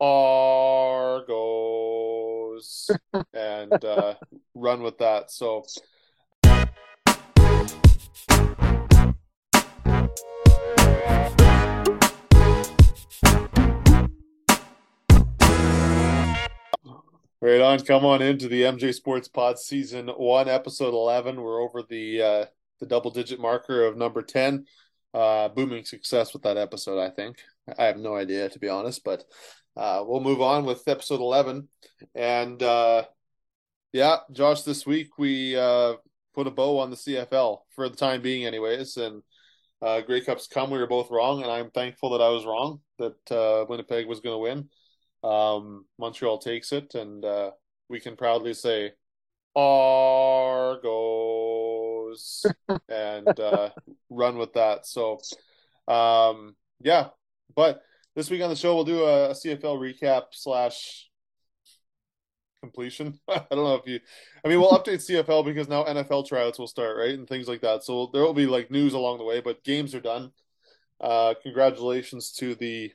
Argos 0.00 1.30
and 3.34 3.84
uh, 3.84 4.14
run 4.54 4.82
with 4.82 4.98
that. 4.98 5.30
So. 5.30 5.64
Right 17.42 17.62
on, 17.62 17.80
come 17.80 18.04
on 18.04 18.20
into 18.20 18.48
the 18.48 18.62
MJ 18.62 18.94
Sports 18.94 19.26
Pod 19.26 19.58
Season 19.58 20.08
One, 20.08 20.46
Episode 20.46 20.92
Eleven. 20.92 21.40
We're 21.40 21.62
over 21.62 21.82
the 21.82 22.22
uh, 22.22 22.44
the 22.80 22.86
double 22.86 23.10
digit 23.10 23.40
marker 23.40 23.84
of 23.86 23.96
number 23.96 24.20
ten. 24.20 24.66
Uh, 25.14 25.48
booming 25.48 25.84
success 25.84 26.32
with 26.34 26.42
that 26.42 26.58
episode, 26.58 27.00
I 27.00 27.08
think. 27.10 27.38
I 27.78 27.84
have 27.84 27.96
no 27.96 28.14
idea 28.14 28.48
to 28.48 28.58
be 28.58 28.68
honest, 28.68 29.04
but 29.04 29.24
uh, 29.76 30.02
we'll 30.06 30.20
move 30.20 30.40
on 30.40 30.64
with 30.64 30.86
episode 30.86 31.20
11. 31.20 31.68
And 32.14 32.62
uh, 32.62 33.04
yeah, 33.92 34.18
Josh, 34.32 34.62
this 34.62 34.86
week 34.86 35.18
we 35.18 35.56
uh, 35.56 35.94
put 36.34 36.46
a 36.46 36.50
bow 36.50 36.78
on 36.78 36.90
the 36.90 36.96
CFL 36.96 37.60
for 37.74 37.88
the 37.88 37.96
time 37.96 38.22
being, 38.22 38.44
anyways. 38.46 38.96
And 38.96 39.22
uh, 39.82 40.00
Grey 40.02 40.20
Cups 40.20 40.46
come. 40.46 40.70
We 40.70 40.78
were 40.78 40.86
both 40.86 41.10
wrong, 41.10 41.42
and 41.42 41.50
I'm 41.50 41.70
thankful 41.70 42.10
that 42.10 42.22
I 42.22 42.28
was 42.28 42.44
wrong 42.44 42.80
that 42.98 43.32
uh, 43.32 43.64
Winnipeg 43.68 44.06
was 44.06 44.20
going 44.20 44.34
to 44.34 44.38
win. 44.38 44.68
Um, 45.22 45.86
Montreal 45.98 46.38
takes 46.38 46.72
it, 46.72 46.94
and 46.94 47.24
uh, 47.24 47.50
we 47.88 47.98
can 48.00 48.16
proudly 48.16 48.54
say 48.54 48.92
Argos 49.56 50.86
and 52.88 53.40
uh, 53.40 53.70
run 54.08 54.38
with 54.38 54.52
that. 54.54 54.86
So, 54.86 55.20
um, 55.88 56.56
yeah, 56.80 57.08
but 57.54 57.82
this 58.20 58.28
week 58.28 58.42
on 58.42 58.50
the 58.50 58.56
show, 58.56 58.74
we'll 58.74 58.84
do 58.84 59.04
a, 59.04 59.30
a 59.30 59.32
CFL 59.32 59.80
recap 59.80 60.24
slash 60.32 61.08
completion. 62.60 63.18
I 63.28 63.46
don't 63.50 63.64
know 63.64 63.76
if 63.76 63.86
you, 63.86 63.98
I 64.44 64.48
mean, 64.48 64.60
we'll 64.60 64.72
update 64.72 64.96
CFL 64.96 65.42
because 65.42 65.70
now 65.70 65.84
NFL 65.84 66.28
tryouts 66.28 66.58
will 66.58 66.66
start, 66.66 66.98
right, 66.98 67.18
and 67.18 67.26
things 67.26 67.48
like 67.48 67.62
that. 67.62 67.82
So 67.82 68.10
there 68.12 68.20
will 68.20 68.34
be 68.34 68.44
like 68.44 68.70
news 68.70 68.92
along 68.92 69.16
the 69.16 69.24
way, 69.24 69.40
but 69.40 69.64
games 69.64 69.94
are 69.94 70.02
done. 70.02 70.32
Uh, 71.00 71.32
congratulations 71.42 72.32
to 72.32 72.54
the 72.56 72.92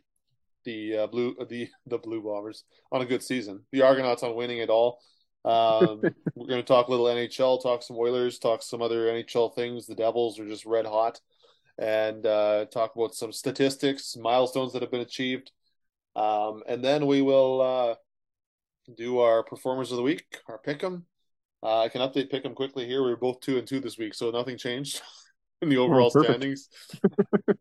the 0.63 0.95
uh, 0.95 1.07
blue 1.07 1.35
the 1.49 1.69
the 1.87 1.97
blue 1.97 2.21
bombers 2.21 2.63
on 2.91 3.01
a 3.01 3.05
good 3.05 3.23
season. 3.23 3.63
The 3.71 3.81
Argonauts 3.81 4.21
on 4.21 4.35
winning 4.35 4.59
it 4.59 4.69
all. 4.69 4.99
Um, 5.43 6.03
we're 6.35 6.47
going 6.47 6.61
to 6.61 6.63
talk 6.63 6.87
a 6.87 6.91
little 6.91 7.07
NHL, 7.07 7.63
talk 7.63 7.81
some 7.81 7.97
Oilers, 7.97 8.37
talk 8.37 8.61
some 8.61 8.83
other 8.83 9.07
NHL 9.07 9.55
things. 9.55 9.87
The 9.87 9.95
Devils 9.95 10.39
are 10.39 10.47
just 10.47 10.67
red 10.67 10.85
hot 10.85 11.19
and 11.77 12.25
uh, 12.25 12.65
talk 12.65 12.95
about 12.95 13.15
some 13.15 13.31
statistics, 13.31 14.15
milestones 14.15 14.73
that 14.73 14.81
have 14.81 14.91
been 14.91 15.01
achieved. 15.01 15.51
Um, 16.15 16.63
and 16.67 16.83
then 16.83 17.07
we 17.07 17.21
will 17.21 17.61
uh, 17.61 17.95
do 18.95 19.19
our 19.19 19.43
performers 19.43 19.91
of 19.91 19.97
the 19.97 20.03
week, 20.03 20.39
our 20.47 20.57
pick 20.57 20.83
'em. 20.83 21.05
Uh, 21.61 21.81
I 21.81 21.89
can 21.89 22.01
update 22.01 22.29
pick 22.29 22.45
'em 22.45 22.55
quickly 22.55 22.85
here. 22.85 23.03
We 23.03 23.11
are 23.11 23.17
both 23.17 23.41
two 23.41 23.57
and 23.57 23.67
two 23.67 23.79
this 23.79 23.97
week, 23.97 24.13
so 24.13 24.31
nothing 24.31 24.57
changed 24.57 25.01
in 25.61 25.69
the 25.69 25.77
overall 25.77 26.11
oh, 26.15 26.23
standings. 26.23 26.69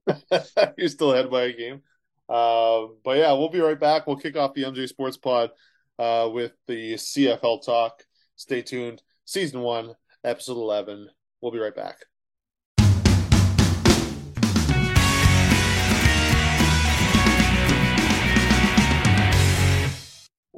You're 0.79 0.89
still 0.89 1.13
ahead 1.13 1.31
by 1.31 1.45
a 1.45 1.53
game. 1.53 1.83
Uh, 2.29 2.87
but 3.05 3.19
yeah, 3.19 3.33
we'll 3.33 3.51
be 3.51 3.61
right 3.61 3.79
back. 3.79 4.07
We'll 4.07 4.17
kick 4.17 4.37
off 4.37 4.55
the 4.55 4.63
MJ 4.63 4.89
Sports 4.89 5.17
Pod 5.17 5.51
uh, 5.99 6.29
with 6.33 6.53
the 6.67 6.95
CFL 6.95 7.65
talk. 7.65 8.03
Stay 8.37 8.63
tuned. 8.63 9.03
Season 9.25 9.61
one, 9.61 9.95
episode 10.23 10.57
11. 10.57 11.09
We'll 11.41 11.53
be 11.53 11.59
right 11.59 11.75
back. 11.75 12.05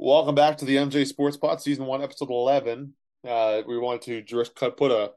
Welcome 0.07 0.35
back 0.35 0.55
to 0.59 0.65
the 0.65 0.77
MJ 0.77 1.05
Sports 1.05 1.35
Pod, 1.35 1.59
season 1.59 1.85
one, 1.85 2.01
episode 2.01 2.29
eleven. 2.29 2.93
Uh, 3.27 3.61
we 3.67 3.77
wanted 3.77 4.03
to 4.03 4.21
just 4.21 4.55
cut, 4.55 4.77
put 4.77 4.89
a 4.89 5.11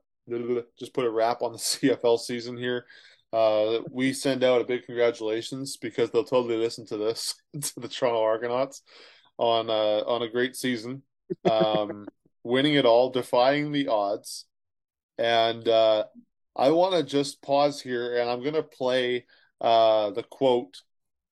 just 0.81 0.93
put 0.95 1.05
a 1.05 1.11
wrap 1.11 1.43
on 1.43 1.53
the 1.53 1.59
CFL 1.61 2.19
season 2.19 2.57
here. 2.57 2.87
Uh, 3.33 3.83
we 3.89 4.13
send 4.13 4.43
out 4.43 4.61
a 4.61 4.65
big 4.65 4.85
congratulations 4.85 5.77
because 5.77 6.11
they'll 6.11 6.25
totally 6.25 6.57
listen 6.57 6.87
to 6.87 6.97
this 6.97 7.37
to 7.63 7.79
the 7.79 7.87
Toronto 7.87 8.21
Argonauts 8.21 8.83
on 9.39 9.71
uh, 9.71 10.03
on 10.09 10.23
a 10.23 10.29
great 10.29 10.57
season, 10.57 11.05
um, 11.49 12.09
winning 12.43 12.75
it 12.75 12.85
all, 12.85 13.11
defying 13.11 13.71
the 13.71 13.87
odds, 13.87 14.47
and 15.19 15.69
uh, 15.69 16.03
I 16.57 16.71
want 16.71 16.97
to 16.97 17.05
just 17.05 17.43
pause 17.43 17.81
here 17.81 18.19
and 18.21 18.29
I'm 18.29 18.41
going 18.41 18.55
to 18.55 18.65
play 18.65 19.27
uh, 19.61 20.11
the 20.11 20.25
quote 20.25 20.83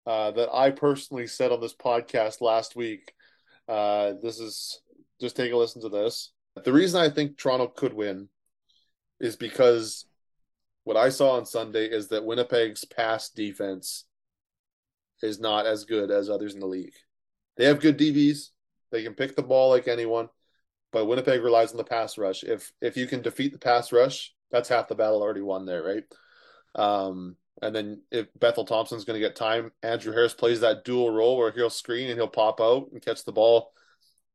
uh, 0.06 0.30
that 0.30 0.48
I 0.50 0.70
personally 0.70 1.26
said 1.26 1.52
on 1.52 1.60
this 1.60 1.74
podcast 1.74 2.40
last 2.40 2.76
week 2.76 3.12
uh, 3.68 4.14
this 4.22 4.38
is 4.38 4.80
just 5.20 5.36
take 5.36 5.52
a 5.52 5.56
listen 5.56 5.82
to 5.82 5.88
this. 5.88 6.32
The 6.64 6.72
reason 6.72 7.00
I 7.00 7.08
think 7.08 7.38
Toronto 7.38 7.68
could 7.68 7.94
win 7.94 8.28
is 9.20 9.36
because 9.36 10.06
what 10.84 10.96
I 10.96 11.08
saw 11.08 11.36
on 11.36 11.46
Sunday 11.46 11.86
is 11.86 12.08
that 12.08 12.24
Winnipeg's 12.24 12.84
pass 12.84 13.30
defense 13.30 14.04
is 15.22 15.38
not 15.38 15.66
as 15.66 15.84
good 15.84 16.10
as 16.10 16.28
others 16.28 16.54
in 16.54 16.60
the 16.60 16.66
league. 16.66 16.94
They 17.56 17.66
have 17.66 17.80
good 17.80 17.98
DBs. 17.98 18.48
They 18.90 19.04
can 19.04 19.14
pick 19.14 19.36
the 19.36 19.42
ball 19.42 19.70
like 19.70 19.88
anyone, 19.88 20.28
but 20.90 21.06
Winnipeg 21.06 21.42
relies 21.42 21.70
on 21.70 21.78
the 21.78 21.84
pass 21.84 22.18
rush. 22.18 22.44
If 22.44 22.72
if 22.80 22.96
you 22.96 23.06
can 23.06 23.22
defeat 23.22 23.52
the 23.52 23.58
pass 23.58 23.92
rush, 23.92 24.34
that's 24.50 24.68
half 24.68 24.88
the 24.88 24.94
battle 24.94 25.22
already 25.22 25.40
won 25.40 25.64
there, 25.64 25.82
right? 25.82 26.04
Um, 26.74 27.36
and 27.62 27.74
then 27.74 28.02
if 28.10 28.26
Bethel 28.38 28.64
Thompson's 28.64 29.04
going 29.04 29.20
to 29.20 29.26
get 29.26 29.36
time, 29.36 29.70
Andrew 29.82 30.12
Harris 30.12 30.34
plays 30.34 30.60
that 30.60 30.84
dual 30.84 31.10
role 31.10 31.38
where 31.38 31.52
he'll 31.52 31.70
screen 31.70 32.08
and 32.08 32.18
he'll 32.18 32.28
pop 32.28 32.60
out 32.60 32.88
and 32.92 33.00
catch 33.00 33.24
the 33.24 33.32
ball. 33.32 33.72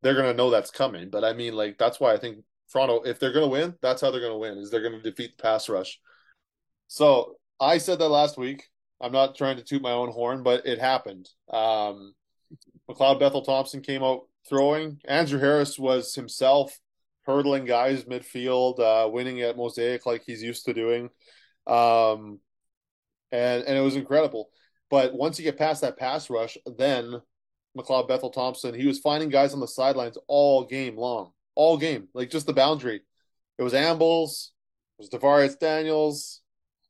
They're 0.02 0.16
going 0.16 0.32
to 0.32 0.38
know 0.38 0.50
that's 0.50 0.72
coming. 0.72 1.10
But 1.10 1.24
I 1.24 1.34
mean, 1.34 1.54
like 1.54 1.78
that's 1.78 2.00
why 2.00 2.14
I 2.14 2.18
think 2.18 2.38
Toronto, 2.72 3.02
if 3.02 3.20
they're 3.20 3.34
going 3.34 3.46
to 3.46 3.52
win, 3.52 3.76
that's 3.82 4.02
how 4.02 4.12
they're 4.12 4.22
going 4.22 4.32
to 4.32 4.38
win. 4.38 4.58
Is 4.58 4.72
they're 4.72 4.82
going 4.82 5.02
to 5.02 5.10
defeat 5.10 5.38
the 5.38 5.44
pass 5.44 5.68
rush. 5.68 6.00
So 6.88 7.36
I 7.60 7.78
said 7.78 8.00
that 8.00 8.08
last 8.08 8.38
week. 8.38 8.64
I'm 9.00 9.12
not 9.12 9.36
trying 9.36 9.58
to 9.58 9.64
toot 9.64 9.82
my 9.82 9.92
own 9.92 10.12
horn, 10.12 10.42
but 10.42 10.66
it 10.66 10.80
happened. 10.80 11.30
Um, 11.52 12.16
McLeod 12.90 13.20
Bethel 13.20 13.44
Thompson 13.44 13.82
came 13.82 14.04
out 14.04 14.22
throwing. 14.48 15.00
Andrew 15.06 15.40
Harris 15.40 15.78
was 15.78 16.16
himself 16.16 16.80
hurdling 17.26 17.66
guys 17.66 18.06
midfield, 18.06 18.80
uh, 18.80 19.10
winning 19.10 19.42
at 19.42 19.58
Mosaic 19.58 20.06
like 20.06 20.24
he's 20.26 20.42
used 20.42 20.66
to 20.66 20.74
doing. 20.74 21.10
Um, 21.68 22.40
and 23.32 23.64
and 23.64 23.78
it 23.78 23.82
was 23.82 23.96
incredible. 23.96 24.50
But 24.90 25.14
once 25.14 25.38
you 25.38 25.44
get 25.44 25.58
past 25.58 25.82
that 25.82 25.98
pass 25.98 26.30
rush, 26.30 26.58
then 26.78 27.22
McLeod 27.78 28.08
Bethel 28.08 28.30
Thompson, 28.30 28.74
he 28.74 28.88
was 28.88 29.00
finding 29.00 29.30
guys 29.30 29.54
on 29.54 29.60
the 29.60 29.68
sidelines 29.68 30.18
all 30.28 30.66
game 30.66 30.98
long, 30.98 31.32
all 31.56 31.78
game, 31.78 32.08
like 32.14 32.30
just 32.30 32.48
the 32.48 32.54
boundary. 32.54 33.02
It 33.58 33.64
was 33.64 33.74
Ambles, 33.74 34.52
it 34.98 35.04
was 35.04 35.10
DaVaris 35.10 35.60
Daniels. 35.60 36.42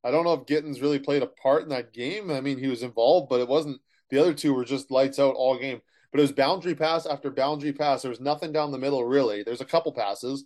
I 0.03 0.11
don't 0.11 0.23
know 0.23 0.33
if 0.33 0.45
Gittens 0.45 0.81
really 0.81 0.99
played 0.99 1.23
a 1.23 1.27
part 1.27 1.63
in 1.63 1.69
that 1.69 1.91
game. 1.91 2.31
I 2.31 2.39
mean, 2.39 2.57
he 2.57 2.67
was 2.67 2.83
involved, 2.83 3.29
but 3.29 3.41
it 3.41 3.47
wasn't. 3.47 3.81
The 4.09 4.19
other 4.19 4.33
two 4.33 4.53
were 4.53 4.63
just 4.63 4.91
lights 4.91 5.19
out 5.19 5.35
all 5.35 5.57
game. 5.57 5.81
But 6.11 6.19
it 6.19 6.21
was 6.21 6.31
boundary 6.31 6.75
pass 6.75 7.05
after 7.05 7.29
boundary 7.29 7.73
pass. 7.73 8.01
There 8.01 8.09
was 8.09 8.21
nothing 8.21 8.53
down 8.53 8.71
the 8.71 8.77
middle 8.77 9.03
really. 9.03 9.43
There's 9.43 9.59
a 9.59 9.65
couple 9.65 9.91
passes, 9.91 10.45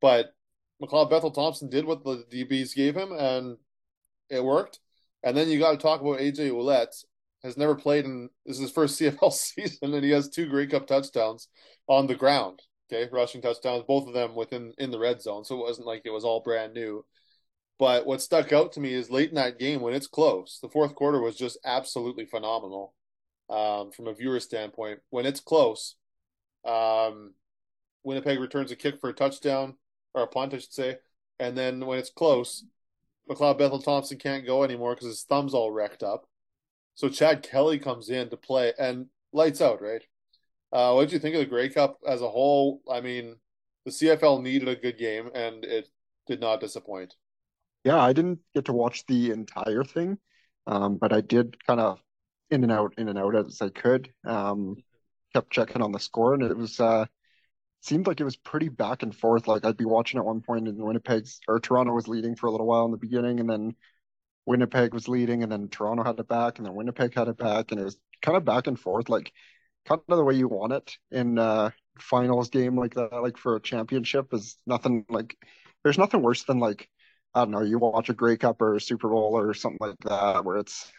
but 0.00 0.34
McLeod 0.82 1.10
Bethel 1.10 1.30
Thompson 1.30 1.68
did 1.68 1.84
what 1.84 2.02
the 2.02 2.24
DBs 2.32 2.74
gave 2.74 2.96
him, 2.96 3.12
and 3.12 3.56
it 4.28 4.42
worked. 4.42 4.80
And 5.26 5.36
then 5.36 5.48
you 5.48 5.58
got 5.58 5.72
to 5.72 5.76
talk 5.76 6.00
about 6.00 6.20
AJ 6.20 6.52
Ouellette. 6.52 7.04
Has 7.42 7.56
never 7.56 7.74
played 7.74 8.04
in 8.04 8.30
this 8.46 8.56
is 8.56 8.62
his 8.62 8.72
first 8.72 8.98
CFL 9.00 9.32
season, 9.32 9.92
and 9.92 10.04
he 10.04 10.10
has 10.12 10.28
two 10.28 10.48
Grey 10.48 10.68
Cup 10.68 10.86
touchdowns 10.86 11.48
on 11.88 12.06
the 12.06 12.14
ground. 12.14 12.62
Okay, 12.90 13.08
rushing 13.12 13.42
touchdowns, 13.42 13.82
both 13.86 14.06
of 14.06 14.14
them 14.14 14.36
within 14.36 14.72
in 14.78 14.92
the 14.92 14.98
red 14.98 15.20
zone. 15.20 15.44
So 15.44 15.56
it 15.56 15.66
wasn't 15.66 15.88
like 15.88 16.02
it 16.04 16.12
was 16.12 16.24
all 16.24 16.40
brand 16.40 16.72
new. 16.72 17.04
But 17.78 18.06
what 18.06 18.22
stuck 18.22 18.52
out 18.52 18.72
to 18.72 18.80
me 18.80 18.94
is 18.94 19.10
late 19.10 19.28
in 19.28 19.34
that 19.34 19.58
game 19.58 19.80
when 19.80 19.94
it's 19.94 20.06
close. 20.06 20.60
The 20.62 20.68
fourth 20.68 20.94
quarter 20.94 21.20
was 21.20 21.36
just 21.36 21.58
absolutely 21.64 22.24
phenomenal 22.24 22.94
um, 23.50 23.90
from 23.90 24.06
a 24.06 24.14
viewer 24.14 24.40
standpoint. 24.40 25.00
When 25.10 25.26
it's 25.26 25.40
close, 25.40 25.96
um, 26.64 27.34
Winnipeg 28.04 28.38
returns 28.38 28.70
a 28.70 28.76
kick 28.76 29.00
for 29.00 29.10
a 29.10 29.14
touchdown 29.14 29.74
or 30.14 30.22
a 30.22 30.26
punt, 30.28 30.54
I 30.54 30.58
should 30.58 30.72
say. 30.72 30.98
And 31.40 31.58
then 31.58 31.84
when 31.84 31.98
it's 31.98 32.10
close, 32.10 32.64
McLeod 33.28 33.58
Bethel 33.58 33.82
Thompson 33.82 34.18
can't 34.18 34.46
go 34.46 34.62
anymore 34.62 34.94
because 34.94 35.08
his 35.08 35.24
thumb's 35.24 35.54
all 35.54 35.70
wrecked 35.70 36.02
up. 36.02 36.26
So 36.94 37.08
Chad 37.08 37.42
Kelly 37.42 37.78
comes 37.78 38.08
in 38.08 38.30
to 38.30 38.36
play 38.36 38.72
and 38.78 39.06
lights 39.32 39.60
out, 39.60 39.82
right? 39.82 40.02
Uh, 40.72 40.92
what 40.92 41.02
did 41.02 41.12
you 41.12 41.18
think 41.18 41.34
of 41.34 41.40
the 41.40 41.46
Grey 41.46 41.68
Cup 41.68 41.98
as 42.06 42.22
a 42.22 42.28
whole? 42.28 42.80
I 42.90 43.00
mean, 43.00 43.36
the 43.84 43.90
CFL 43.90 44.42
needed 44.42 44.68
a 44.68 44.76
good 44.76 44.98
game 44.98 45.30
and 45.34 45.64
it 45.64 45.88
did 46.26 46.40
not 46.40 46.60
disappoint. 46.60 47.14
Yeah, 47.84 47.98
I 48.02 48.12
didn't 48.12 48.40
get 48.54 48.64
to 48.64 48.72
watch 48.72 49.04
the 49.06 49.30
entire 49.30 49.84
thing, 49.84 50.18
um, 50.66 50.96
but 50.96 51.12
I 51.12 51.20
did 51.20 51.62
kind 51.64 51.80
of 51.80 52.00
in 52.50 52.62
and 52.62 52.72
out, 52.72 52.94
in 52.98 53.08
and 53.08 53.18
out 53.18 53.36
as 53.36 53.62
I 53.62 53.68
could. 53.68 54.12
Um, 54.26 54.76
kept 55.32 55.52
checking 55.52 55.82
on 55.82 55.92
the 55.92 56.00
score, 56.00 56.34
and 56.34 56.42
it 56.42 56.56
was 56.56 56.80
uh, 56.80 57.06
seemed 57.86 58.06
like 58.06 58.20
it 58.20 58.24
was 58.24 58.36
pretty 58.36 58.68
back 58.68 59.02
and 59.02 59.14
forth. 59.14 59.46
Like 59.48 59.64
I'd 59.64 59.76
be 59.76 59.84
watching 59.84 60.18
at 60.18 60.26
one 60.26 60.40
point 60.40 60.68
and 60.68 60.78
Winnipeg's 60.78 61.40
or 61.48 61.60
Toronto 61.60 61.92
was 61.92 62.08
leading 62.08 62.36
for 62.36 62.46
a 62.46 62.50
little 62.50 62.66
while 62.66 62.84
in 62.84 62.90
the 62.90 62.96
beginning, 62.96 63.40
and 63.40 63.48
then 63.48 63.74
Winnipeg 64.46 64.94
was 64.94 65.08
leading, 65.08 65.42
and 65.42 65.50
then 65.50 65.68
Toronto 65.68 66.04
had 66.04 66.18
it 66.18 66.28
back, 66.28 66.58
and 66.58 66.66
then 66.66 66.74
Winnipeg 66.74 67.14
had 67.14 67.28
it 67.28 67.36
back, 67.38 67.70
and 67.72 67.80
it 67.80 67.84
was 67.84 67.98
kind 68.22 68.36
of 68.36 68.44
back 68.44 68.66
and 68.66 68.78
forth. 68.78 69.08
Like 69.08 69.32
kind 69.86 70.00
of 70.08 70.16
the 70.16 70.24
way 70.24 70.34
you 70.34 70.48
want 70.48 70.72
it 70.72 70.96
in 71.10 71.38
uh 71.38 71.70
finals 71.98 72.50
game 72.50 72.76
like 72.76 72.94
that, 72.94 73.12
like 73.22 73.36
for 73.38 73.56
a 73.56 73.60
championship 73.60 74.34
is 74.34 74.56
nothing 74.66 75.04
like 75.08 75.36
there's 75.84 75.98
nothing 75.98 76.22
worse 76.22 76.44
than 76.44 76.58
like 76.58 76.88
I 77.34 77.40
don't 77.40 77.50
know, 77.50 77.62
you 77.62 77.78
watch 77.78 78.08
a 78.08 78.14
Grey 78.14 78.36
Cup 78.36 78.62
or 78.62 78.76
a 78.76 78.80
Super 78.80 79.08
Bowl 79.08 79.38
or 79.38 79.54
something 79.54 79.78
like 79.80 79.98
that 80.04 80.44
where 80.44 80.56
it's 80.56 80.90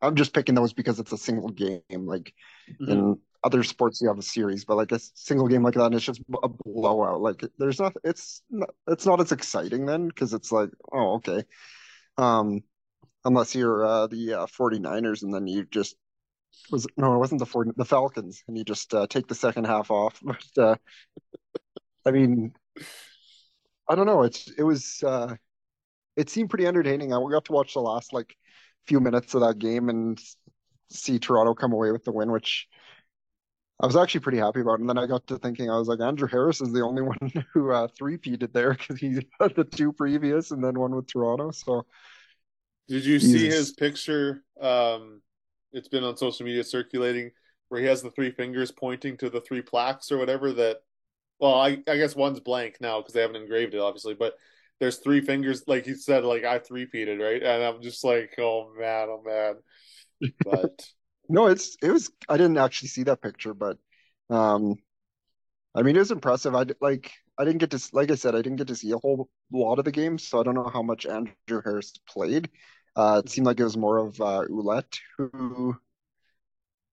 I'm 0.00 0.16
just 0.16 0.34
picking 0.34 0.54
those 0.54 0.72
because 0.72 1.00
it's 1.00 1.12
a 1.12 1.18
single 1.18 1.48
game. 1.48 1.82
Like 1.90 2.34
mm-hmm. 2.70 2.90
in 2.90 3.18
other 3.44 3.62
sports, 3.62 4.00
you 4.00 4.08
have 4.08 4.18
a 4.18 4.22
series, 4.22 4.64
but 4.64 4.76
like 4.76 4.92
a 4.92 4.98
single 5.14 5.48
game 5.48 5.62
like 5.62 5.74
that, 5.74 5.86
and 5.86 5.94
it's 5.94 6.04
just 6.04 6.22
a 6.42 6.48
blowout. 6.48 7.20
Like 7.20 7.44
there's 7.58 7.78
not, 7.80 7.94
it's 8.04 8.42
not, 8.50 8.70
it's 8.88 9.06
not 9.06 9.20
as 9.20 9.32
exciting 9.32 9.86
then 9.86 10.08
because 10.08 10.34
it's 10.34 10.52
like, 10.52 10.70
oh, 10.92 11.14
okay. 11.16 11.44
Um, 12.16 12.62
unless 13.24 13.54
you're 13.54 13.84
uh, 13.86 14.06
the 14.08 14.34
uh, 14.34 14.46
49ers 14.46 15.22
and 15.22 15.32
then 15.32 15.46
you 15.46 15.66
just 15.70 15.96
was 16.70 16.86
no, 16.96 17.14
it 17.14 17.18
wasn't 17.18 17.38
the 17.40 17.46
40, 17.46 17.72
the 17.76 17.84
Falcons, 17.84 18.42
and 18.48 18.58
you 18.58 18.64
just 18.64 18.92
uh, 18.94 19.06
take 19.08 19.28
the 19.28 19.34
second 19.34 19.66
half 19.66 19.90
off. 19.90 20.20
But 20.24 20.62
uh, 20.62 20.76
I 22.04 22.10
mean, 22.10 22.54
I 23.88 23.94
don't 23.94 24.06
know. 24.06 24.22
It's 24.22 24.50
it 24.50 24.62
was 24.62 25.02
uh, 25.04 25.36
it 26.16 26.30
seemed 26.30 26.50
pretty 26.50 26.66
entertaining. 26.66 27.12
I 27.12 27.20
got 27.30 27.46
to 27.46 27.52
watch 27.52 27.74
the 27.74 27.80
last 27.80 28.12
like 28.12 28.36
few 28.86 29.00
minutes 29.00 29.34
of 29.34 29.42
that 29.42 29.58
game 29.58 29.88
and 29.88 30.20
see 30.90 31.18
Toronto 31.18 31.54
come 31.54 31.72
away 31.72 31.92
with 31.92 32.04
the 32.04 32.12
win, 32.12 32.32
which 32.32 32.68
I 33.80 33.86
was 33.86 33.96
actually 33.96 34.20
pretty 34.20 34.38
happy 34.38 34.60
about. 34.60 34.74
It. 34.74 34.80
And 34.80 34.88
then 34.88 34.98
I 34.98 35.06
got 35.06 35.26
to 35.28 35.38
thinking, 35.38 35.70
I 35.70 35.78
was 35.78 35.88
like, 35.88 36.00
Andrew 36.00 36.28
Harris 36.28 36.60
is 36.60 36.72
the 36.72 36.82
only 36.82 37.02
one 37.12 37.32
who 37.52 37.70
uh, 37.70 37.88
three-peated 37.96 38.52
there 38.52 38.74
because 38.74 38.98
he 38.98 39.14
had 39.40 39.54
the 39.54 39.64
two 39.64 39.92
previous 39.92 40.50
and 40.50 40.62
then 40.62 40.78
one 40.78 40.94
with 40.94 41.06
Toronto. 41.06 41.50
So, 41.52 41.86
did 42.88 43.04
you 43.04 43.20
see 43.20 43.46
his 43.46 43.72
picture? 43.72 44.42
Um, 44.60 45.20
it's 45.72 45.88
been 45.88 46.04
on 46.04 46.16
social 46.16 46.46
media 46.46 46.64
circulating 46.64 47.30
where 47.68 47.80
he 47.80 47.86
has 47.86 48.02
the 48.02 48.10
three 48.10 48.30
fingers 48.30 48.70
pointing 48.72 49.16
to 49.18 49.28
the 49.28 49.42
three 49.42 49.62
plaques 49.62 50.10
or 50.10 50.18
whatever 50.18 50.52
that. 50.52 50.78
Well, 51.40 51.54
I, 51.54 51.78
I 51.86 51.96
guess 51.96 52.16
one's 52.16 52.40
blank 52.40 52.78
now 52.80 52.98
because 52.98 53.14
they 53.14 53.20
haven't 53.20 53.36
engraved 53.36 53.72
it, 53.72 53.80
obviously, 53.80 54.14
but 54.14 54.34
there's 54.80 54.98
three 54.98 55.20
fingers, 55.20 55.62
like 55.68 55.84
he 55.84 55.94
said, 55.94 56.24
like 56.24 56.44
I 56.44 56.58
three 56.58 56.86
peated, 56.86 57.20
right? 57.20 57.42
And 57.42 57.62
I'm 57.62 57.80
just 57.80 58.02
like, 58.02 58.34
oh 58.38 58.72
man, 58.76 59.08
oh 59.08 59.22
man. 59.24 59.54
But 60.44 60.84
no, 61.28 61.46
it's 61.46 61.76
it 61.82 61.90
was. 61.90 62.10
I 62.28 62.36
didn't 62.36 62.58
actually 62.58 62.88
see 62.88 63.04
that 63.04 63.22
picture, 63.22 63.54
but 63.54 63.78
um, 64.30 64.76
I 65.74 65.82
mean, 65.82 65.96
it 65.96 66.00
was 66.00 66.10
impressive. 66.10 66.54
I 66.54 66.66
like. 66.80 67.12
I 67.38 67.44
didn't 67.44 67.58
get 67.58 67.70
to, 67.70 67.88
like 67.92 68.10
I 68.10 68.16
said, 68.16 68.34
I 68.34 68.42
didn't 68.42 68.56
get 68.56 68.66
to 68.68 68.74
see 68.74 68.90
a 68.90 68.98
whole 68.98 69.28
lot 69.52 69.78
of 69.78 69.84
the 69.84 69.92
games, 69.92 70.26
so 70.26 70.40
I 70.40 70.42
don't 70.42 70.56
know 70.56 70.68
how 70.72 70.82
much 70.82 71.06
Andrew 71.06 71.62
Harris 71.64 71.92
played. 72.08 72.50
Uh, 72.96 73.22
it 73.24 73.30
seemed 73.30 73.46
like 73.46 73.60
it 73.60 73.64
was 73.64 73.76
more 73.76 73.98
of 73.98 74.20
uh, 74.20 74.42
Ouellette 74.50 74.98
who 75.16 75.76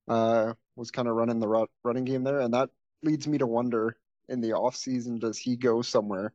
uh, 0.08 0.54
was 0.76 0.92
kind 0.92 1.08
of 1.08 1.16
running 1.16 1.40
the 1.40 1.68
running 1.84 2.06
game 2.06 2.24
there, 2.24 2.40
and 2.40 2.54
that 2.54 2.70
leads 3.04 3.28
me 3.28 3.40
to 3.40 3.48
wonder 3.48 3.98
in 4.30 4.42
the 4.42 4.54
off 4.54 4.76
season, 4.76 5.20
does 5.20 5.38
he 5.38 5.56
go 5.56 5.82
somewhere 5.82 6.34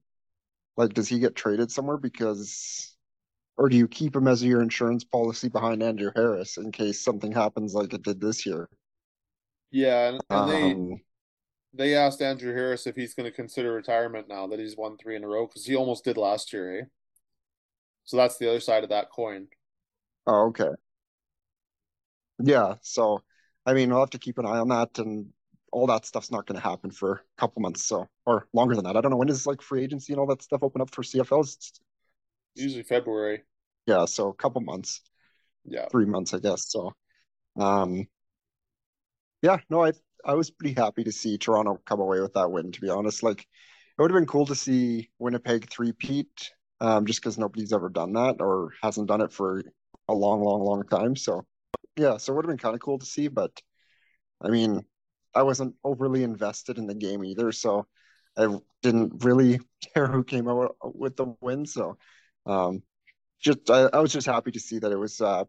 like, 0.77 0.95
does 0.95 1.09
he 1.09 1.19
get 1.19 1.35
traded 1.35 1.71
somewhere 1.71 1.99
because, 1.99 2.95
or 3.61 3.69
do 3.69 3.77
you 3.77 3.87
keep 3.87 4.17
him 4.17 4.27
as 4.27 4.43
your 4.43 4.63
insurance 4.63 5.05
policy 5.05 5.51
behind 5.51 5.83
Andrew 5.83 6.11
Harris 6.17 6.57
in 6.57 6.73
case 6.73 6.99
something 6.99 7.31
happens 7.31 7.75
like 7.75 7.93
it 7.93 8.03
did 8.03 8.19
this 8.19 8.47
year? 8.47 8.71
Yeah, 9.71 10.09
and, 10.09 10.21
and 10.31 10.51
they 10.51 10.73
um, 10.73 11.01
they 11.75 11.95
asked 11.95 12.23
Andrew 12.23 12.55
Harris 12.55 12.87
if 12.87 12.97
he's 12.97 13.13
going 13.13 13.31
to 13.31 13.37
consider 13.37 13.75
retirement 13.75 14.29
now 14.31 14.47
that 14.47 14.59
he's 14.59 14.79
won 14.79 14.97
three 14.97 15.15
in 15.15 15.25
a 15.25 15.29
row 15.29 15.47
because 15.47 15.67
he 15.67 15.77
almost 15.77 16.05
did 16.05 16.17
last 16.17 16.55
year, 16.55 16.81
eh? 16.81 16.85
So 18.05 18.17
that's 18.17 18.39
the 18.39 18.49
other 18.49 18.61
side 18.61 18.83
of 18.83 18.89
that 18.89 19.11
coin. 19.11 19.49
Oh, 20.27 20.47
okay. 20.47 20.71
Yeah, 22.43 22.77
so 22.81 23.23
I 23.67 23.75
mean, 23.75 23.91
we'll 23.91 24.01
have 24.01 24.09
to 24.11 24.19
keep 24.19 24.39
an 24.39 24.47
eye 24.47 24.59
on 24.59 24.69
that 24.69 24.99
and 24.99 25.27
all 25.71 25.87
that 25.89 26.07
stuff's 26.07 26.31
not 26.31 26.47
going 26.47 26.59
to 26.59 26.67
happen 26.67 26.91
for 26.91 27.13
a 27.13 27.21
couple 27.39 27.61
months, 27.61 27.85
so 27.85 28.09
or 28.25 28.47
longer 28.55 28.75
than 28.75 28.85
that. 28.85 28.97
I 28.97 29.03
don't 29.03 29.11
know 29.11 29.19
when 29.19 29.29
is 29.29 29.47
like 29.47 29.61
free 29.61 29.85
agency 29.85 30.15
and 30.15 30.19
all 30.19 30.27
that 30.29 30.41
stuff 30.41 30.63
open 30.63 30.81
up 30.81 30.95
for 30.95 31.03
CFLs. 31.03 31.57
It's, 31.57 31.81
Usually 32.55 32.83
February. 32.83 33.43
Yeah, 33.87 34.05
so 34.05 34.29
a 34.29 34.35
couple 34.35 34.61
months. 34.61 35.01
Yeah, 35.65 35.87
three 35.91 36.07
months, 36.07 36.35
I 36.35 36.39
guess. 36.39 36.71
So, 36.71 36.93
um, 37.59 38.07
yeah, 39.43 39.59
no, 39.71 39.85
I 39.85 39.93
I 40.25 40.35
was 40.35 40.51
pretty 40.51 40.75
happy 40.79 41.05
to 41.05 41.13
see 41.13 41.39
Toronto 41.39 41.81
come 41.87 42.01
away 42.01 42.21
with 42.21 42.35
that 42.35 42.51
win. 42.51 42.73
To 42.73 42.81
be 42.81 42.91
honest, 42.91 43.23
like 43.23 43.41
it 43.41 44.03
would 44.03 44.11
have 44.11 44.19
been 44.19 44.27
cool 44.27 44.47
to 44.47 44.55
see 44.55 45.11
Winnipeg 45.19 45.71
three-peat, 45.71 46.51
um, 46.81 47.07
just 47.07 47.21
because 47.21 47.39
nobody's 47.39 47.73
ever 47.73 47.89
done 47.89 48.13
that 48.15 48.37
or 48.41 48.73
hasn't 48.83 49.09
done 49.09 49.21
it 49.21 49.33
for 49.33 49.63
a 50.09 50.15
long, 50.15 50.43
long, 50.43 50.63
long 50.63 50.87
time. 50.87 51.17
So, 51.17 51.45
yeah, 51.97 52.17
so 52.19 52.33
it 52.33 52.37
would 52.37 52.45
have 52.47 52.51
been 52.51 52.59
kind 52.59 52.75
of 52.75 52.81
cool 52.83 52.99
to 52.99 53.07
see. 53.07 53.29
But 53.29 53.53
I 54.43 54.51
mean, 54.51 54.85
I 55.35 55.43
wasn't 55.43 55.77
overly 55.85 56.23
invested 56.25 56.79
in 56.79 56.87
the 56.87 56.95
game 56.95 57.25
either, 57.25 57.53
so 57.53 57.87
I 58.39 58.59
didn't 58.83 59.25
really 59.25 59.61
care 59.95 60.07
who 60.07 60.25
came 60.25 60.49
out 60.49 60.77
with 60.83 61.17
the 61.17 61.35
win. 61.41 61.67
So, 61.67 61.99
um, 62.47 62.83
just 63.41 63.71
I, 63.71 63.89
I, 63.93 64.01
was 64.01 64.13
just 64.13 64.27
happy 64.27 64.51
to 64.53 64.61
see 64.61 64.79
that 64.79 64.93
it 64.93 64.99
was 64.99 65.21
uh, 65.21 65.45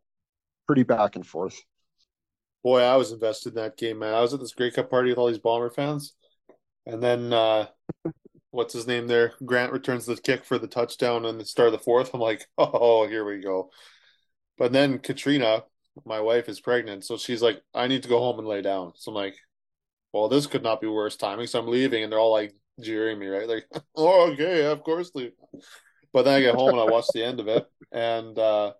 pretty 0.67 0.83
back 0.83 1.15
and 1.15 1.25
forth. 1.25 1.61
Boy, 2.63 2.81
I 2.81 2.95
was 2.95 3.11
invested 3.11 3.49
in 3.49 3.55
that 3.55 3.77
game, 3.77 3.99
man. 3.99 4.13
I 4.13 4.21
was 4.21 4.33
at 4.33 4.39
this 4.39 4.53
Grey 4.53 4.71
Cup 4.71 4.89
party 4.89 5.09
with 5.09 5.17
all 5.17 5.27
these 5.27 5.39
Bomber 5.39 5.69
fans, 5.69 6.13
and 6.85 7.01
then 7.01 7.33
uh, 7.33 7.67
what's 8.51 8.73
his 8.73 8.87
name 8.87 9.07
there? 9.07 9.33
Grant 9.43 9.73
returns 9.73 10.05
the 10.05 10.15
kick 10.15 10.45
for 10.45 10.57
the 10.57 10.67
touchdown 10.67 11.25
and 11.25 11.39
the 11.39 11.45
start 11.45 11.67
of 11.67 11.73
the 11.73 11.79
fourth. 11.79 12.13
I'm 12.13 12.21
like, 12.21 12.45
oh, 12.57 13.07
here 13.07 13.25
we 13.25 13.41
go. 13.41 13.71
But 14.57 14.71
then 14.71 14.99
Katrina, 14.99 15.63
my 16.05 16.21
wife, 16.21 16.47
is 16.47 16.61
pregnant, 16.61 17.03
so 17.03 17.17
she's 17.17 17.41
like, 17.41 17.61
I 17.73 17.87
need 17.87 18.03
to 18.03 18.09
go 18.09 18.19
home 18.19 18.39
and 18.39 18.47
lay 18.47 18.61
down. 18.61 18.93
So 18.95 19.11
I'm 19.11 19.15
like, 19.15 19.35
well, 20.13 20.29
this 20.29 20.47
could 20.47 20.63
not 20.63 20.81
be 20.81 20.87
worse 20.87 21.15
timing. 21.15 21.47
So 21.47 21.59
I'm 21.59 21.67
leaving, 21.67 22.03
and 22.03 22.11
they're 22.11 22.19
all 22.19 22.31
like 22.31 22.53
jeering 22.79 23.19
me, 23.19 23.27
right? 23.27 23.47
Like, 23.47 23.65
oh, 23.95 24.31
okay, 24.31 24.65
of 24.65 24.83
course, 24.83 25.11
leave. 25.15 25.31
But 26.13 26.23
then 26.23 26.35
I 26.35 26.41
get 26.41 26.55
home 26.55 26.71
and 26.71 26.79
I 26.79 26.91
watch 26.91 27.05
the 27.13 27.23
end 27.23 27.39
of 27.39 27.47
it, 27.47 27.65
and 27.91 28.37
uh, 28.37 28.73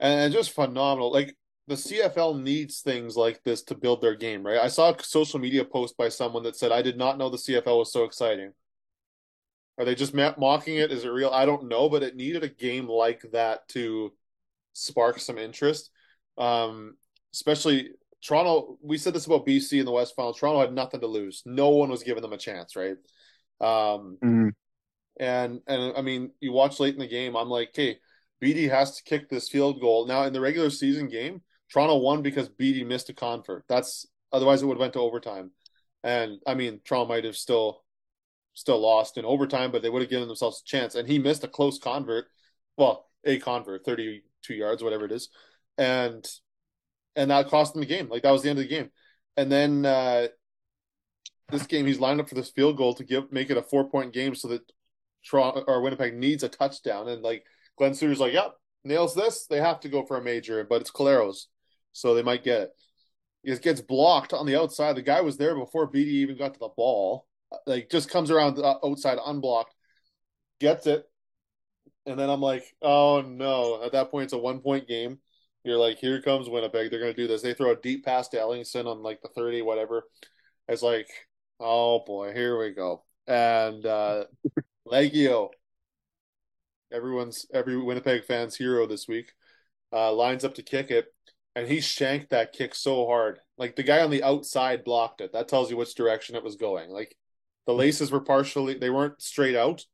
and 0.00 0.32
just 0.32 0.52
phenomenal. 0.52 1.12
Like 1.12 1.36
the 1.66 1.74
CFL 1.74 2.40
needs 2.42 2.80
things 2.80 3.16
like 3.16 3.42
this 3.42 3.62
to 3.64 3.74
build 3.74 4.00
their 4.00 4.14
game, 4.14 4.46
right? 4.46 4.58
I 4.58 4.68
saw 4.68 4.92
a 4.92 5.02
social 5.02 5.38
media 5.38 5.64
post 5.64 5.96
by 5.96 6.08
someone 6.08 6.44
that 6.44 6.56
said, 6.56 6.72
"I 6.72 6.82
did 6.82 6.96
not 6.96 7.18
know 7.18 7.28
the 7.28 7.38
CFL 7.38 7.78
was 7.78 7.92
so 7.92 8.04
exciting." 8.04 8.52
Are 9.78 9.84
they 9.84 9.94
just 9.94 10.14
mocking 10.14 10.76
it? 10.76 10.90
Is 10.90 11.04
it 11.04 11.08
real? 11.08 11.30
I 11.30 11.44
don't 11.44 11.68
know, 11.68 11.90
but 11.90 12.02
it 12.02 12.16
needed 12.16 12.42
a 12.42 12.48
game 12.48 12.88
like 12.88 13.22
that 13.32 13.68
to 13.70 14.12
spark 14.72 15.20
some 15.20 15.36
interest. 15.36 15.90
Um, 16.38 16.96
especially 17.34 17.90
Toronto, 18.22 18.78
we 18.82 18.96
said 18.96 19.12
this 19.12 19.26
about 19.26 19.46
BC 19.46 19.78
in 19.78 19.84
the 19.84 19.92
West 19.92 20.16
Final. 20.16 20.32
Toronto 20.32 20.60
had 20.60 20.72
nothing 20.72 21.00
to 21.00 21.06
lose. 21.06 21.42
No 21.44 21.70
one 21.70 21.90
was 21.90 22.02
giving 22.02 22.22
them 22.22 22.32
a 22.32 22.38
chance, 22.38 22.74
right? 22.74 22.96
Um, 23.60 24.18
mm-hmm. 24.24 24.48
And 25.18 25.60
and 25.66 25.94
I 25.96 26.02
mean, 26.02 26.32
you 26.40 26.52
watch 26.52 26.80
late 26.80 26.94
in 26.94 27.00
the 27.00 27.06
game. 27.06 27.36
I'm 27.36 27.48
like, 27.48 27.70
okay, 27.70 27.98
Bede 28.40 28.70
has 28.70 28.96
to 28.96 29.02
kick 29.04 29.28
this 29.28 29.48
field 29.48 29.80
goal. 29.80 30.06
Now 30.06 30.24
in 30.24 30.32
the 30.32 30.40
regular 30.40 30.70
season 30.70 31.08
game, 31.08 31.42
Toronto 31.72 31.96
won 31.98 32.22
because 32.22 32.48
Bede 32.48 32.86
missed 32.86 33.08
a 33.08 33.14
convert. 33.14 33.64
That's 33.68 34.06
otherwise 34.32 34.62
it 34.62 34.66
would 34.66 34.74
have 34.76 34.80
went 34.80 34.92
to 34.94 35.00
overtime. 35.00 35.52
And 36.04 36.38
I 36.46 36.54
mean, 36.54 36.80
Toronto 36.84 37.08
might 37.08 37.24
have 37.24 37.36
still 37.36 37.82
still 38.54 38.80
lost 38.80 39.18
in 39.18 39.24
overtime, 39.24 39.70
but 39.70 39.82
they 39.82 39.90
would 39.90 40.02
have 40.02 40.10
given 40.10 40.28
themselves 40.28 40.62
a 40.64 40.68
chance. 40.68 40.94
And 40.94 41.08
he 41.08 41.18
missed 41.18 41.44
a 41.44 41.48
close 41.48 41.78
convert. 41.78 42.26
Well, 42.76 43.06
a 43.24 43.38
convert, 43.38 43.84
32 43.84 44.54
yards, 44.54 44.82
whatever 44.82 45.04
it 45.04 45.12
is. 45.12 45.28
And 45.78 46.26
and 47.16 47.30
that 47.30 47.48
cost 47.48 47.72
them 47.72 47.80
the 47.80 47.86
game. 47.86 48.08
Like 48.08 48.22
that 48.22 48.30
was 48.30 48.42
the 48.42 48.50
end 48.50 48.58
of 48.58 48.64
the 48.64 48.68
game. 48.68 48.90
And 49.36 49.50
then 49.50 49.84
uh, 49.84 50.28
this 51.50 51.66
game, 51.66 51.86
he's 51.86 52.00
lined 52.00 52.20
up 52.20 52.28
for 52.28 52.34
this 52.34 52.50
field 52.50 52.76
goal 52.76 52.94
to 52.94 53.04
give 53.04 53.32
make 53.32 53.50
it 53.50 53.56
a 53.56 53.62
four 53.62 53.88
point 53.88 54.12
game, 54.12 54.34
so 54.34 54.48
that 54.48 54.62
Toronto 55.28 55.64
or 55.66 55.82
Winnipeg 55.82 56.14
needs 56.14 56.42
a 56.42 56.48
touchdown. 56.48 57.08
And 57.08 57.22
like 57.22 57.44
Glenn 57.76 57.94
Suitor's 57.94 58.20
like, 58.20 58.32
"Yep, 58.32 58.54
nails 58.84 59.14
this. 59.14 59.46
They 59.46 59.58
have 59.60 59.80
to 59.80 59.88
go 59.88 60.04
for 60.04 60.16
a 60.16 60.22
major, 60.22 60.64
but 60.64 60.80
it's 60.80 60.90
Collaros, 60.90 61.46
so 61.92 62.14
they 62.14 62.22
might 62.22 62.44
get 62.44 62.62
it." 62.62 62.70
It 63.44 63.62
gets 63.62 63.80
blocked 63.80 64.32
on 64.32 64.46
the 64.46 64.56
outside. 64.60 64.96
The 64.96 65.02
guy 65.02 65.20
was 65.20 65.36
there 65.36 65.54
before 65.54 65.86
Bede 65.86 66.08
even 66.08 66.38
got 66.38 66.54
to 66.54 66.60
the 66.60 66.70
ball. 66.76 67.26
Like 67.66 67.90
just 67.90 68.10
comes 68.10 68.30
around 68.30 68.56
the 68.56 68.78
outside 68.84 69.18
unblocked, 69.24 69.74
gets 70.60 70.86
it, 70.86 71.04
and 72.06 72.18
then 72.18 72.30
I'm 72.30 72.40
like, 72.40 72.64
"Oh 72.82 73.22
no!" 73.22 73.82
At 73.82 73.92
that 73.92 74.10
point, 74.10 74.24
it's 74.24 74.32
a 74.32 74.38
one 74.38 74.60
point 74.60 74.88
game 74.88 75.18
you're 75.66 75.78
like, 75.78 75.98
here 75.98 76.22
comes 76.22 76.48
Winnipeg. 76.48 76.90
They're 76.90 77.00
going 77.00 77.12
to 77.12 77.20
do 77.20 77.26
this. 77.26 77.42
They 77.42 77.52
throw 77.52 77.72
a 77.72 77.76
deep 77.76 78.04
pass 78.04 78.28
to 78.28 78.36
Ellingson 78.36 78.86
on 78.86 79.02
like 79.02 79.20
the 79.20 79.28
30, 79.28 79.62
whatever. 79.62 80.04
It's 80.68 80.82
like, 80.82 81.08
oh 81.58 82.04
boy, 82.06 82.32
here 82.32 82.56
we 82.58 82.70
go. 82.70 83.04
And 83.26 83.84
uh 83.84 84.24
Liegghio, 84.86 85.50
everyone's 86.92 87.46
every 87.52 87.76
Winnipeg 87.76 88.24
fan's 88.24 88.56
hero 88.56 88.86
this 88.86 89.08
week, 89.08 89.32
uh, 89.92 90.12
lines 90.12 90.44
up 90.44 90.54
to 90.54 90.62
kick 90.62 90.90
it, 90.90 91.06
and 91.54 91.66
he 91.66 91.80
shanked 91.80 92.30
that 92.30 92.52
kick 92.52 92.74
so 92.74 93.06
hard. 93.06 93.40
Like 93.58 93.76
the 93.76 93.82
guy 93.82 94.00
on 94.02 94.10
the 94.10 94.22
outside 94.22 94.84
blocked 94.84 95.20
it. 95.20 95.32
That 95.32 95.48
tells 95.48 95.70
you 95.70 95.76
which 95.76 95.94
direction 95.94 96.36
it 96.36 96.44
was 96.44 96.56
going. 96.56 96.90
Like 96.90 97.16
the 97.66 97.74
laces 97.74 98.10
were 98.10 98.20
partially 98.20 98.74
they 98.78 98.90
weren't 98.90 99.20
straight 99.20 99.56
out, 99.56 99.84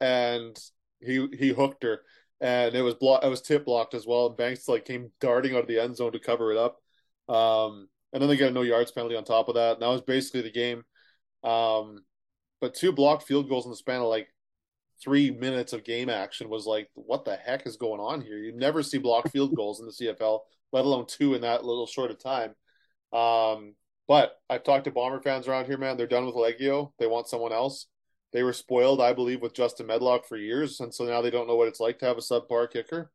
and 0.00 0.58
he 1.00 1.28
he 1.38 1.48
hooked 1.50 1.82
her 1.84 2.00
and 2.40 2.74
it 2.74 2.82
was 2.82 2.94
blocked. 2.94 3.24
It 3.24 3.28
was 3.28 3.42
tip 3.42 3.64
blocked 3.64 3.94
as 3.94 4.06
well. 4.06 4.26
And 4.26 4.36
Banks 4.36 4.66
like 4.68 4.84
came 4.84 5.10
darting 5.20 5.54
out 5.54 5.62
of 5.62 5.68
the 5.68 5.78
end 5.78 5.96
zone 5.96 6.12
to 6.12 6.18
cover 6.18 6.52
it 6.52 6.58
up. 6.58 6.80
Um, 7.32 7.88
and 8.12 8.20
then 8.20 8.28
they 8.28 8.36
get 8.36 8.48
a 8.48 8.52
no 8.52 8.62
yards 8.62 8.90
penalty 8.90 9.16
on 9.16 9.24
top 9.24 9.48
of 9.48 9.54
that. 9.54 9.74
And 9.74 9.82
that 9.82 9.88
was 9.88 10.00
basically 10.00 10.42
the 10.42 10.50
game. 10.50 10.82
Um, 11.44 12.04
but 12.60 12.74
two 12.74 12.92
blocked 12.92 13.24
field 13.24 13.48
goals 13.48 13.66
in 13.66 13.70
the 13.70 13.76
span 13.76 14.00
of 14.00 14.08
like 14.08 14.28
three 15.02 15.30
minutes 15.30 15.72
of 15.72 15.84
game 15.84 16.08
action 16.08 16.48
was 16.48 16.66
like, 16.66 16.88
what 16.94 17.24
the 17.24 17.36
heck 17.36 17.66
is 17.66 17.76
going 17.76 18.00
on 18.00 18.20
here? 18.20 18.38
You 18.38 18.52
never 18.52 18.82
see 18.82 18.98
blocked 18.98 19.28
field 19.32 19.54
goals 19.54 19.80
in 19.80 19.86
the 19.86 19.92
CFL, 19.92 20.40
let 20.72 20.84
alone 20.84 21.06
two 21.06 21.34
in 21.34 21.42
that 21.42 21.64
little 21.64 21.86
short 21.86 22.10
of 22.10 22.22
time. 22.22 22.54
Um, 23.12 23.74
but 24.06 24.40
I've 24.48 24.64
talked 24.64 24.84
to 24.84 24.90
Bomber 24.90 25.20
fans 25.20 25.46
around 25.46 25.66
here, 25.66 25.78
man. 25.78 25.96
They're 25.96 26.06
done 26.06 26.26
with 26.26 26.34
Liegghio. 26.34 26.92
They 26.98 27.06
want 27.06 27.28
someone 27.28 27.52
else. 27.52 27.86
They 28.32 28.42
were 28.42 28.52
spoiled, 28.52 29.00
I 29.00 29.12
believe, 29.12 29.40
with 29.40 29.54
Justin 29.54 29.86
Medlock 29.86 30.26
for 30.26 30.36
years, 30.36 30.80
and 30.80 30.94
so 30.94 31.04
now 31.04 31.20
they 31.20 31.30
don't 31.30 31.48
know 31.48 31.56
what 31.56 31.68
it's 31.68 31.80
like 31.80 31.98
to 31.98 32.06
have 32.06 32.18
a 32.18 32.20
subpar 32.20 32.70
kicker. 32.70 33.10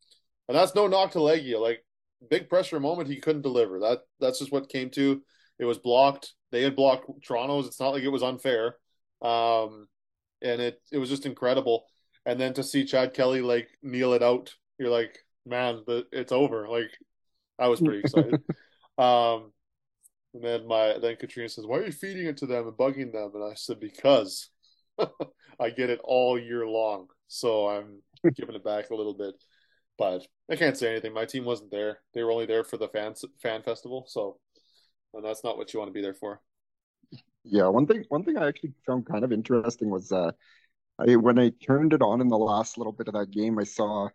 And 0.47 0.57
that's 0.57 0.75
no 0.75 0.87
knock 0.87 1.11
to 1.11 1.19
Liegghio. 1.19 1.59
Like 1.59 1.85
big 2.29 2.49
pressure 2.49 2.79
moment, 2.79 3.09
he 3.09 3.19
couldn't 3.19 3.41
deliver. 3.41 3.79
That 3.79 3.99
that's 4.19 4.39
just 4.39 4.51
what 4.51 4.69
came 4.69 4.89
to. 4.91 5.21
It 5.57 5.65
was 5.65 5.77
blocked. 5.77 6.33
They 6.51 6.63
had 6.63 6.75
blocked 6.75 7.09
Toronto's. 7.25 7.67
It's 7.67 7.79
not 7.79 7.93
like 7.93 8.03
it 8.03 8.09
was 8.09 8.23
unfair. 8.23 8.75
Um, 9.21 9.87
and 10.45 10.61
it 10.61 10.81
it 10.91 10.97
was 10.97 11.09
just 11.09 11.25
incredible. 11.25 11.85
And 12.25 12.39
then 12.39 12.53
to 12.53 12.63
see 12.63 12.85
Chad 12.85 13.13
Kelly 13.13 13.41
like 13.41 13.67
kneel 13.81 14.13
it 14.13 14.23
out, 14.23 14.53
you're 14.77 14.89
like, 14.89 15.17
man, 15.45 15.83
but 15.85 16.05
it's 16.11 16.31
over. 16.31 16.67
Like 16.67 16.91
I 17.59 17.67
was 17.67 17.81
pretty 17.81 17.99
excited. 17.99 18.41
um, 18.97 19.51
and 20.33 20.43
then 20.43 20.67
my 20.67 20.97
then 21.01 21.15
Katrina 21.15 21.49
says, 21.49 21.65
"Why 21.65 21.79
are 21.79 21.85
you 21.85 21.91
feeding 21.91 22.27
it 22.27 22.37
to 22.37 22.45
them 22.45 22.67
and 22.67 22.77
bugging 22.77 23.11
them?" 23.11 23.31
And 23.33 23.43
I 23.43 23.55
said, 23.55 23.79
"Because 23.79 24.49
I 25.59 25.69
get 25.69 25.89
it 25.89 26.01
all 26.03 26.39
year 26.39 26.67
long, 26.67 27.07
so 27.27 27.67
I'm 27.67 28.01
giving 28.35 28.55
it 28.55 28.63
back 28.63 28.89
a 28.89 28.95
little 28.95 29.13
bit." 29.13 29.35
But 29.97 30.27
I 30.51 30.57
can't 30.57 30.77
say 30.77 30.91
anything. 30.91 31.13
My 31.13 31.25
team 31.25 31.45
wasn't 31.45 31.71
there; 31.71 31.99
they 32.13 32.23
were 32.23 32.31
only 32.31 32.45
there 32.45 32.63
for 32.63 32.77
the 32.77 32.89
fan 32.89 33.13
fan 33.41 33.63
festival. 33.63 34.05
So, 34.07 34.39
and 35.13 35.23
that's 35.23 35.43
not 35.43 35.57
what 35.57 35.73
you 35.73 35.79
want 35.79 35.89
to 35.89 35.93
be 35.93 36.01
there 36.01 36.13
for. 36.13 36.41
Yeah, 37.47 37.67
one 37.67 37.85
thing 37.85 38.03
one 38.09 38.23
thing 38.23 38.37
I 38.37 38.47
actually 38.47 38.73
found 38.87 39.05
kind 39.05 39.23
of 39.23 39.31
interesting 39.31 39.89
was 39.89 40.11
uh, 40.11 40.31
I 40.99 41.15
when 41.15 41.39
I 41.39 41.51
turned 41.65 41.93
it 41.93 42.01
on 42.01 42.21
in 42.21 42.27
the 42.27 42.37
last 42.37 42.77
little 42.77 42.93
bit 42.93 43.07
of 43.07 43.13
that 43.13 43.31
game, 43.31 43.59
I 43.59 43.63
saw 43.63 44.09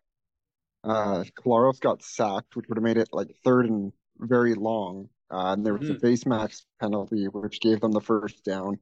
uh 0.84 1.24
Collaros 1.38 1.80
got 1.80 2.02
sacked, 2.02 2.56
which 2.56 2.66
would 2.68 2.78
have 2.78 2.84
made 2.84 2.96
it 2.96 3.10
like 3.12 3.36
third 3.44 3.66
and 3.66 3.92
very 4.18 4.54
long. 4.54 5.08
Uh, 5.30 5.52
and 5.52 5.64
there 5.64 5.74
was 5.74 5.88
mm-hmm. 5.88 5.96
a 5.96 6.00
face 6.00 6.26
mask 6.26 6.64
penalty, 6.80 7.26
which 7.26 7.60
gave 7.60 7.80
them 7.80 7.92
the 7.92 8.00
first 8.00 8.44
down. 8.44 8.80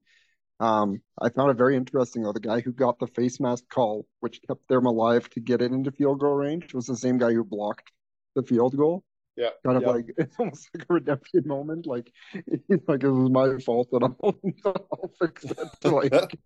Um, 0.61 1.03
I 1.21 1.29
found 1.29 1.51
it 1.51 1.59
very 1.59 1.77
interesting 1.77 2.23
though. 2.23 2.33
The 2.33 2.41
guy 2.41 2.61
who 2.61 2.73
got 2.73 2.99
the 2.99 3.07
face 3.07 3.39
mask 3.39 3.65
call, 3.69 4.07
which 4.21 4.41
kept 4.47 4.67
them 4.69 4.87
alive 4.87 5.29
to 5.31 5.41
get 5.41 5.61
it 5.61 5.73
into 5.73 5.93
field 5.93 6.21
goal 6.21 6.35
range, 6.35 6.73
was 6.73 6.87
the 6.87 6.97
same 6.97 7.19
guy 7.19 7.33
who 7.33 7.45
blocked 7.45 7.93
the 8.35 8.43
field 8.43 8.77
goal. 8.77 9.05
Yeah, 9.39 9.51
kind 9.65 9.77
of 9.77 9.85
yeah. 9.85 9.89
like 9.91 10.07
it's 10.19 10.35
almost 10.39 10.69
like 10.75 10.85
a 10.91 10.93
redemption 10.93 11.45
moment. 11.47 11.87
Like 11.87 12.13
it's 12.35 12.89
like 12.89 13.05
it 13.05 13.11
was 13.11 13.31
my 13.31 13.57
fault 13.59 13.89
that 13.93 14.03
I'll, 14.03 14.39
I'll 14.65 15.13
fix 15.21 15.45
it. 15.45 15.59
Like, 15.85 16.39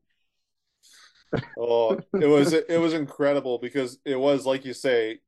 oh, 1.58 1.98
it 2.20 2.26
was 2.26 2.52
it 2.52 2.78
was 2.78 2.92
incredible 2.92 3.58
because 3.58 3.98
it 4.04 4.16
was 4.16 4.44
like 4.44 4.66
you 4.66 4.74
say, 4.74 5.20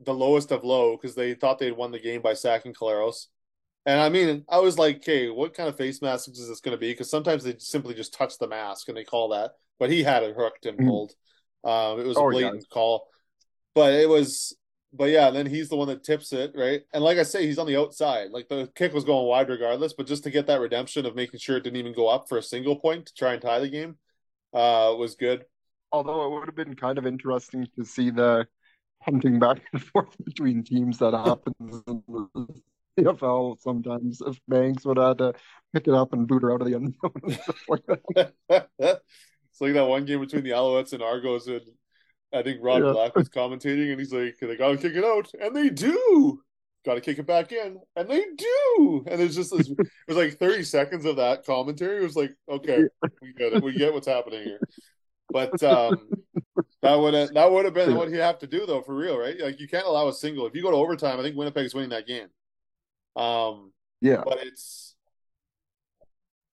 the 0.00 0.14
lowest 0.14 0.50
of 0.50 0.64
low 0.64 0.96
because 0.96 1.14
they 1.14 1.34
thought 1.34 1.58
they'd 1.58 1.76
won 1.76 1.92
the 1.92 2.00
game 2.00 2.22
by 2.22 2.32
sacking 2.32 2.72
Collaros. 2.72 3.26
And 3.84 4.00
I 4.00 4.08
mean, 4.08 4.44
I 4.48 4.58
was 4.58 4.78
like, 4.78 4.96
okay, 4.96 5.28
what 5.28 5.54
kind 5.54 5.68
of 5.68 5.76
face 5.76 6.00
mask 6.00 6.30
is 6.30 6.48
this 6.48 6.60
going 6.60 6.76
to 6.76 6.80
be? 6.80 6.92
Because 6.92 7.10
sometimes 7.10 7.44
they 7.44 7.56
simply 7.58 7.94
just 7.94 8.14
touch 8.14 8.38
the 8.38 8.48
mask 8.48 8.88
and 8.88 8.96
they 8.96 9.04
call 9.04 9.30
that. 9.30 9.52
But 9.78 9.90
he 9.90 10.02
had 10.02 10.22
it 10.22 10.36
hooked 10.36 10.64
and 10.64 10.78
mm-hmm. 10.78 10.88
pulled. 10.88 11.14
Mm-hmm. 11.66 11.70
Um, 11.70 12.00
it 12.00 12.06
was 12.06 12.16
oh, 12.16 12.28
a 12.28 12.30
blatant 12.30 12.64
yeah. 12.70 12.74
call. 12.74 13.08
But 13.74 13.94
it 13.94 14.08
was, 14.08 14.54
but 14.92 15.10
yeah, 15.10 15.30
then 15.30 15.46
he's 15.46 15.68
the 15.68 15.76
one 15.76 15.88
that 15.88 16.02
tips 16.02 16.32
it, 16.32 16.52
right? 16.56 16.82
And 16.92 17.04
like 17.04 17.18
I 17.18 17.22
say, 17.22 17.46
he's 17.46 17.58
on 17.58 17.66
the 17.66 17.78
outside. 17.78 18.30
Like 18.30 18.48
the 18.48 18.70
kick 18.74 18.92
was 18.92 19.04
going 19.04 19.26
wide 19.26 19.48
regardless, 19.48 19.92
but 19.92 20.06
just 20.06 20.24
to 20.24 20.30
get 20.30 20.46
that 20.48 20.60
redemption 20.60 21.06
of 21.06 21.14
making 21.14 21.40
sure 21.40 21.56
it 21.56 21.64
didn't 21.64 21.78
even 21.78 21.94
go 21.94 22.08
up 22.08 22.28
for 22.28 22.38
a 22.38 22.42
single 22.42 22.76
point 22.76 23.06
to 23.06 23.14
try 23.14 23.32
and 23.32 23.42
tie 23.42 23.60
the 23.60 23.68
game 23.68 23.96
uh, 24.52 24.94
was 24.98 25.14
good. 25.14 25.44
Although 25.92 26.26
it 26.26 26.30
would 26.30 26.46
have 26.46 26.56
been 26.56 26.74
kind 26.74 26.98
of 26.98 27.06
interesting 27.06 27.68
to 27.78 27.84
see 27.84 28.10
the 28.10 28.46
hunting 29.02 29.38
back 29.38 29.60
and 29.72 29.82
forth 29.82 30.16
between 30.24 30.64
teams 30.64 30.98
that 30.98 31.14
happens 31.14 31.82
in 31.86 32.02
the 32.08 32.46
CFL 32.98 33.60
sometimes 33.60 34.20
if 34.26 34.38
Banks 34.48 34.84
would 34.84 34.98
have 34.98 35.08
had 35.08 35.18
to 35.18 35.34
pick 35.72 35.88
it 35.88 35.94
up 35.94 36.12
and 36.12 36.26
boot 36.26 36.42
her 36.42 36.52
out 36.52 36.60
of 36.60 36.68
the 36.68 36.74
end 36.74 36.94
zone 37.00 37.38
like 37.68 37.86
that. 37.86 38.32
it's 38.78 39.60
like 39.60 39.74
that 39.74 39.86
one 39.86 40.04
game 40.04 40.20
between 40.20 40.42
the 40.42 40.50
Alouettes 40.50 40.92
and 40.92 41.02
Argos 41.02 41.46
and 41.46 41.62
I 42.32 42.42
think 42.42 42.58
Rod 42.62 42.84
yeah. 42.84 42.92
Black 42.92 43.16
was 43.16 43.28
commentating 43.28 43.90
and 43.90 43.98
he's 43.98 44.12
like, 44.12 44.38
they 44.40 44.56
gotta 44.56 44.76
kick 44.76 44.94
it 44.94 45.04
out. 45.04 45.30
And 45.40 45.54
they 45.54 45.70
do. 45.70 46.40
Gotta 46.84 47.00
kick 47.00 47.18
it 47.18 47.26
back 47.26 47.52
in. 47.52 47.78
And 47.96 48.08
they 48.08 48.24
do. 48.36 49.04
And 49.06 49.20
it's 49.20 49.34
just 49.34 49.56
this 49.56 49.68
it 49.70 49.88
was 50.08 50.16
like 50.16 50.38
30 50.38 50.62
seconds 50.62 51.04
of 51.04 51.16
that 51.16 51.44
commentary. 51.44 51.98
It 51.98 52.04
was 52.04 52.16
like, 52.16 52.34
okay, 52.48 52.84
we 53.20 53.32
get 53.32 53.52
it. 53.52 53.62
We 53.62 53.72
get 53.72 53.92
what's 53.92 54.06
happening 54.06 54.44
here. 54.44 54.60
But 55.32 55.62
um, 55.62 56.08
that 56.82 56.94
would 56.94 57.14
have 57.14 57.34
that 57.34 57.50
would 57.50 57.64
have 57.64 57.74
been 57.74 57.94
what 57.94 58.10
you 58.10 58.20
have 58.20 58.38
to 58.40 58.46
do 58.46 58.66
though, 58.66 58.82
for 58.82 58.94
real, 58.94 59.18
right? 59.18 59.38
Like 59.38 59.60
you 59.60 59.68
can't 59.68 59.86
allow 59.86 60.08
a 60.08 60.12
single. 60.12 60.46
If 60.46 60.54
you 60.54 60.62
go 60.62 60.70
to 60.70 60.76
overtime, 60.76 61.18
I 61.18 61.22
think 61.22 61.36
Winnipeg's 61.36 61.74
winning 61.74 61.90
that 61.90 62.06
game. 62.06 62.28
Um, 63.16 63.72
yeah, 64.00 64.22
but 64.24 64.38
it's 64.42 64.94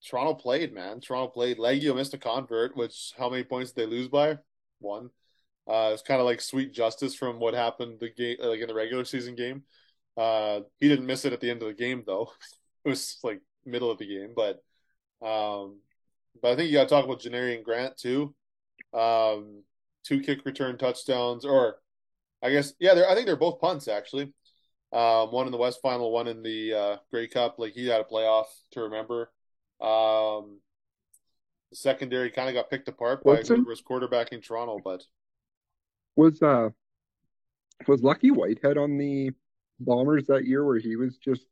Toronto 0.06 0.34
played, 0.34 0.74
man. 0.74 1.00
Toronto 1.00 1.32
played. 1.32 1.58
Liegghio 1.58 1.96
missed 1.96 2.14
a 2.14 2.18
convert, 2.18 2.76
which 2.76 3.14
how 3.18 3.30
many 3.30 3.44
points 3.44 3.72
did 3.72 3.84
they 3.84 3.96
lose 3.96 4.08
by? 4.08 4.38
One. 4.80 5.10
Uh, 5.68 5.92
it's 5.94 6.04
kind 6.04 6.20
of 6.20 6.26
like 6.26 6.42
sweet 6.42 6.74
justice 6.74 7.16
from 7.16 7.40
what 7.40 7.54
happened 7.54 8.00
the 8.00 8.10
game, 8.10 8.38
like 8.40 8.60
in 8.60 8.68
the 8.68 8.74
regular 8.74 9.06
season 9.06 9.36
game. 9.36 9.64
Uh, 10.16 10.62
he 10.78 10.88
didn't 10.88 11.06
miss 11.06 11.26
it 11.26 11.34
at 11.34 11.42
the 11.42 11.50
end 11.50 11.62
of 11.62 11.68
the 11.68 11.74
game 11.74 12.04
though. 12.06 12.32
it 12.86 12.90
was 12.90 13.18
like 13.24 13.42
middle 13.66 13.90
of 13.90 13.98
the 13.98 14.08
game, 14.08 14.34
but 14.36 14.64
um, 15.26 15.80
but 16.42 16.52
I 16.52 16.56
think 16.56 16.70
you 16.70 16.78
got 16.78 16.84
to 16.84 16.90
talk 16.90 17.06
about 17.06 17.22
Janarion 17.22 17.64
Grant 17.64 17.98
too. 17.98 18.36
Um, 18.94 19.64
two 20.04 20.22
kick 20.22 20.46
return 20.46 20.78
touchdowns, 20.78 21.46
or 21.46 21.78
I 22.44 22.52
guess 22.52 22.74
yeah, 22.80 23.06
I 23.10 23.16
think 23.16 23.26
they're 23.26 23.36
both 23.36 23.60
punts 23.60 23.88
actually. 23.88 24.34
Um, 24.94 25.32
one 25.32 25.48
in 25.48 25.52
the 25.52 25.58
West 25.58 25.80
Final, 25.82 26.12
one 26.12 26.28
in 26.28 26.44
the 26.44 26.74
uh, 26.74 26.98
Grey 27.12 27.28
Cup. 27.28 27.56
Like 27.58 27.74
he 27.74 27.88
had 27.88 28.02
a 28.02 28.06
playoff 28.06 28.46
to 28.72 28.82
remember. 28.82 29.32
Um, 29.82 30.60
the 31.72 31.76
secondary 31.76 32.30
kind 32.30 32.48
of 32.48 32.56
got 32.56 32.70
picked 32.70 32.88
apart 32.88 33.24
by 33.24 33.32
What's 33.32 33.50
whoever 33.50 33.64
was 33.64 33.82
quarterbacking 33.82 34.46
Toronto, 34.46 34.80
but 34.84 35.04
was 36.16 36.42
uh 36.42 36.70
was 37.88 38.04
Lucky 38.04 38.32
Whitehead 38.32 38.78
on 38.78 38.98
the 38.98 39.32
Bombers 39.80 40.26
that 40.28 40.46
year 40.46 40.64
where 40.64 40.80
he 40.80 40.96
was 40.96 41.18
just 41.18 41.46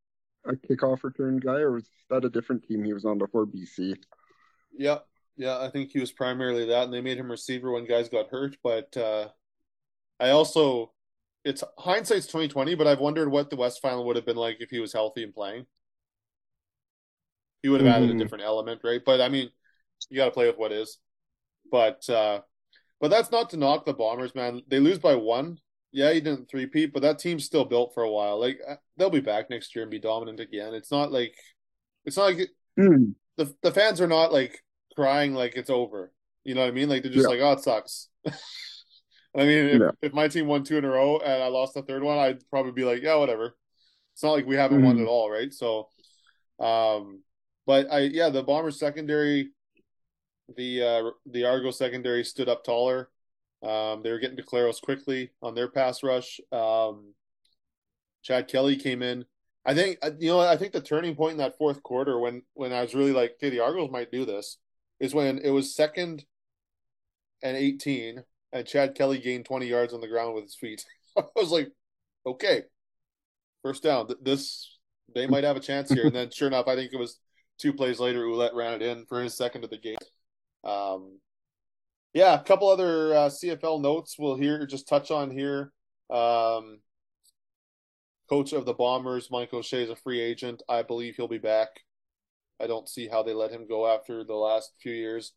a 0.46 0.54
kickoff 0.54 1.04
return 1.04 1.38
guy, 1.38 1.60
or 1.60 1.74
was 1.74 1.90
that 2.10 2.26
a 2.26 2.30
different 2.30 2.64
team 2.64 2.84
he 2.84 2.94
was 2.94 3.06
on 3.06 3.18
before 3.18 3.46
BC? 3.46 3.96
Yeah, 4.78 5.00
yeah, 5.36 5.60
I 5.60 5.70
think 5.70 5.92
he 5.92 6.00
was 6.00 6.12
primarily 6.12 6.66
that, 6.68 6.84
and 6.84 6.94
they 6.94 7.02
made 7.02 7.18
him 7.18 7.32
receiver 7.32 7.72
when 7.72 7.86
guys 7.86 8.10
got 8.10 8.30
hurt. 8.30 8.58
But 8.64 8.96
uh, 8.98 9.30
I 10.20 10.30
also, 10.30 10.92
it's 11.44 11.64
hindsight's 11.78 12.28
twenty 12.28 12.48
twenty, 12.48 12.76
but 12.76 12.88
I've 12.88 13.00
wondered 13.00 13.30
what 13.30 13.50
the 13.50 13.56
West 13.56 13.82
final 13.82 14.06
would 14.06 14.16
have 14.16 14.26
been 14.26 14.38
like 14.38 14.58
if 14.60 14.70
he 14.70 14.80
was 14.80 14.94
healthy 14.94 15.24
and 15.24 15.34
playing. 15.34 15.66
He 17.62 17.70
would 17.70 17.82
have 17.82 17.88
mm-hmm. 17.88 17.96
added 17.96 18.10
a 18.10 18.14
mm-hmm. 18.14 18.20
different 18.20 18.44
element, 18.44 18.82
right? 18.84 19.02
But 19.04 19.22
I 19.22 19.30
mean, 19.30 19.50
you 20.10 20.18
got 20.18 20.26
to 20.26 20.32
play 20.32 20.48
with 20.48 20.58
what 20.58 20.72
is. 20.72 20.98
But 21.72 22.08
uh, 22.10 22.42
but 23.04 23.12
that's 23.12 23.32
not 23.32 23.50
to 23.50 23.58
knock 23.58 23.84
the 23.84 23.94
Bombers, 23.94 24.34
man. 24.34 24.62
They 24.70 24.80
lose 24.80 24.98
by 24.98 25.16
one. 25.16 25.60
Yeah, 25.92 26.14
he 26.14 26.22
didn't 26.22 26.50
three 26.50 26.68
peat, 26.68 26.94
but 26.94 27.02
that 27.02 27.20
team's 27.20 27.44
still 27.44 27.66
built 27.66 27.94
for 27.94 28.02
a 28.02 28.10
while. 28.10 28.40
Like 28.40 28.62
uh, 28.66 28.76
they'll 28.96 29.10
be 29.10 29.20
back 29.20 29.50
next 29.50 29.76
year 29.76 29.84
and 29.84 29.92
be 29.92 30.00
dominant 30.00 30.40
again. 30.40 30.74
It's 30.74 30.90
not 30.90 31.12
like 31.12 31.36
it's 32.06 32.16
not 32.16 32.34
like 32.34 32.50
mm. 32.80 33.14
the 33.36 33.54
the 33.62 33.74
fans 33.74 34.00
are 34.00 34.08
not 34.08 34.32
like 34.32 34.64
crying 34.96 35.34
like 35.34 35.58
it's 35.58 35.70
over. 35.70 36.14
You 36.46 36.56
know 36.56 36.62
what 36.62 36.70
I 36.70 36.72
mean? 36.72 36.88
Like 36.88 37.04
they're 37.04 37.12
just 37.12 37.24
yeah. 37.24 37.30
like, 37.30 37.42
oh, 37.42 37.52
it 37.52 37.60
sucks. 37.60 38.08
I 38.26 38.32
mean, 39.40 39.66
if, 39.66 39.82
yeah. 39.82 39.92
if, 40.02 40.14
my 40.14 40.30
team 40.30 40.48
won 40.48 40.64
two 40.64 40.78
in 40.78 40.86
a 40.86 40.90
row 40.90 41.18
and 41.18 41.44
I 41.44 41.48
lost 41.48 41.74
the 41.74 41.82
third 41.82 42.04
one, 42.04 42.18
I'd 42.18 42.50
probably 42.50 42.72
be 42.72 42.86
like, 42.86 43.02
yeah, 43.02 43.16
whatever. 43.16 43.58
It's 44.14 44.24
not 44.24 44.32
like 44.32 44.46
we 44.46 44.56
haven't 44.56 44.78
mm-hmm. 44.78 44.88
won 44.88 45.02
at 45.02 45.08
all, 45.08 45.30
right? 45.30 45.54
So, 45.54 45.90
um, 46.58 47.22
but 47.66 47.92
I 47.92 48.00
yeah, 48.04 48.30
the 48.30 48.44
Bombers 48.44 48.80
secondary, 48.80 49.50
the 50.56 50.82
uh, 50.82 51.10
the 51.26 51.46
Argo 51.46 51.72
secondary 51.72 52.24
stood 52.24 52.50
up 52.50 52.64
taller. 52.64 53.10
Um, 53.62 54.02
they 54.04 54.12
were 54.12 54.20
getting 54.20 54.38
to 54.38 54.44
Collaros 54.44 54.82
quickly 54.82 55.32
on 55.42 55.56
their 55.56 55.70
pass 55.70 56.04
rush. 56.04 56.40
Um, 56.52 57.14
Chad 58.22 58.48
Kelly 58.48 58.76
came 58.76 59.02
in. 59.02 59.26
I 59.66 59.74
think 59.74 59.98
uh, 60.02 60.12
you 60.20 60.30
know. 60.30 60.40
I 60.40 60.58
think 60.58 60.74
the 60.74 60.82
turning 60.82 61.16
point 61.16 61.34
in 61.34 61.38
that 61.38 61.58
fourth 61.58 61.82
quarter 61.84 62.20
when 62.20 62.44
when 62.54 62.74
I 62.74 62.82
was 62.82 62.94
really 62.94 63.14
like, 63.14 63.34
okay, 63.36 63.50
the 63.50 63.62
Argos 63.62 63.92
might 63.92 64.12
do 64.12 64.26
this 64.26 64.58
is 65.00 65.14
when 65.14 65.40
it 65.40 65.50
was 65.50 65.76
second 65.76 66.26
and 67.42 67.58
18 67.58 68.24
and 68.54 68.68
Chad 68.68 68.96
Kelly 68.96 69.20
gained 69.20 69.46
20 69.46 69.66
yards 69.66 69.94
on 69.94 70.02
the 70.02 70.08
ground 70.08 70.36
with 70.36 70.46
his 70.46 70.56
feet. 70.56 70.86
I 71.18 71.24
was 71.36 71.52
like, 71.52 71.72
okay, 72.26 72.64
first 73.62 73.84
down. 73.84 74.08
This 74.22 74.78
they 75.14 75.28
might 75.28 75.44
have 75.44 75.58
a 75.58 75.62
chance 75.62 75.90
here. 75.90 76.06
and 76.06 76.16
then 76.16 76.30
sure 76.32 76.48
enough, 76.48 76.68
I 76.68 76.76
think 76.76 76.92
it 76.94 77.00
was 77.00 77.20
two 77.58 77.74
plays 77.74 78.00
later, 78.00 78.24
Ouellette 78.24 78.54
ran 78.54 78.74
it 78.74 78.82
in 78.82 79.06
for 79.06 79.22
his 79.22 79.36
second 79.36 79.64
of 79.64 79.70
the 79.70 79.78
game. 79.78 79.98
Um, 80.64 81.20
yeah, 82.14 82.40
a 82.40 82.44
couple 82.44 82.70
other 82.70 83.14
uh, 83.14 83.30
CFL 83.30 83.82
notes 83.82 84.18
we'll 84.20 84.36
hear 84.36 84.66
just 84.66 84.88
touch 84.88 85.12
on 85.12 85.32
here. 85.32 85.72
Um, 86.10 86.80
coach 88.30 88.54
of 88.54 88.66
the 88.66 88.74
Bombers, 88.74 89.30
Mike 89.32 89.54
O'Shea, 89.54 89.84
is 89.84 89.90
a 89.90 89.96
free 89.96 90.22
agent. 90.22 90.62
I 90.70 90.84
believe 90.84 91.16
he'll 91.16 91.28
be 91.28 91.38
back. 91.40 91.70
I 92.62 92.68
don't 92.68 92.88
see 92.88 93.08
how 93.08 93.24
they 93.24 93.34
let 93.34 93.52
him 93.52 93.68
go 93.68 93.88
after 93.88 94.24
the 94.24 94.36
last 94.36 94.74
few 94.80 94.94
years. 94.94 95.34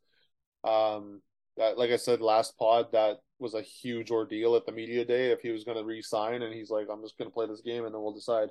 Um, 0.65 1.23
that, 1.57 1.79
like 1.79 1.91
I 1.91 1.97
said 1.97 2.21
last 2.21 2.59
pod, 2.59 2.93
that 2.93 3.21
was 3.39 3.55
a 3.55 3.63
huge 3.63 4.11
ordeal 4.11 4.57
at 4.57 4.67
the 4.67 4.73
media 4.73 5.05
day 5.05 5.31
if 5.31 5.41
he 5.41 5.51
was 5.51 5.65
going 5.65 5.79
to 5.79 5.85
re-sign, 5.85 6.43
and 6.43 6.55
he's 6.55 6.71
like, 6.71 6.89
"I'm 6.91 7.03
just 7.03 7.17
going 7.19 7.31
to 7.31 7.35
play 7.35 7.47
this 7.47 7.63
game, 7.63 7.85
and 7.85 7.95
then 7.95 8.03
we'll 8.03 8.15
decide." 8.15 8.51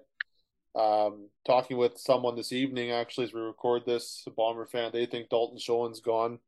Um, 0.76 1.30
talking 1.46 1.78
with 1.78 1.98
someone 1.98 2.36
this 2.36 2.52
evening, 2.52 2.92
actually, 2.92 3.26
as 3.26 3.34
we 3.34 3.40
record 3.40 3.84
this, 3.86 4.28
Bomber 4.36 4.66
fan, 4.66 4.92
they 4.92 5.06
think 5.06 5.30
Dalton 5.30 5.58
Schoen's 5.58 6.02
gone, 6.02 6.40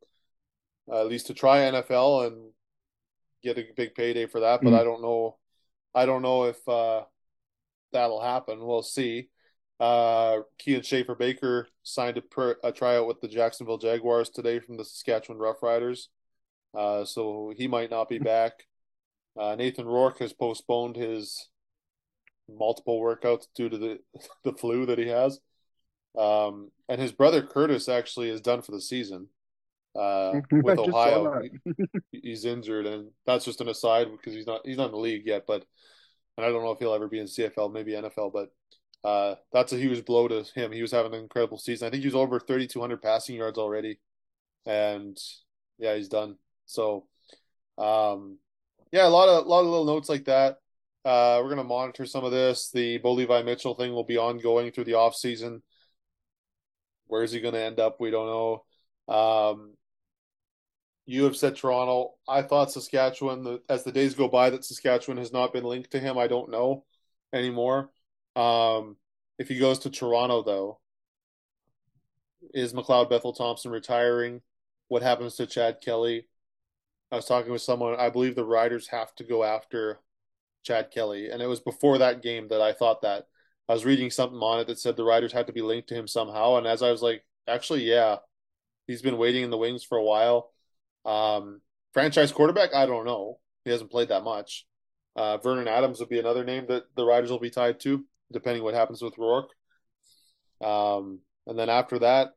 uh, 0.91 1.01
at 1.01 1.07
least 1.07 1.27
to 1.27 1.33
try 1.33 1.59
NFL 1.59 2.27
and 2.27 2.51
get 3.43 3.57
a 3.57 3.65
big 3.75 3.95
payday 3.95 4.25
for 4.25 4.41
that. 4.41 4.61
But 4.61 4.71
mm. 4.71 4.79
I 4.79 4.83
don't 4.83 5.01
know, 5.01 5.37
I 5.93 6.05
don't 6.05 6.21
know 6.21 6.45
if 6.45 6.67
uh, 6.67 7.03
that'll 7.91 8.21
happen. 8.21 8.65
We'll 8.65 8.83
see. 8.83 9.29
Uh, 9.79 10.39
Kian 10.59 10.83
Schaffer 10.83 11.15
Baker 11.15 11.67
signed 11.83 12.17
a, 12.17 12.21
per, 12.21 12.57
a 12.63 12.71
tryout 12.71 13.07
with 13.07 13.21
the 13.21 13.27
Jacksonville 13.27 13.77
Jaguars 13.77 14.29
today 14.29 14.59
from 14.59 14.77
the 14.77 14.85
Saskatchewan 14.85 15.39
Roughriders. 15.39 16.07
Uh, 16.75 17.05
so 17.05 17.53
he 17.55 17.67
might 17.67 17.91
not 17.91 18.09
be 18.09 18.19
back. 18.19 18.53
Uh, 19.39 19.55
Nathan 19.55 19.85
Rourke 19.85 20.19
has 20.19 20.33
postponed 20.33 20.95
his 20.95 21.49
multiple 22.49 22.99
workouts 22.99 23.47
due 23.55 23.69
to 23.69 23.77
the 23.77 23.99
the 24.43 24.53
flu 24.53 24.85
that 24.87 24.97
he 24.97 25.07
has. 25.07 25.39
Um, 26.17 26.71
and 26.89 26.99
his 26.99 27.11
brother 27.11 27.43
Curtis 27.43 27.87
actually 27.87 28.29
is 28.29 28.41
done 28.41 28.63
for 28.63 28.71
the 28.71 28.81
season 28.81 29.27
uh, 29.95 30.33
with 30.51 30.79
Ohio. 30.79 31.41
he, 32.11 32.19
he's 32.21 32.45
injured, 32.45 32.85
and 32.85 33.11
that's 33.25 33.45
just 33.45 33.61
an 33.61 33.69
aside 33.69 34.07
because 34.11 34.33
he's 34.33 34.47
not 34.47 34.61
he's 34.65 34.77
not 34.77 34.87
in 34.87 34.91
the 34.91 34.97
league 34.97 35.25
yet. 35.25 35.45
But 35.47 35.65
and 36.37 36.45
I 36.45 36.49
don't 36.49 36.63
know 36.63 36.71
if 36.71 36.79
he'll 36.79 36.93
ever 36.93 37.07
be 37.07 37.19
in 37.19 37.27
CFL, 37.27 37.71
maybe 37.71 37.93
NFL. 37.93 38.31
But 38.31 38.49
uh, 39.07 39.35
that's 39.51 39.73
a 39.73 39.77
huge 39.77 40.05
blow 40.05 40.27
to 40.27 40.43
him. 40.55 40.71
He 40.71 40.81
was 40.81 40.91
having 40.91 41.13
an 41.13 41.21
incredible 41.21 41.57
season. 41.57 41.87
I 41.87 41.91
think 41.91 42.01
he 42.01 42.07
was 42.07 42.15
over 42.15 42.39
3,200 42.39 43.01
passing 43.01 43.35
yards 43.35 43.57
already, 43.57 43.99
and 44.65 45.17
yeah, 45.77 45.95
he's 45.95 46.09
done. 46.09 46.37
So, 46.65 47.07
um, 47.77 48.37
yeah, 48.91 49.07
a 49.07 49.09
lot 49.09 49.29
of 49.29 49.45
a 49.45 49.49
lot 49.49 49.61
of 49.61 49.67
little 49.67 49.85
notes 49.85 50.09
like 50.09 50.25
that. 50.25 50.57
Uh, 51.05 51.39
we're 51.41 51.49
gonna 51.49 51.63
monitor 51.63 52.05
some 52.05 52.25
of 52.25 52.31
this. 52.31 52.69
The 52.71 52.97
Bo 52.97 53.13
Levi 53.13 53.43
Mitchell 53.43 53.75
thing 53.75 53.93
will 53.93 54.03
be 54.03 54.17
ongoing 54.17 54.71
through 54.71 54.85
the 54.85 54.95
off 54.95 55.15
season. 55.15 55.61
Where 57.07 57.23
is 57.23 57.31
he 57.31 57.39
going 57.39 57.53
to 57.53 57.61
end 57.61 57.79
up? 57.79 57.99
We 57.99 58.11
don't 58.11 58.27
know. 58.27 59.13
Um, 59.13 59.76
you 61.07 61.23
have 61.23 61.37
said 61.37 61.55
Toronto. 61.55 62.15
I 62.27 62.41
thought 62.41 62.71
Saskatchewan. 62.71 63.59
as 63.69 63.83
the 63.83 63.93
days 63.93 64.13
go 64.13 64.27
by, 64.27 64.49
that 64.49 64.65
Saskatchewan 64.65 65.17
has 65.17 65.31
not 65.31 65.53
been 65.53 65.63
linked 65.63 65.91
to 65.91 65.99
him. 65.99 66.17
I 66.17 66.27
don't 66.27 66.51
know 66.51 66.83
anymore. 67.33 67.89
Um, 68.35 68.97
if 69.39 69.47
he 69.47 69.57
goes 69.57 69.79
to 69.79 69.89
Toronto, 69.89 70.43
though, 70.43 70.79
is 72.53 72.73
McLeod 72.73 73.09
Bethel 73.09 73.33
Thompson 73.33 73.71
retiring? 73.71 74.41
What 74.89 75.01
happens 75.01 75.35
to 75.35 75.47
Chad 75.47 75.77
Kelly? 75.81 76.27
I 77.09 77.15
was 77.15 77.25
talking 77.25 77.53
with 77.53 77.61
someone. 77.61 77.95
I 77.97 78.09
believe 78.09 78.35
the 78.35 78.43
Riders 78.43 78.89
have 78.89 79.15
to 79.15 79.23
go 79.23 79.45
after 79.45 80.01
Chad 80.63 80.91
Kelly, 80.91 81.29
and 81.29 81.41
it 81.41 81.47
was 81.47 81.61
before 81.61 81.99
that 81.99 82.21
game 82.21 82.49
that 82.49 82.61
I 82.61 82.73
thought 82.73 83.01
that. 83.03 83.27
I 83.69 83.73
was 83.73 83.85
reading 83.85 84.11
something 84.11 84.39
on 84.39 84.59
it 84.59 84.67
that 84.67 84.79
said 84.79 84.95
the 84.95 85.03
Riders 85.03 85.33
had 85.33 85.47
to 85.47 85.53
be 85.53 85.61
linked 85.61 85.89
to 85.89 85.95
him 85.95 86.07
somehow, 86.07 86.57
and 86.57 86.67
as 86.67 86.81
I 86.81 86.91
was 86.91 87.01
like, 87.01 87.23
actually, 87.47 87.83
yeah, 87.83 88.17
he's 88.87 89.01
been 89.01 89.17
waiting 89.17 89.43
in 89.43 89.49
the 89.49 89.57
wings 89.57 89.83
for 89.83 89.97
a 89.97 90.03
while. 90.03 90.51
Um, 91.07 91.61
franchise 91.93 92.31
quarterback, 92.31 92.75
I 92.75 92.85
don't 92.85 93.05
know. 93.05 93.39
He 93.65 93.71
hasn't 93.71 93.91
played 93.91 94.09
that 94.09 94.23
much. 94.23 94.65
Uh, 95.15 95.37
Vernon 95.37 95.67
Adams 95.67 95.99
would 95.99 96.09
be 96.09 96.19
another 96.19 96.43
name 96.43 96.65
that 96.67 96.83
the 96.95 97.05
Riders 97.05 97.31
will 97.31 97.39
be 97.39 97.49
tied 97.49 97.79
to, 97.81 98.05
depending 98.31 98.63
what 98.63 98.75
happens 98.75 99.01
with 99.01 99.17
Rourke. 99.17 99.49
Um, 100.61 101.19
and 101.47 101.57
then 101.57 101.69
after 101.69 101.99
that, 101.99 102.29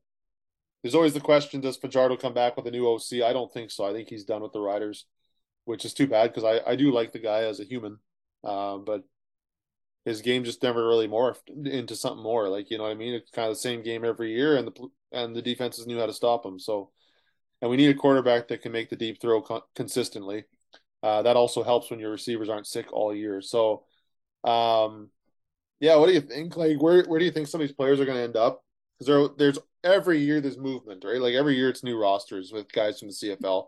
there's 0.82 0.94
always 0.94 1.12
the 1.12 1.20
question: 1.20 1.60
Does 1.60 1.76
Fajardo 1.76 2.16
come 2.16 2.32
back 2.32 2.56
with 2.56 2.66
a 2.66 2.70
new 2.70 2.88
OC? 2.88 3.22
I 3.22 3.32
don't 3.32 3.52
think 3.52 3.70
so. 3.70 3.84
I 3.84 3.92
think 3.92 4.08
he's 4.08 4.24
done 4.24 4.42
with 4.42 4.52
the 4.52 4.60
Riders, 4.60 5.04
which 5.64 5.84
is 5.84 5.92
too 5.92 6.06
bad 6.06 6.32
because 6.32 6.44
I, 6.44 6.70
I 6.70 6.76
do 6.76 6.90
like 6.90 7.12
the 7.12 7.18
guy 7.18 7.42
as 7.42 7.60
a 7.60 7.64
human, 7.64 7.98
uh, 8.44 8.78
but 8.78 9.04
his 10.04 10.22
game 10.22 10.44
just 10.44 10.62
never 10.62 10.86
really 10.86 11.08
morphed 11.08 11.48
into 11.66 11.94
something 11.96 12.22
more. 12.22 12.48
Like 12.48 12.70
you 12.70 12.78
know 12.78 12.84
what 12.84 12.92
I 12.92 12.94
mean? 12.94 13.14
It's 13.14 13.30
kind 13.30 13.48
of 13.48 13.54
the 13.54 13.60
same 13.60 13.82
game 13.82 14.04
every 14.04 14.32
year, 14.34 14.56
and 14.56 14.66
the 14.68 14.88
and 15.12 15.36
the 15.36 15.42
defenses 15.42 15.86
knew 15.86 15.98
how 15.98 16.06
to 16.06 16.14
stop 16.14 16.46
him. 16.46 16.58
So, 16.58 16.90
and 17.60 17.70
we 17.70 17.76
need 17.76 17.90
a 17.90 17.94
quarterback 17.94 18.48
that 18.48 18.62
can 18.62 18.72
make 18.72 18.90
the 18.90 18.96
deep 18.96 19.20
throw 19.20 19.42
con- 19.42 19.62
consistently. 19.74 20.44
Uh, 21.02 21.22
that 21.22 21.36
also 21.36 21.62
helps 21.62 21.90
when 21.90 22.00
your 22.00 22.10
receivers 22.10 22.48
aren't 22.48 22.66
sick 22.66 22.92
all 22.92 23.14
year. 23.14 23.40
So, 23.40 23.84
um, 24.44 25.10
yeah, 25.80 25.96
what 25.96 26.06
do 26.06 26.12
you 26.12 26.20
think? 26.20 26.56
Like, 26.56 26.80
where 26.80 27.04
where 27.04 27.18
do 27.18 27.24
you 27.24 27.30
think 27.30 27.48
some 27.48 27.60
of 27.60 27.66
these 27.66 27.76
players 27.76 28.00
are 28.00 28.04
going 28.04 28.18
to 28.18 28.24
end 28.24 28.36
up? 28.36 28.62
Because 28.98 29.06
there, 29.06 29.28
there's 29.38 29.58
every 29.82 30.18
year 30.18 30.40
there's 30.40 30.58
movement, 30.58 31.04
right? 31.04 31.20
Like 31.20 31.34
every 31.34 31.56
year 31.56 31.70
it's 31.70 31.82
new 31.82 31.98
rosters 31.98 32.52
with 32.52 32.70
guys 32.70 32.98
from 32.98 33.08
the 33.08 33.14
CFL. 33.14 33.66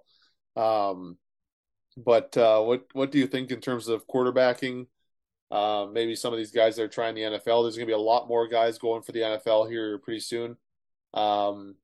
Um, 0.56 1.16
but 1.96 2.36
uh, 2.36 2.62
what 2.62 2.84
what 2.92 3.10
do 3.12 3.18
you 3.18 3.26
think 3.26 3.50
in 3.50 3.60
terms 3.60 3.88
of 3.88 4.06
quarterbacking? 4.06 4.86
Uh, 5.50 5.86
maybe 5.92 6.16
some 6.16 6.32
of 6.32 6.38
these 6.38 6.50
guys 6.50 6.76
that 6.76 6.82
are 6.82 6.88
trying 6.88 7.14
the 7.14 7.22
NFL. 7.22 7.62
There's 7.62 7.76
going 7.76 7.86
to 7.86 7.90
be 7.90 7.92
a 7.92 7.98
lot 7.98 8.28
more 8.28 8.48
guys 8.48 8.78
going 8.78 9.02
for 9.02 9.12
the 9.12 9.20
NFL 9.20 9.70
here 9.70 9.98
pretty 9.98 10.20
soon. 10.20 10.56
Um, 11.12 11.76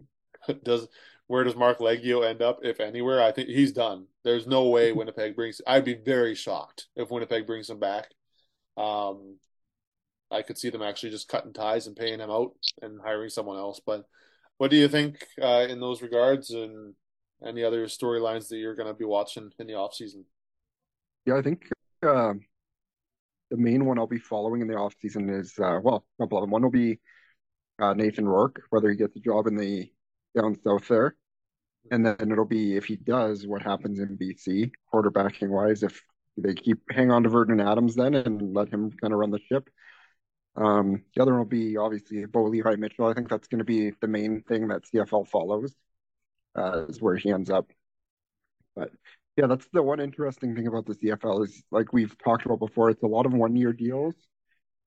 does 0.64 0.86
where 1.28 1.44
does 1.44 1.56
Marc 1.56 1.78
Liegghio 1.78 2.24
end 2.24 2.42
up, 2.42 2.60
if 2.62 2.80
anywhere? 2.80 3.22
I 3.22 3.32
think 3.32 3.48
he's 3.48 3.72
done. 3.72 4.06
There's 4.22 4.46
no 4.46 4.68
way 4.68 4.92
Winnipeg 4.92 5.34
brings. 5.34 5.60
I'd 5.66 5.84
be 5.84 5.94
very 5.94 6.34
shocked 6.34 6.86
if 6.94 7.10
Winnipeg 7.10 7.46
brings 7.46 7.68
him 7.68 7.80
back. 7.80 8.10
Um, 8.76 9.38
I 10.30 10.42
could 10.42 10.58
see 10.58 10.70
them 10.70 10.82
actually 10.82 11.10
just 11.10 11.28
cutting 11.28 11.52
ties 11.52 11.86
and 11.86 11.96
paying 11.96 12.20
him 12.20 12.30
out 12.30 12.52
and 12.82 13.00
hiring 13.00 13.30
someone 13.30 13.56
else. 13.56 13.80
But 13.84 14.04
what 14.58 14.70
do 14.70 14.76
you 14.76 14.88
think 14.88 15.26
uh, 15.40 15.66
in 15.68 15.80
those 15.80 16.02
regards, 16.02 16.50
and 16.50 16.94
any 17.44 17.64
other 17.64 17.86
storylines 17.86 18.48
that 18.48 18.56
you're 18.56 18.74
going 18.74 18.88
to 18.88 18.94
be 18.94 19.04
watching 19.04 19.50
in 19.58 19.66
the 19.66 19.74
off 19.74 19.94
season? 19.94 20.24
Yeah, 21.24 21.36
I 21.36 21.42
think 21.42 21.68
uh, 22.02 22.34
the 23.50 23.56
main 23.56 23.84
one 23.84 23.98
I'll 23.98 24.06
be 24.06 24.18
following 24.18 24.60
in 24.60 24.68
the 24.68 24.76
off 24.76 24.94
season 25.00 25.28
is 25.28 25.54
uh, 25.58 25.80
well, 25.82 26.04
a 26.18 26.22
couple 26.22 26.38
of 26.38 26.42
them. 26.42 26.50
One 26.50 26.62
will 26.62 26.70
be 26.70 27.00
uh, 27.80 27.94
Nathan 27.94 28.26
Rourke, 28.26 28.62
whether 28.70 28.88
he 28.90 28.96
gets 28.96 29.16
a 29.16 29.20
job 29.20 29.46
in 29.46 29.56
the 29.56 29.90
down 30.36 30.56
south 30.62 30.86
there, 30.88 31.16
and 31.90 32.04
then 32.04 32.30
it'll 32.30 32.44
be 32.44 32.76
if 32.76 32.84
he 32.84 32.96
does, 32.96 33.46
what 33.46 33.62
happens 33.62 33.98
in 33.98 34.16
BC 34.16 34.70
quarterbacking 34.92 35.48
wise. 35.48 35.82
If 35.82 36.02
they 36.36 36.54
keep 36.54 36.78
hang 36.90 37.10
on 37.10 37.22
to 37.22 37.28
Vernon 37.28 37.60
Adams 37.60 37.94
then 37.94 38.14
and 38.14 38.54
let 38.54 38.68
him 38.68 38.92
kind 39.00 39.12
of 39.12 39.18
run 39.18 39.30
the 39.30 39.40
ship, 39.48 39.68
um, 40.56 41.02
the 41.14 41.22
other 41.22 41.32
one 41.32 41.40
will 41.40 41.46
be 41.46 41.76
obviously 41.76 42.24
Bo 42.26 42.44
Levi 42.44 42.76
Mitchell. 42.76 43.06
I 43.06 43.14
think 43.14 43.28
that's 43.28 43.48
going 43.48 43.58
to 43.58 43.64
be 43.64 43.92
the 44.00 44.08
main 44.08 44.42
thing 44.42 44.68
that 44.68 44.84
CFL 44.84 45.28
follows, 45.28 45.74
uh, 46.56 46.86
is 46.88 47.00
where 47.00 47.16
he 47.16 47.30
ends 47.30 47.50
up. 47.50 47.70
But 48.74 48.90
yeah, 49.36 49.46
that's 49.46 49.68
the 49.72 49.82
one 49.82 50.00
interesting 50.00 50.54
thing 50.54 50.66
about 50.66 50.86
the 50.86 50.94
CFL 50.94 51.44
is 51.44 51.62
like 51.70 51.92
we've 51.92 52.16
talked 52.18 52.46
about 52.46 52.58
before. 52.58 52.90
It's 52.90 53.02
a 53.02 53.06
lot 53.06 53.26
of 53.26 53.34
one-year 53.34 53.72
deals, 53.74 54.14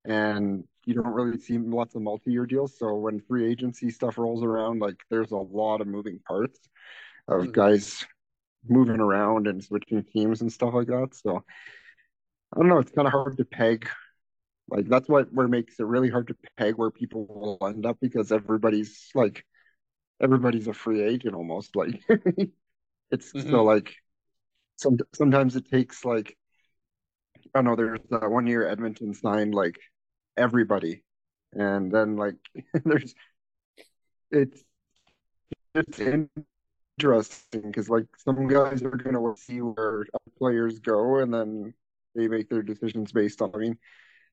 and 0.06 0.64
you 0.90 0.96
don't 0.96 1.14
really 1.14 1.38
see 1.38 1.60
lots 1.60 1.94
of 1.94 2.02
multi-year 2.02 2.48
deals. 2.48 2.78
So 2.80 2.96
when 2.96 3.22
free 3.22 3.48
agency 3.48 3.92
stuff 3.92 4.18
rolls 4.18 4.44
around, 4.44 4.80
like 4.80 4.98
there's 5.12 5.30
a 5.30 5.38
lot 5.38 5.82
of 5.82 5.88
moving 5.88 6.20
parts 6.28 6.60
of 7.28 7.42
mm-hmm. 7.42 7.52
guys 7.52 8.04
moving 8.68 9.00
around 9.00 9.46
and 9.46 9.64
switching 9.64 10.04
teams 10.04 10.42
and 10.42 10.52
stuff 10.52 10.74
like 10.74 10.88
that. 10.88 11.10
So 11.14 11.44
I 12.52 12.58
don't 12.58 12.70
know. 12.70 12.80
It's 12.80 12.92
kind 12.92 13.08
of 13.08 13.12
hard 13.12 13.38
to 13.38 13.46
peg 13.46 13.88
like 14.68 14.88
that's 14.88 15.08
what 15.08 15.32
where 15.32 15.48
makes 15.48 15.80
it 15.80 15.86
really 15.86 16.10
hard 16.10 16.28
to 16.28 16.36
peg 16.58 16.76
where 16.76 16.92
people 16.92 17.28
will 17.28 17.68
end 17.68 17.86
up 17.86 17.98
because 18.02 18.32
everybody's 18.32 19.10
like 19.14 19.46
everybody's 20.20 20.68
a 20.68 20.74
free 20.74 21.04
agent 21.04 21.36
almost. 21.36 21.76
Like 21.76 22.02
it's 23.12 23.32
mm-hmm. 23.32 23.50
so 23.52 23.64
like 23.64 23.94
some 24.78 24.98
sometimes 25.14 25.56
it 25.56 25.70
takes 25.70 26.04
like 26.04 26.36
I 27.54 27.60
don't 27.60 27.66
know. 27.66 27.76
There's 27.76 28.00
uh, 28.12 28.28
one 28.28 28.48
year 28.48 28.68
Edmonton 28.68 29.14
signed 29.14 29.54
like 29.54 29.78
everybody, 30.40 31.04
and 31.54 31.92
then 31.92 32.16
like 32.16 32.36
there's 32.86 33.14
it's 34.32 34.64
it's 35.76 36.00
interesting 36.00 37.62
because 37.64 37.90
like 37.90 38.08
some 38.18 38.48
guys 38.48 38.82
are 38.84 38.92
gonna 38.92 39.36
see 39.38 39.60
where 39.62 40.06
players 40.38 40.80
go, 40.80 41.20
and 41.20 41.34
then 41.34 41.74
they 42.16 42.28
make 42.28 42.50
their 42.50 42.64
decisions 42.64 43.12
based 43.12 43.42
on. 43.42 43.52
I 43.54 43.58
mean, 43.58 43.78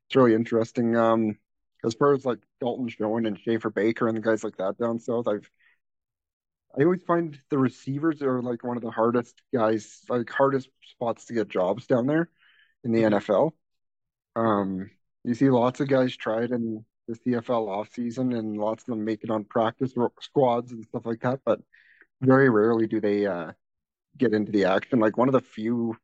it's 0.08 0.16
really 0.16 0.34
interesting. 0.34 0.96
Um, 0.96 1.38
as 1.84 1.94
far 1.94 2.14
as 2.14 2.24
like 2.24 2.38
Dalton 2.60 2.88
Schoen 2.88 3.26
and 3.26 3.38
Schaffer 3.38 3.70
Baker 3.70 4.08
and 4.08 4.16
the 4.16 4.22
guys 4.22 4.44
like 4.44 4.56
that 4.56 4.78
down 4.78 4.98
south, 4.98 5.28
I've 5.28 5.50
I 6.78 6.84
always 6.84 7.02
find 7.02 7.38
the 7.48 7.58
receivers 7.58 8.20
are 8.22 8.42
like 8.42 8.62
one 8.62 8.76
of 8.76 8.82
the 8.82 8.90
hardest 8.90 9.40
guys, 9.52 10.02
like 10.08 10.28
hardest 10.28 10.68
spots 10.84 11.26
to 11.26 11.34
get 11.34 11.48
jobs 11.48 11.86
down 11.86 12.06
there 12.06 12.28
in 12.84 12.92
the 12.92 13.02
mm-hmm. 13.02 13.14
NFL. 13.14 13.52
Um, 14.34 14.90
you 15.26 15.34
see 15.34 15.50
lots 15.50 15.80
of 15.80 15.88
guys 15.88 16.16
try 16.16 16.44
it 16.44 16.52
in 16.52 16.84
the 17.08 17.14
CFL 17.14 17.68
off 17.68 17.92
season, 17.92 18.32
and 18.32 18.56
lots 18.56 18.84
of 18.84 18.86
them 18.86 19.04
make 19.04 19.24
it 19.24 19.30
on 19.30 19.44
practice 19.44 19.92
squads 20.20 20.72
and 20.72 20.84
stuff 20.84 21.04
like 21.04 21.20
that. 21.20 21.40
But 21.44 21.60
very 22.20 22.48
rarely 22.48 22.86
do 22.86 23.00
they 23.00 23.26
uh, 23.26 23.52
get 24.16 24.34
into 24.34 24.52
the 24.52 24.66
action. 24.66 25.00
Like 25.00 25.16
one 25.16 25.28
of 25.28 25.32
the 25.32 25.40
few 25.40 25.96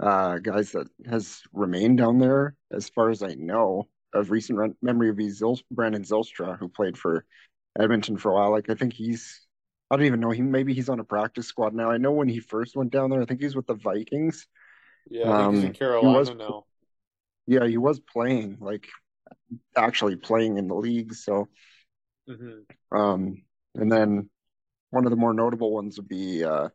uh, 0.00 0.38
guys 0.38 0.72
that 0.72 0.88
has 1.08 1.42
remained 1.52 1.98
down 1.98 2.18
there, 2.18 2.56
as 2.72 2.88
far 2.88 3.10
as 3.10 3.22
I 3.22 3.34
know, 3.34 3.88
of 4.12 4.30
recent 4.30 4.76
memory 4.82 5.10
of 5.10 5.20
Zil- 5.30 5.60
Brandon 5.70 6.02
Zylstra, 6.02 6.58
who 6.58 6.68
played 6.68 6.98
for 6.98 7.24
Edmonton 7.78 8.16
for 8.16 8.32
a 8.32 8.34
while. 8.34 8.50
Like 8.50 8.68
I 8.68 8.74
think 8.74 8.92
he's, 8.92 9.46
I 9.90 9.96
don't 9.96 10.06
even 10.06 10.20
know. 10.20 10.30
He 10.30 10.42
maybe 10.42 10.74
he's 10.74 10.88
on 10.88 10.98
a 10.98 11.04
practice 11.04 11.46
squad 11.46 11.72
now. 11.72 11.90
I 11.90 11.98
know 11.98 12.12
when 12.12 12.28
he 12.28 12.40
first 12.40 12.74
went 12.74 12.90
down 12.90 13.10
there, 13.10 13.22
I 13.22 13.26
think 13.26 13.40
he's 13.40 13.54
with 13.54 13.66
the 13.66 13.74
Vikings. 13.74 14.46
Yeah, 15.08 15.32
I 15.32 15.42
think 15.42 15.54
he's 15.54 15.64
in 15.64 15.72
Carolina 15.72 16.08
um, 16.08 16.14
was, 16.14 16.34
now. 16.34 16.64
Yeah, 17.50 17.66
he 17.66 17.78
was 17.78 17.98
playing 17.98 18.58
like 18.60 18.86
actually 19.76 20.14
playing 20.14 20.56
in 20.56 20.68
the 20.68 20.76
league. 20.76 21.12
So, 21.14 21.48
mm-hmm. 22.28 22.96
um, 22.96 23.42
and 23.74 23.90
then 23.90 24.30
one 24.90 25.04
of 25.04 25.10
the 25.10 25.16
more 25.16 25.34
notable 25.34 25.72
ones 25.72 25.96
would 25.96 26.06
be 26.06 26.44
uh, 26.44 26.68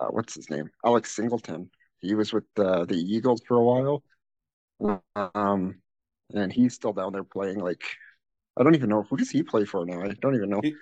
uh, 0.00 0.06
what's 0.08 0.34
his 0.34 0.48
name? 0.48 0.70
Alex 0.86 1.14
Singleton. 1.14 1.70
He 2.00 2.14
was 2.14 2.32
with 2.32 2.44
uh, 2.56 2.86
the 2.86 2.96
Eagles 2.96 3.42
for 3.46 3.58
a 3.58 3.62
while. 3.62 4.02
Um, 5.34 5.82
and 6.32 6.50
he's 6.50 6.72
still 6.72 6.94
down 6.94 7.12
there 7.12 7.24
playing. 7.24 7.58
Like, 7.58 7.82
I 8.58 8.62
don't 8.62 8.74
even 8.74 8.88
know 8.88 9.02
who 9.02 9.18
does 9.18 9.30
he 9.30 9.42
play 9.42 9.66
for 9.66 9.84
now. 9.84 10.00
I 10.00 10.14
don't 10.18 10.34
even 10.34 10.48
know. 10.48 10.60
He, 10.62 10.74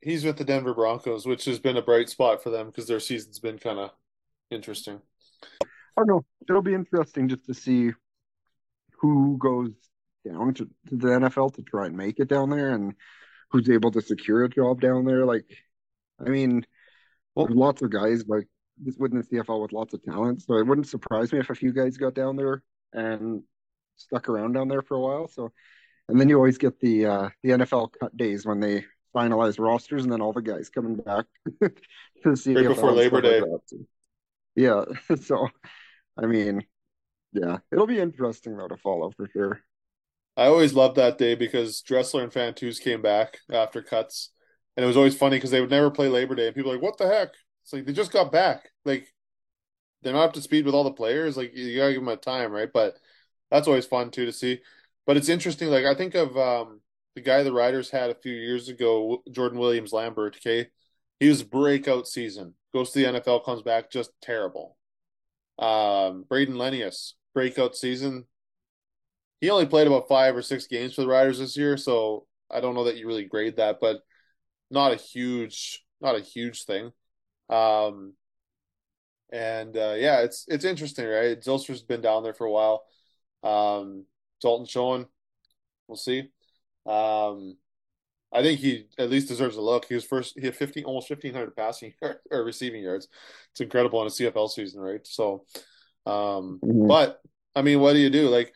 he's 0.00 0.24
with 0.24 0.38
the 0.38 0.44
Denver 0.44 0.72
Broncos, 0.72 1.26
which 1.26 1.44
has 1.44 1.58
been 1.58 1.76
a 1.76 1.82
bright 1.82 2.08
spot 2.08 2.42
for 2.42 2.48
them 2.48 2.68
because 2.68 2.86
their 2.86 3.00
season's 3.00 3.38
been 3.38 3.58
kind 3.58 3.78
of 3.78 3.90
interesting. 4.50 5.02
I 5.96 6.00
don't 6.00 6.08
know. 6.08 6.24
It'll 6.48 6.62
be 6.62 6.74
interesting 6.74 7.28
just 7.28 7.46
to 7.46 7.54
see 7.54 7.92
who 9.00 9.38
goes 9.38 9.70
down 10.26 10.54
to, 10.54 10.64
to 10.88 10.96
the 10.96 11.08
NFL 11.08 11.54
to 11.54 11.62
try 11.62 11.86
and 11.86 11.96
make 11.96 12.18
it 12.18 12.28
down 12.28 12.50
there 12.50 12.72
and 12.74 12.94
who's 13.50 13.70
able 13.70 13.90
to 13.92 14.00
secure 14.00 14.44
a 14.44 14.48
job 14.48 14.80
down 14.80 15.04
there. 15.04 15.24
Like, 15.24 15.46
I 16.24 16.28
mean, 16.28 16.66
well, 17.34 17.46
lots 17.50 17.82
of 17.82 17.90
guys 17.90 18.24
like 18.26 18.48
this 18.78 18.96
within 18.98 19.18
the 19.18 19.24
CFL 19.24 19.62
with 19.62 19.72
lots 19.72 19.94
of 19.94 20.02
talent, 20.02 20.42
so 20.42 20.56
it 20.56 20.66
wouldn't 20.66 20.88
surprise 20.88 21.32
me 21.32 21.38
if 21.38 21.50
a 21.50 21.54
few 21.54 21.72
guys 21.72 21.96
got 21.96 22.14
down 22.14 22.36
there 22.36 22.62
and 22.92 23.42
stuck 23.96 24.28
around 24.28 24.52
down 24.52 24.68
there 24.68 24.82
for 24.82 24.96
a 24.96 25.00
while. 25.00 25.28
So, 25.28 25.52
and 26.08 26.20
then 26.20 26.28
you 26.28 26.36
always 26.36 26.58
get 26.58 26.78
the 26.80 27.06
uh, 27.06 27.28
the 27.42 27.50
NFL 27.50 27.90
cut 27.98 28.16
days 28.16 28.44
when 28.44 28.60
they 28.60 28.84
finalize 29.14 29.58
rosters, 29.58 30.02
and 30.02 30.12
then 30.12 30.20
all 30.20 30.32
the 30.32 30.42
guys 30.42 30.68
coming 30.68 30.96
back 30.96 31.26
to 32.22 32.36
see 32.36 32.54
right 32.54 32.68
before 32.68 32.92
Labor 32.92 33.20
Day. 33.20 33.42
yeah, 34.54 34.84
so 35.22 35.48
I 36.16 36.26
mean, 36.26 36.66
yeah, 37.32 37.58
it'll 37.72 37.86
be 37.86 38.00
interesting 38.00 38.56
though 38.56 38.68
to 38.68 38.76
follow 38.76 39.10
for 39.12 39.28
sure. 39.28 39.60
I 40.36 40.46
always 40.46 40.74
loved 40.74 40.96
that 40.96 41.18
day 41.18 41.34
because 41.34 41.82
Dressler 41.82 42.22
and 42.24 42.32
Fantuz 42.32 42.80
came 42.80 43.02
back 43.02 43.38
after 43.50 43.82
cuts, 43.82 44.30
and 44.76 44.84
it 44.84 44.88
was 44.88 44.96
always 44.96 45.16
funny 45.16 45.38
because 45.38 45.50
they 45.50 45.60
would 45.60 45.70
never 45.70 45.90
play 45.90 46.08
Labor 46.08 46.34
Day, 46.34 46.46
and 46.48 46.54
people 46.56 46.70
were 46.70 46.76
like, 46.76 46.84
"What 46.84 46.98
the 46.98 47.08
heck?" 47.08 47.30
It's 47.64 47.72
like 47.72 47.86
they 47.86 47.92
just 47.92 48.12
got 48.12 48.32
back. 48.32 48.70
Like 48.84 49.12
they're 50.02 50.12
not 50.14 50.26
up 50.26 50.32
to 50.34 50.42
speed 50.42 50.66
with 50.66 50.74
all 50.74 50.84
the 50.84 50.92
players. 50.92 51.36
Like 51.36 51.54
you 51.56 51.76
gotta 51.76 51.92
give 51.94 52.02
them 52.02 52.08
a 52.08 52.16
time, 52.16 52.52
right? 52.52 52.72
But 52.72 52.98
that's 53.50 53.68
always 53.68 53.86
fun 53.86 54.10
too 54.10 54.26
to 54.26 54.32
see. 54.32 54.60
But 55.06 55.16
it's 55.16 55.28
interesting. 55.28 55.68
Like 55.70 55.84
I 55.86 55.94
think 55.94 56.14
of 56.14 56.36
um, 56.38 56.80
the 57.14 57.20
guy 57.22 57.42
the 57.42 57.52
Riders 57.52 57.90
had 57.90 58.10
a 58.10 58.14
few 58.14 58.32
years 58.34 58.68
ago, 58.68 59.22
Jordan 59.30 59.58
Williams 59.58 59.92
Lambert. 59.92 60.36
Okay, 60.36 60.68
he 61.20 61.28
was 61.28 61.42
breakout 61.42 62.08
season. 62.08 62.54
Goes 62.74 62.90
to 62.92 62.98
the 63.00 63.06
NFL, 63.06 63.40
comes 63.40 63.62
back 63.62 63.90
just 63.90 64.10
terrible. 64.22 64.75
Um, 65.58 66.24
Brayden 66.28 66.54
Lenius 66.54 67.14
breakout 67.34 67.76
season. 67.76 68.26
He 69.40 69.50
only 69.50 69.66
played 69.66 69.86
about 69.86 70.08
five 70.08 70.34
or 70.36 70.42
six 70.42 70.66
games 70.66 70.94
for 70.94 71.02
the 71.02 71.08
Riders 71.08 71.38
this 71.38 71.56
year, 71.56 71.76
so 71.76 72.26
I 72.50 72.60
don't 72.60 72.74
know 72.74 72.84
that 72.84 72.96
you 72.96 73.06
really 73.06 73.24
grade 73.24 73.56
that, 73.56 73.78
but 73.80 74.00
not 74.70 74.92
a 74.92 74.96
huge, 74.96 75.84
not 76.00 76.16
a 76.16 76.20
huge 76.20 76.64
thing. 76.64 76.92
Um, 77.50 78.14
and 79.30 79.76
uh, 79.76 79.94
yeah, 79.96 80.20
it's 80.20 80.44
it's 80.48 80.64
interesting, 80.64 81.06
right? 81.06 81.40
Zylstra's 81.40 81.82
been 81.82 82.00
down 82.00 82.22
there 82.22 82.34
for 82.34 82.46
a 82.46 82.50
while. 82.50 82.84
Um, 83.42 84.04
Dalton 84.40 84.66
Schoen, 84.66 85.06
we'll 85.88 85.96
see. 85.96 86.30
Um, 86.86 87.56
I 88.36 88.42
think 88.42 88.60
he 88.60 88.86
at 88.98 89.08
least 89.08 89.28
deserves 89.28 89.56
a 89.56 89.62
look. 89.62 89.86
He 89.86 89.94
was 89.94 90.04
first. 90.04 90.34
He 90.38 90.44
had 90.44 90.54
fifteen, 90.54 90.84
almost 90.84 91.08
fifteen 91.08 91.32
hundred 91.32 91.56
passing 91.56 91.94
or 92.30 92.44
receiving 92.44 92.82
yards. 92.82 93.08
It's 93.52 93.62
incredible 93.62 94.00
in 94.02 94.08
a 94.08 94.10
CFL 94.10 94.50
season, 94.50 94.80
right? 94.80 95.06
So, 95.06 95.46
um, 96.04 96.60
mm-hmm. 96.62 96.86
but 96.86 97.22
I 97.54 97.62
mean, 97.62 97.80
what 97.80 97.94
do 97.94 97.98
you 97.98 98.10
do? 98.10 98.28
Like, 98.28 98.52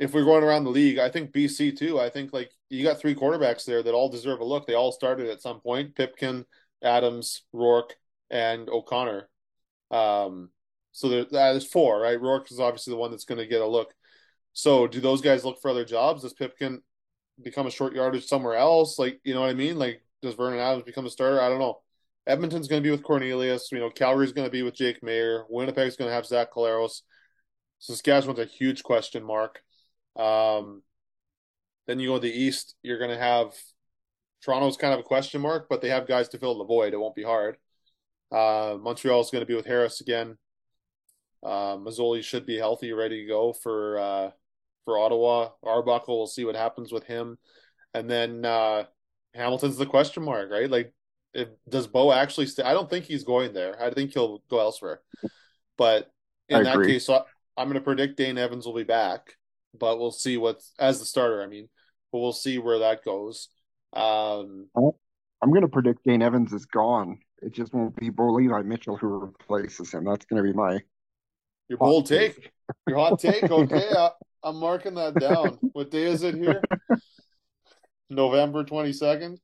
if 0.00 0.12
we're 0.12 0.24
going 0.24 0.42
around 0.42 0.64
the 0.64 0.70
league, 0.70 0.98
I 0.98 1.08
think 1.08 1.32
BC 1.32 1.76
too. 1.76 2.00
I 2.00 2.10
think 2.10 2.32
like 2.32 2.50
you 2.68 2.82
got 2.82 2.98
three 2.98 3.14
quarterbacks 3.14 3.64
there 3.64 3.82
that 3.82 3.94
all 3.94 4.08
deserve 4.08 4.40
a 4.40 4.44
look. 4.44 4.66
They 4.66 4.74
all 4.74 4.90
started 4.90 5.28
at 5.28 5.40
some 5.40 5.60
point: 5.60 5.94
Pipkin, 5.94 6.44
Adams, 6.82 7.42
Rourke, 7.52 7.94
and 8.28 8.68
O'Connor. 8.68 9.28
Um, 9.92 10.50
so 10.90 11.08
there, 11.08 11.24
there's 11.30 11.66
four, 11.66 12.00
right? 12.00 12.20
Rourke 12.20 12.50
is 12.50 12.58
obviously 12.58 12.92
the 12.92 12.98
one 12.98 13.12
that's 13.12 13.24
going 13.24 13.38
to 13.38 13.46
get 13.46 13.60
a 13.60 13.66
look. 13.66 13.94
So 14.52 14.86
do 14.86 15.00
those 15.00 15.22
guys 15.22 15.44
look 15.44 15.60
for 15.62 15.70
other 15.70 15.84
jobs? 15.84 16.22
Does 16.22 16.34
Pipkin 16.34 16.82
become 17.42 17.66
a 17.66 17.70
short 17.70 17.94
yardage 17.94 18.26
somewhere 18.26 18.56
else? 18.56 18.98
Like, 18.98 19.20
you 19.24 19.34
know 19.34 19.40
what 19.40 19.50
I 19.50 19.54
mean? 19.54 19.78
Like, 19.78 20.02
does 20.22 20.34
Vernon 20.34 20.60
Adams 20.60 20.84
become 20.84 21.06
a 21.06 21.10
starter? 21.10 21.40
I 21.40 21.48
don't 21.48 21.58
know. 21.58 21.80
Edmonton's 22.26 22.68
going 22.68 22.82
to 22.82 22.86
be 22.86 22.90
with 22.90 23.02
Cornelius. 23.02 23.70
You 23.72 23.80
know, 23.80 23.90
Calgary's 23.90 24.32
going 24.32 24.46
to 24.46 24.52
be 24.52 24.62
with 24.62 24.74
Jake 24.74 25.00
Maier. 25.02 25.44
Winnipeg's 25.48 25.96
going 25.96 26.08
to 26.08 26.14
have 26.14 26.26
Zach 26.26 26.52
Collaros. 26.52 27.02
Saskatchewan's 27.80 28.38
a 28.38 28.44
huge 28.44 28.82
question 28.84 29.24
mark. 29.24 29.60
Um, 30.16 30.82
then 31.86 31.98
you 31.98 32.10
go 32.10 32.14
to 32.14 32.20
the 32.20 32.32
East, 32.32 32.76
you're 32.82 32.98
going 32.98 33.10
to 33.10 33.18
have 33.18 33.54
Toronto's 34.44 34.76
kind 34.76 34.94
of 34.94 35.00
a 35.00 35.04
question 35.04 35.40
mark, 35.40 35.66
but 35.68 35.80
they 35.80 35.88
have 35.88 36.06
guys 36.06 36.28
to 36.30 36.38
fill 36.38 36.58
the 36.58 36.64
void. 36.64 36.92
It 36.92 37.00
won't 37.00 37.16
be 37.16 37.24
hard. 37.24 37.56
Uh, 38.30 38.76
Montreal 38.80 39.20
is 39.20 39.30
going 39.30 39.42
to 39.42 39.46
be 39.46 39.54
with 39.54 39.66
Harris 39.66 40.00
again. 40.00 40.38
Uh, 41.42 41.76
Masoli 41.76 42.22
should 42.22 42.46
be 42.46 42.56
healthy, 42.56 42.92
ready 42.92 43.22
to 43.22 43.28
go 43.28 43.52
for 43.52 43.98
uh, 43.98 44.30
for 44.84 44.98
Ottawa. 44.98 45.50
Arbuckle, 45.62 46.18
we'll 46.18 46.26
see 46.26 46.44
what 46.44 46.56
happens 46.56 46.92
with 46.92 47.04
him, 47.04 47.38
and 47.94 48.08
then 48.08 48.44
uh, 48.44 48.84
Hamilton's 49.34 49.76
the 49.76 49.86
question 49.86 50.22
mark, 50.22 50.50
right? 50.50 50.70
Like, 50.70 50.92
if, 51.34 51.48
does 51.68 51.86
Bo 51.86 52.12
actually 52.12 52.46
stay? 52.46 52.62
I 52.62 52.74
don't 52.74 52.90
think 52.90 53.04
he's 53.04 53.24
going 53.24 53.52
there. 53.52 53.80
I 53.82 53.90
think 53.90 54.12
he'll 54.12 54.42
go 54.50 54.60
elsewhere. 54.60 55.00
But 55.78 56.10
in 56.48 56.58
I 56.58 56.62
that 56.64 56.74
agree. 56.74 56.92
case, 56.92 57.06
so 57.06 57.24
I'm 57.56 57.68
going 57.68 57.74
to 57.78 57.84
predict 57.84 58.16
Dane 58.16 58.38
Evans 58.38 58.66
will 58.66 58.74
be 58.74 58.84
back, 58.84 59.36
but 59.78 59.98
we'll 59.98 60.10
see 60.10 60.36
what's 60.36 60.72
as 60.78 60.98
the 60.98 61.06
starter. 61.06 61.42
I 61.42 61.46
mean, 61.46 61.68
but 62.10 62.18
we'll 62.18 62.32
see 62.32 62.58
where 62.58 62.80
that 62.80 63.04
goes. 63.04 63.48
Um, 63.92 64.68
I'm 64.76 65.50
going 65.50 65.62
to 65.62 65.68
predict 65.68 66.04
Dane 66.04 66.22
Evans 66.22 66.52
is 66.52 66.66
gone 66.66 67.18
it 67.42 67.52
just 67.52 67.74
won't 67.74 67.96
be 67.96 68.08
Bo 68.08 68.32
Levi 68.32 68.62
Mitchell 68.62 68.96
who 68.96 69.08
replaces 69.08 69.92
him. 69.92 70.04
That's 70.04 70.24
going 70.24 70.42
to 70.42 70.48
be 70.50 70.56
my 70.56 70.80
your 71.68 71.78
bold 71.78 72.06
take. 72.06 72.36
take. 72.36 72.52
Your 72.86 72.98
hot 72.98 73.18
take. 73.18 73.42
Okay, 73.42 73.88
I, 73.90 74.10
I'm 74.42 74.56
marking 74.56 74.94
that 74.94 75.14
down. 75.14 75.58
what 75.72 75.90
day 75.90 76.04
is 76.04 76.22
it 76.22 76.34
here? 76.34 76.60
November 78.10 78.64
twenty 78.64 78.92
second. 78.92 79.40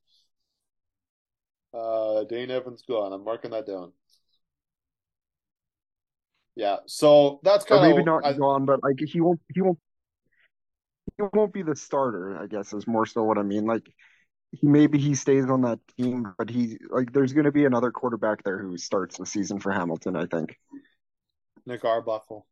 Uh, 1.73 2.23
Dane 2.23 2.51
Evans 2.51 2.83
gone. 2.87 3.13
I'm 3.13 3.23
marking 3.23 3.51
that 3.51 3.65
down. 3.65 3.91
Yeah, 6.55 6.77
so 6.87 7.39
that's 7.43 7.63
kind 7.63 7.85
of 7.85 7.89
maybe 7.89 8.03
not 8.03 8.25
I, 8.25 8.33
gone, 8.33 8.65
but 8.65 8.83
like 8.83 8.99
he 8.99 9.21
won't. 9.21 9.39
He 9.53 9.61
won't. 9.61 9.79
He 11.17 11.23
won't 11.33 11.53
be 11.53 11.61
the 11.61 11.75
starter. 11.75 12.37
I 12.37 12.47
guess 12.47 12.73
is 12.73 12.87
more 12.87 13.05
so 13.05 13.23
what 13.23 13.37
I 13.37 13.43
mean. 13.43 13.65
Like 13.65 13.89
he 14.51 14.67
maybe 14.67 14.97
he 14.97 15.15
stays 15.15 15.45
on 15.45 15.61
that 15.61 15.79
team, 15.97 16.33
but 16.37 16.49
he 16.49 16.77
like 16.89 17.13
there's 17.13 17.33
going 17.33 17.45
to 17.45 17.51
be 17.51 17.65
another 17.65 17.91
quarterback 17.91 18.43
there 18.43 18.57
who 18.57 18.77
starts 18.77 19.17
the 19.17 19.25
season 19.25 19.59
for 19.59 19.71
Hamilton. 19.71 20.15
I 20.15 20.25
think. 20.25 20.57
Nick 21.65 21.85
Arbuckle. 21.85 22.47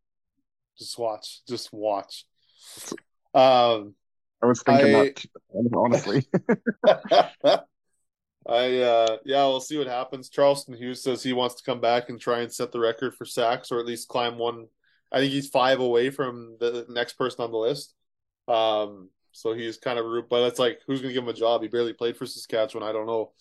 Just 0.78 0.98
watch. 0.98 1.42
Just 1.48 1.74
watch. 1.74 2.26
Um, 3.34 3.96
I 4.42 4.46
was 4.46 4.62
thinking 4.64 4.96
I, 4.96 5.04
that 5.04 5.26
honestly. 5.76 6.26
I 8.50 8.78
uh 8.80 9.18
yeah, 9.26 9.44
we'll 9.46 9.60
see 9.60 9.78
what 9.78 9.88
happens. 9.88 10.30
Charleston 10.30 10.76
Hughes 10.76 11.04
says 11.04 11.22
he 11.22 11.34
wants 11.34 11.56
to 11.56 11.64
come 11.64 11.82
back 11.82 12.10
and 12.10 12.20
try 12.20 12.40
and 12.40 12.52
set 12.52 12.72
the 12.72 12.80
record 12.80 13.14
for 13.16 13.26
sacks 13.26 13.72
or 13.72 13.80
at 13.80 13.86
least 13.86 14.08
climb 14.08 14.38
one. 14.38 14.68
I 15.12 15.20
think 15.20 15.34
he's 15.34 15.50
five 15.50 15.80
away 15.80 16.10
from 16.12 16.56
the 16.60 16.86
next 16.88 17.14
person 17.14 17.44
on 17.44 17.52
the 17.52 17.58
list. 17.58 17.94
Um 18.48 19.10
so 19.38 19.54
he's 19.54 19.78
kind 19.78 20.00
of 20.00 20.06
rude. 20.06 20.30
But 20.30 20.48
it's 20.48 20.58
like, 20.58 20.80
who's 20.88 21.00
going 21.00 21.10
to 21.10 21.14
give 21.14 21.24
him 21.24 21.30
a 21.30 21.34
job? 21.34 21.62
He 21.62 21.68
barely 21.68 21.94
played 21.94 22.18
for 22.18 22.26
Saskatchewan. 22.26 22.88
I 22.88 22.92
don't 22.92 23.06
know. 23.06 23.34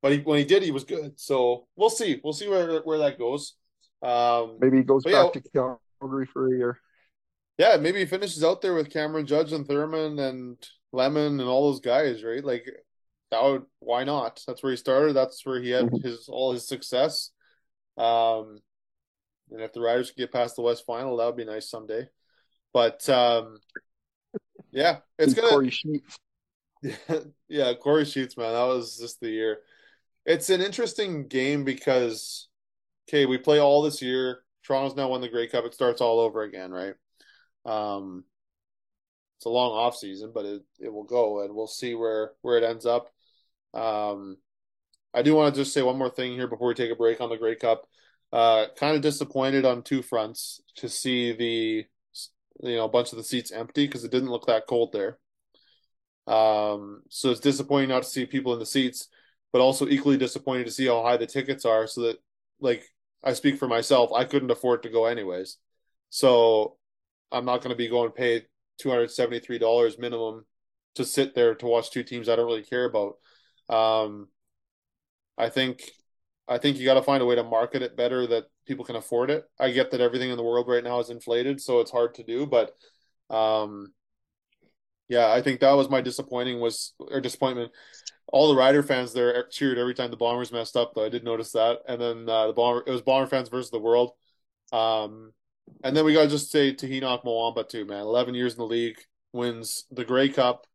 But 0.00 0.12
he, 0.12 0.18
when 0.20 0.38
he 0.38 0.44
did, 0.44 0.62
he 0.62 0.70
was 0.70 0.84
good. 0.84 1.20
So 1.20 1.66
we'll 1.76 1.90
see. 1.90 2.20
We'll 2.24 2.32
see 2.32 2.48
where 2.48 2.80
where 2.80 2.98
that 2.98 3.18
goes. 3.18 3.54
Um, 4.02 4.56
maybe 4.60 4.78
he 4.78 4.82
goes 4.82 5.04
back 5.04 5.34
yeah, 5.34 5.40
to 5.40 5.78
Calgary 6.00 6.26
for 6.32 6.46
a 6.52 6.56
year. 6.56 6.80
Yeah, 7.58 7.76
maybe 7.78 8.00
he 8.00 8.06
finishes 8.06 8.44
out 8.44 8.60
there 8.60 8.74
with 8.74 8.90
Cameron 8.92 9.26
Judge 9.26 9.52
and 9.52 9.66
Thurman 9.66 10.18
and 10.18 10.56
Lemon 10.92 11.40
and 11.40 11.48
all 11.48 11.70
those 11.70 11.80
guys, 11.80 12.22
right? 12.22 12.44
Like 12.44 12.66
that 13.30 13.42
would 13.42 13.64
why 13.80 14.04
not? 14.04 14.42
That's 14.46 14.62
where 14.62 14.72
he 14.72 14.76
started. 14.76 15.14
That's 15.14 15.44
where 15.44 15.60
he 15.60 15.70
had 15.70 15.86
mm-hmm. 15.86 16.06
his 16.06 16.28
all 16.28 16.52
his 16.52 16.68
success. 16.68 17.30
Um, 17.96 18.60
and 19.50 19.60
if 19.60 19.72
the 19.72 19.80
Riders 19.80 20.10
could 20.10 20.18
get 20.18 20.32
past 20.32 20.56
the 20.56 20.62
West 20.62 20.84
Final, 20.86 21.16
that 21.16 21.26
would 21.26 21.36
be 21.36 21.44
nice 21.44 21.70
someday. 21.70 22.08
But 22.72 23.08
um, 23.08 23.58
yeah, 24.70 24.98
it's 25.18 25.34
gonna 25.34 25.48
Kory 25.48 25.70
Sheets. 25.70 26.18
Yeah, 26.82 27.18
yeah, 27.48 27.72
Kory 27.74 28.04
Sheets, 28.04 28.36
man, 28.36 28.52
that 28.52 28.62
was 28.64 28.98
just 28.98 29.18
the 29.18 29.30
year. 29.30 29.58
It's 30.24 30.50
an 30.50 30.60
interesting 30.60 31.26
game 31.26 31.64
because 31.64 32.48
okay, 33.08 33.24
we 33.26 33.38
play 33.38 33.58
all 33.58 33.82
this 33.82 34.02
year 34.02 34.44
Toronto's 34.66 34.96
now 34.96 35.08
won 35.08 35.20
the 35.20 35.28
Grey 35.28 35.46
Cup. 35.46 35.64
It 35.64 35.74
starts 35.74 36.00
all 36.00 36.18
over 36.18 36.42
again, 36.42 36.72
right? 36.72 36.94
Um, 37.66 38.24
it's 39.36 39.44
a 39.44 39.50
long 39.50 39.72
off 39.72 39.96
season, 39.96 40.32
but 40.34 40.46
it, 40.46 40.62
it 40.80 40.92
will 40.92 41.04
go, 41.04 41.42
and 41.42 41.54
we'll 41.54 41.66
see 41.66 41.94
where 41.94 42.32
where 42.40 42.56
it 42.56 42.64
ends 42.64 42.86
up. 42.86 43.12
Um, 43.74 44.38
I 45.12 45.22
do 45.22 45.34
want 45.34 45.54
to 45.54 45.60
just 45.60 45.74
say 45.74 45.82
one 45.82 45.98
more 45.98 46.10
thing 46.10 46.32
here 46.32 46.46
before 46.46 46.68
we 46.68 46.74
take 46.74 46.90
a 46.90 46.96
break 46.96 47.20
on 47.20 47.28
the 47.28 47.36
Grey 47.36 47.56
Cup. 47.56 47.86
Uh, 48.32 48.66
kind 48.78 48.96
of 48.96 49.02
disappointed 49.02 49.64
on 49.64 49.82
two 49.82 50.02
fronts 50.02 50.60
to 50.76 50.88
see 50.88 51.32
the 51.32 51.84
you 52.62 52.76
know 52.76 52.84
a 52.84 52.88
bunch 52.88 53.12
of 53.12 53.18
the 53.18 53.24
seats 53.24 53.52
empty 53.52 53.86
because 53.86 54.04
it 54.04 54.10
didn't 54.10 54.30
look 54.30 54.46
that 54.46 54.66
cold 54.66 54.92
there. 54.92 55.18
Um, 56.26 57.02
so 57.08 57.30
it's 57.30 57.40
disappointing 57.40 57.90
not 57.90 58.02
to 58.02 58.08
see 58.08 58.26
people 58.26 58.52
in 58.52 58.58
the 58.58 58.66
seats, 58.66 59.08
but 59.52 59.60
also 59.60 59.86
equally 59.86 60.16
disappointed 60.16 60.64
to 60.64 60.72
see 60.72 60.86
how 60.86 61.02
high 61.02 61.16
the 61.16 61.26
tickets 61.26 61.64
are. 61.64 61.86
So 61.86 62.02
that 62.02 62.18
like 62.60 62.84
I 63.22 63.32
speak 63.34 63.58
for 63.58 63.68
myself, 63.68 64.12
I 64.12 64.24
couldn't 64.24 64.50
afford 64.50 64.82
to 64.82 64.90
go 64.90 65.06
anyways. 65.06 65.58
So 66.10 66.76
I'm 67.32 67.44
not 67.44 67.62
going 67.62 67.70
to 67.70 67.76
be 67.76 67.88
going 67.88 68.12
pay 68.12 68.42
$273 68.82 69.98
minimum 69.98 70.44
to 70.96 71.04
sit 71.04 71.34
there 71.34 71.54
to 71.56 71.66
watch 71.66 71.90
two 71.90 72.02
teams 72.02 72.28
I 72.28 72.36
don't 72.36 72.46
really 72.46 72.62
care 72.62 72.84
about. 72.84 73.16
Um, 73.68 74.28
I 75.36 75.48
think 75.48 75.90
I 76.48 76.58
think 76.58 76.78
you 76.78 76.84
got 76.84 76.94
to 76.94 77.02
find 77.02 77.22
a 77.22 77.26
way 77.26 77.34
to 77.34 77.42
market 77.42 77.82
it 77.82 77.96
better 77.96 78.26
that 78.28 78.44
people 78.66 78.84
can 78.84 78.96
afford 78.96 79.30
it. 79.30 79.44
I 79.58 79.70
get 79.72 79.90
that 79.90 80.00
everything 80.00 80.30
in 80.30 80.36
the 80.36 80.44
world 80.44 80.68
right 80.68 80.84
now 80.84 81.00
is 81.00 81.10
inflated, 81.10 81.60
so 81.60 81.80
it's 81.80 81.90
hard 81.90 82.14
to 82.14 82.22
do, 82.22 82.46
but 82.46 82.72
um, 83.28 83.92
yeah, 85.08 85.32
I 85.32 85.42
think 85.42 85.60
that 85.60 85.72
was 85.72 85.88
my 85.88 86.00
disappointing 86.00 86.60
was 86.60 86.94
or 86.98 87.20
disappointment. 87.20 87.72
All 88.32 88.48
the 88.48 88.58
Rider 88.58 88.82
fans 88.82 89.12
there 89.12 89.46
cheered 89.50 89.78
every 89.78 89.94
time 89.94 90.10
the 90.10 90.16
Bombers 90.16 90.50
messed 90.50 90.76
up, 90.76 90.94
though. 90.94 91.04
I 91.04 91.08
did 91.08 91.22
notice 91.22 91.52
that. 91.52 91.78
And 91.88 92.00
then 92.00 92.28
uh, 92.28 92.48
the 92.48 92.52
Bomber 92.52 92.82
it 92.84 92.90
was 92.90 93.02
Bomber 93.02 93.28
fans 93.28 93.48
versus 93.48 93.70
the 93.70 93.78
world. 93.78 94.12
Um, 94.72 95.32
and 95.82 95.96
then 95.96 96.04
we 96.04 96.12
got 96.12 96.22
to 96.22 96.28
just 96.28 96.50
say 96.50 96.72
to 96.72 96.88
Henoc 96.88 97.24
Muamba 97.24 97.68
too, 97.68 97.84
man. 97.84 98.02
Eleven 98.02 98.34
years 98.34 98.54
in 98.54 98.58
the 98.58 98.66
league, 98.66 98.98
wins 99.32 99.84
the 99.90 100.04
Grey 100.04 100.28
Cup, 100.28 100.66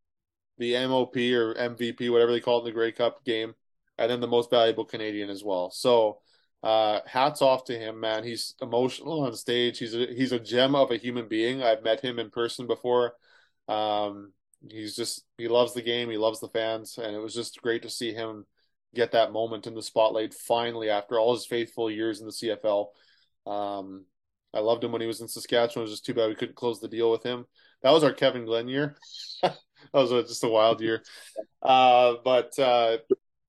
the 0.58 0.74
MOP 0.86 1.16
or 1.16 1.54
MVP, 1.54 2.10
whatever 2.10 2.32
they 2.32 2.40
call 2.40 2.58
it 2.58 2.60
in 2.60 2.66
the 2.66 2.72
Grey 2.72 2.92
Cup 2.92 3.24
game, 3.24 3.54
and 3.98 4.10
then 4.10 4.20
the 4.20 4.26
most 4.26 4.50
valuable 4.50 4.84
Canadian 4.84 5.30
as 5.30 5.44
well. 5.44 5.70
So, 5.70 6.20
uh, 6.62 7.00
hats 7.06 7.42
off 7.42 7.64
to 7.64 7.78
him, 7.78 8.00
man. 8.00 8.24
He's 8.24 8.54
emotional 8.62 9.22
on 9.22 9.34
stage. 9.34 9.78
He's 9.78 9.94
a, 9.94 10.06
he's 10.06 10.32
a 10.32 10.38
gem 10.38 10.74
of 10.74 10.90
a 10.90 10.96
human 10.96 11.28
being. 11.28 11.62
I've 11.62 11.82
met 11.82 12.00
him 12.00 12.18
in 12.18 12.30
person 12.30 12.66
before. 12.66 13.14
Um, 13.68 14.32
he's 14.70 14.94
just 14.94 15.24
he 15.38 15.48
loves 15.48 15.74
the 15.74 15.82
game. 15.82 16.08
He 16.08 16.18
loves 16.18 16.40
the 16.40 16.48
fans, 16.48 16.98
and 16.98 17.14
it 17.14 17.20
was 17.20 17.34
just 17.34 17.60
great 17.60 17.82
to 17.82 17.90
see 17.90 18.12
him 18.12 18.46
get 18.94 19.12
that 19.12 19.32
moment 19.32 19.66
in 19.66 19.74
the 19.74 19.82
spotlight 19.82 20.34
finally 20.34 20.90
after 20.90 21.18
all 21.18 21.32
his 21.32 21.46
faithful 21.46 21.90
years 21.90 22.20
in 22.20 22.26
the 22.26 22.32
CFL. 22.32 22.88
Um, 23.46 24.04
I 24.54 24.60
loved 24.60 24.84
him 24.84 24.92
when 24.92 25.00
he 25.00 25.06
was 25.06 25.20
in 25.20 25.28
Saskatchewan. 25.28 25.82
It 25.82 25.88
was 25.88 25.92
just 25.92 26.04
too 26.04 26.14
bad 26.14 26.28
we 26.28 26.34
couldn't 26.34 26.56
close 26.56 26.80
the 26.80 26.88
deal 26.88 27.10
with 27.10 27.22
him. 27.22 27.46
That 27.82 27.90
was 27.90 28.04
our 28.04 28.12
Kevin 28.12 28.44
Glenn 28.44 28.68
year. 28.68 28.96
that 29.42 29.56
was 29.92 30.10
just 30.10 30.44
a 30.44 30.48
wild 30.48 30.80
year. 30.80 31.02
Uh, 31.62 32.14
but 32.24 32.58
uh, 32.58 32.98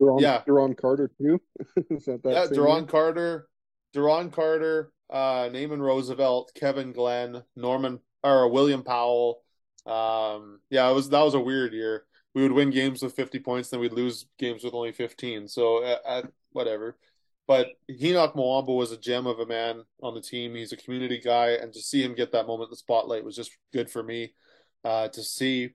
Duron, 0.01 0.21
yeah, 0.21 0.41
Duron 0.47 0.77
Carter 0.77 1.11
too. 1.21 1.41
Is 1.89 2.05
that 2.05 2.23
that 2.23 2.31
yeah, 2.31 2.45
Duron 2.45 2.79
year? 2.79 2.87
Carter, 2.87 3.47
Duron 3.95 4.31
Carter, 4.31 4.91
uh, 5.09 5.49
Naaman 5.51 5.81
Roosevelt, 5.81 6.51
Kevin 6.55 6.93
Glenn, 6.93 7.43
Norman 7.55 7.99
or 8.23 8.49
William 8.49 8.83
Powell. 8.83 9.41
Um, 9.85 10.59
yeah, 10.69 10.89
it 10.89 10.93
was 10.93 11.09
that 11.09 11.23
was 11.23 11.33
a 11.33 11.39
weird 11.39 11.73
year. 11.73 12.05
We 12.33 12.41
would 12.41 12.51
win 12.51 12.71
games 12.71 13.03
with 13.03 13.13
50 13.13 13.39
points, 13.39 13.69
then 13.69 13.79
we'd 13.79 13.93
lose 13.93 14.25
games 14.39 14.63
with 14.63 14.73
only 14.73 14.91
15. 14.91 15.47
So 15.47 15.83
uh, 15.83 15.97
uh, 16.05 16.21
whatever. 16.51 16.97
But 17.47 17.67
Henoc 17.91 18.35
Muamba 18.35 18.75
was 18.75 18.91
a 18.91 18.97
gem 18.97 19.27
of 19.27 19.39
a 19.39 19.45
man 19.45 19.83
on 20.01 20.13
the 20.13 20.21
team. 20.21 20.55
He's 20.55 20.71
a 20.71 20.77
community 20.77 21.19
guy, 21.19 21.51
and 21.51 21.73
to 21.73 21.81
see 21.81 22.01
him 22.01 22.15
get 22.15 22.31
that 22.31 22.47
moment 22.47 22.69
in 22.69 22.71
the 22.71 22.77
spotlight 22.77 23.25
was 23.25 23.35
just 23.35 23.51
good 23.73 23.89
for 23.89 24.01
me. 24.01 24.33
Uh, 24.83 25.09
to 25.09 25.23
see, 25.23 25.71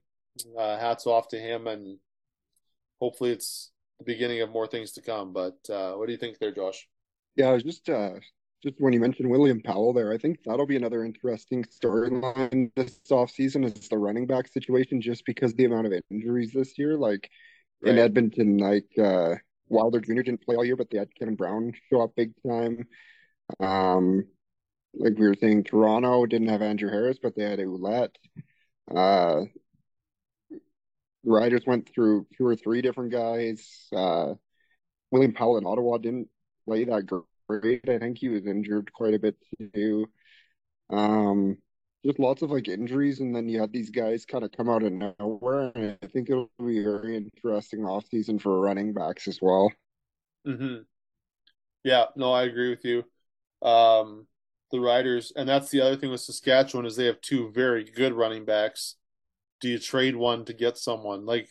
uh, 0.59 0.79
hats 0.79 1.07
off 1.07 1.29
to 1.29 1.39
him, 1.39 1.67
and 1.67 1.99
hopefully 3.01 3.31
it's 3.31 3.71
the 3.99 4.05
beginning 4.05 4.41
of 4.41 4.51
more 4.51 4.67
things 4.67 4.93
to 4.93 5.03
come. 5.03 5.33
But 5.33 5.59
uh, 5.71 5.93
what 5.95 6.07
do 6.07 6.13
you 6.13 6.19
think 6.19 6.39
there, 6.39 6.55
Josh? 6.55 6.87
Yeah, 7.37 7.49
I 7.49 7.53
was 7.53 7.63
just 7.63 7.89
uh 7.89 8.15
just 8.63 8.75
when 8.79 8.93
you 8.93 9.01
mentioned 9.01 9.31
William 9.31 9.61
Powell 9.61 9.93
there, 9.93 10.13
I 10.13 10.19
think 10.19 10.39
that'll 10.45 10.67
be 10.67 10.77
another 10.77 11.05
interesting 11.05 11.65
storyline 11.65 12.73
this 12.75 12.99
offseason 13.11 13.65
is 13.65 13.89
the 13.89 13.99
running 13.99 14.27
back 14.27 14.49
situation, 14.49 15.01
just 15.01 15.25
because 15.25 15.55
the 15.55 15.65
amount 15.65 15.87
of 15.87 15.93
injuries 16.11 16.53
this 16.53 16.77
year. 16.79 16.97
Like 16.99 17.31
in 17.85 17.99
Edmonton, 17.99 18.59
like 18.59 18.89
uh 19.01 19.37
Wilder 19.69 20.01
Jr. 20.01 20.23
didn't 20.23 20.45
play 20.45 20.57
all 20.57 20.65
year, 20.65 20.77
but 20.77 20.91
they 20.91 20.99
had 20.99 21.15
Kevin 21.15 21.37
Brown 21.37 21.73
show 21.91 22.03
up 22.03 22.17
big 22.17 22.33
time. 22.47 22.87
Um, 23.61 24.25
like 24.95 25.19
we 25.19 25.29
were 25.29 25.37
saying, 25.41 25.65
Toronto 25.65 26.27
didn't 26.27 26.49
have 26.49 26.63
Andrew 26.63 26.91
Harris, 26.91 27.19
but 27.23 27.35
they 27.37 27.45
had 27.45 27.59
Ouellette. 27.59 28.15
Uh, 28.95 29.43
the 30.51 30.61
Riders 31.31 31.63
went 31.67 31.89
through 31.89 32.27
two 32.37 32.47
or 32.47 32.57
three 32.57 32.83
different 32.83 33.13
guys. 33.13 33.89
Uh, 33.95 34.35
William 35.11 35.33
Powell 35.33 35.59
in 35.59 35.67
Ottawa 35.67 35.99
didn't 35.99 36.29
play 36.65 36.85
that 36.85 37.07
great. 37.49 37.89
I 37.89 37.99
think 37.99 38.19
he 38.19 38.29
was 38.29 38.47
injured 38.47 38.93
quite 38.93 39.15
a 39.15 39.19
bit 39.19 39.37
too. 39.75 40.07
Um, 40.91 41.59
just 42.05 42.19
lots 42.19 42.43
of 42.43 42.51
like 42.51 42.69
injuries, 42.69 43.21
and 43.21 43.35
then 43.35 43.49
you 43.49 43.61
had 43.61 43.73
these 43.73 43.91
guys 43.91 44.25
kind 44.25 44.45
of 44.45 44.53
come 44.53 44.69
out 44.69 44.83
of 44.83 44.93
nowhere. 44.93 45.73
And 45.75 45.99
I 46.03 46.07
think 46.07 46.31
it'll 46.31 46.51
be 46.59 46.83
very 46.83 47.17
interesting 47.17 47.81
offseason 47.81 48.41
for 48.41 48.61
running 48.61 48.93
backs 48.93 49.27
as 49.29 49.41
well. 49.43 49.73
Mm-hmm. 50.47 50.83
Yeah, 51.85 52.07
no, 52.17 52.33
I 52.33 52.45
agree 52.45 52.71
with 52.71 52.85
you. 52.85 53.05
Um, 53.67 54.27
the 54.71 54.81
Riders, 54.81 55.33
and 55.35 55.49
that's 55.49 55.71
the 55.71 55.81
other 55.81 55.97
thing 55.97 56.11
with 56.11 56.21
Saskatchewan 56.21 56.87
is 56.87 56.97
they 56.97 57.07
have 57.07 57.21
two 57.21 57.51
very 57.51 57.85
good 57.85 58.13
running 58.13 58.45
backs. 58.45 58.97
Do 59.61 59.69
you 59.69 59.79
trade 59.79 60.15
one 60.15 60.45
to 60.45 60.53
get 60.53 60.79
someone 60.79 61.27
like 61.27 61.49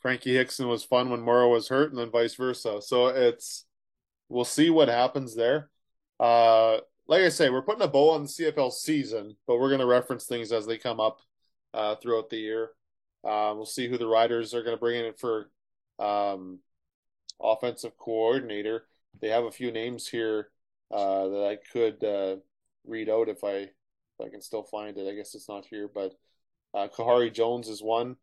Frankie 0.00 0.34
Hickson 0.34 0.68
was 0.68 0.84
fun 0.84 1.10
when 1.10 1.20
Morrow 1.20 1.50
was 1.50 1.68
hurt, 1.68 1.90
and 1.90 1.98
then 1.98 2.10
vice 2.10 2.34
versa. 2.34 2.80
So 2.80 3.08
it's 3.08 3.66
we'll 4.28 4.44
see 4.44 4.70
what 4.70 4.88
happens 4.88 5.34
there. 5.34 5.70
Uh, 6.20 6.78
like 7.08 7.22
I 7.22 7.30
say, 7.30 7.48
we're 7.48 7.62
putting 7.62 7.82
a 7.82 7.88
bow 7.88 8.10
on 8.10 8.22
the 8.22 8.28
CFL 8.28 8.70
season, 8.70 9.34
but 9.46 9.58
we're 9.58 9.70
going 9.70 9.80
to 9.80 9.86
reference 9.86 10.26
things 10.26 10.52
as 10.52 10.66
they 10.66 10.76
come 10.76 11.00
up 11.00 11.20
uh, 11.72 11.96
throughout 11.96 12.28
the 12.28 12.36
year. 12.36 12.70
Uh, 13.24 13.52
we'll 13.56 13.66
see 13.66 13.88
who 13.88 13.96
the 13.96 14.06
Riders 14.06 14.52
are 14.54 14.62
going 14.62 14.76
to 14.76 14.80
bring 14.80 15.04
in 15.04 15.14
for 15.14 15.50
um, 15.98 16.58
offensive 17.40 17.96
coordinator. 17.96 18.84
They 19.20 19.28
have 19.28 19.44
a 19.44 19.50
few 19.50 19.72
names 19.72 20.06
here 20.06 20.50
uh, 20.90 21.28
that 21.28 21.46
I 21.46 21.56
could 21.72 22.04
uh, 22.04 22.36
read 22.86 23.08
out 23.08 23.28
if 23.28 23.42
I 23.42 23.56
if 23.56 24.26
I 24.26 24.28
can 24.28 24.42
still 24.42 24.62
find 24.62 24.96
it. 24.98 25.08
I 25.08 25.14
guess 25.14 25.34
it's 25.34 25.48
not 25.48 25.64
here, 25.64 25.88
but 25.92 26.12
uh, 26.74 26.88
Khari 26.88 27.32
Jones 27.32 27.68
is 27.68 27.82
one. 27.82 28.16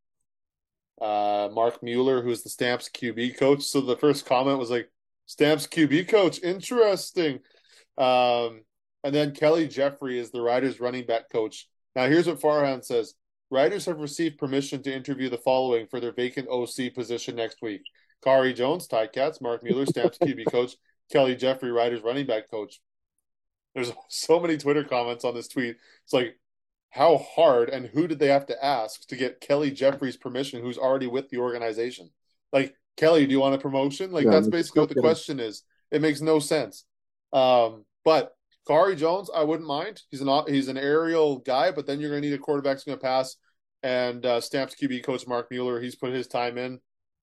Uh, 1.02 1.50
Marc 1.52 1.82
Mueller, 1.84 2.22
who's 2.22 2.44
the 2.44 2.50
Stamps 2.50 2.90
QB 2.90 3.38
coach. 3.38 3.64
So 3.64 3.82
the 3.82 3.98
first 3.98 4.26
comment 4.26 4.60
was 4.60 4.70
like, 4.70 4.90
"Stamps 5.26 5.68
QB 5.68 6.08
coach, 6.08 6.42
interesting." 6.42 7.40
Um, 7.98 8.62
and 9.06 9.14
then 9.14 9.36
Kelly 9.36 9.68
Jeffrey 9.68 10.18
is 10.18 10.32
the 10.32 10.42
Riders 10.42 10.80
running 10.80 11.06
back 11.06 11.30
coach. 11.32 11.68
Now 11.96 12.08
here's 12.08 12.26
what 12.26 12.42
Farhan 12.42 12.84
says. 12.84 13.14
Riders 13.52 13.86
have 13.86 14.00
received 14.00 14.40
permission 14.40 14.82
to 14.82 14.94
interview 14.94 15.30
the 15.30 15.38
following 15.38 15.86
for 15.86 16.00
their 16.00 16.12
vacant 16.12 16.50
OC 16.50 16.96
position 16.96 17.36
next 17.36 17.62
week. 17.62 17.84
Khari 18.26 18.56
Jones, 18.56 18.88
Ticats, 18.88 19.40
Marc 19.40 19.64
Mueller, 19.64 19.86
Stamps 19.86 20.18
QB 20.22 20.52
coach, 20.52 20.76
Kelly 21.12 21.36
Jeffrey, 21.36 21.72
Riders 21.72 22.02
running 22.02 22.26
back 22.26 22.50
coach. 22.50 22.82
There's 23.76 23.94
so 24.10 24.40
many 24.40 24.58
Twitter 24.58 24.84
comments 24.84 25.24
on 25.24 25.36
this 25.36 25.50
tweet. 25.50 25.76
It's 26.04 26.14
like, 26.14 26.40
how 26.90 27.18
hard 27.18 27.70
and 27.70 27.86
who 27.86 28.08
did 28.08 28.18
they 28.18 28.30
have 28.30 28.48
to 28.48 28.66
ask 28.66 29.06
to 29.10 29.16
get 29.16 29.40
Kelly 29.40 29.70
Jeffrey's 29.70 30.18
permission, 30.18 30.64
who's 30.64 30.80
already 30.80 31.06
with 31.06 31.30
the 31.30 31.38
organization? 31.38 32.10
Like, 32.52 32.74
Kelly, 32.98 33.28
do 33.28 33.32
you 33.34 33.40
want 33.40 33.54
a 33.54 33.60
promotion? 33.60 34.12
Like, 34.12 34.26
Yeah, 34.26 34.32
that's 34.32 34.48
basically 34.48 34.80
what 34.80 34.90
the 34.90 34.96
question 34.96 35.40
is. 35.40 35.62
It 35.92 36.02
makes 36.02 36.22
no 36.22 36.40
sense. 36.40 36.86
Um, 37.32 37.86
but 38.04 38.36
Khari 38.68 38.98
Jones, 38.98 39.30
I 39.34 39.44
wouldn't 39.44 39.68
mind. 39.68 40.02
He's 40.10 40.22
an 40.22 40.44
he's 40.48 40.68
an 40.68 40.78
aerial 40.78 41.38
guy, 41.40 41.72
but 41.72 41.86
then 41.86 42.00
you're 42.00 42.10
going 42.10 42.22
to 42.22 42.28
need 42.28 42.36
a 42.36 42.40
quarterback 42.40 42.78
who's 42.78 42.84
going 42.84 42.98
to 42.98 43.04
pass. 43.04 43.36
And 43.84 44.26
uh, 44.26 44.42
Stamps 44.42 44.76
QB 44.76 45.04
coach 45.04 45.28
Marc 45.28 45.52
Mueller, 45.52 45.80
he's 45.80 45.96
put 45.96 46.12
his 46.12 46.28
time 46.28 46.58
in. 46.58 46.80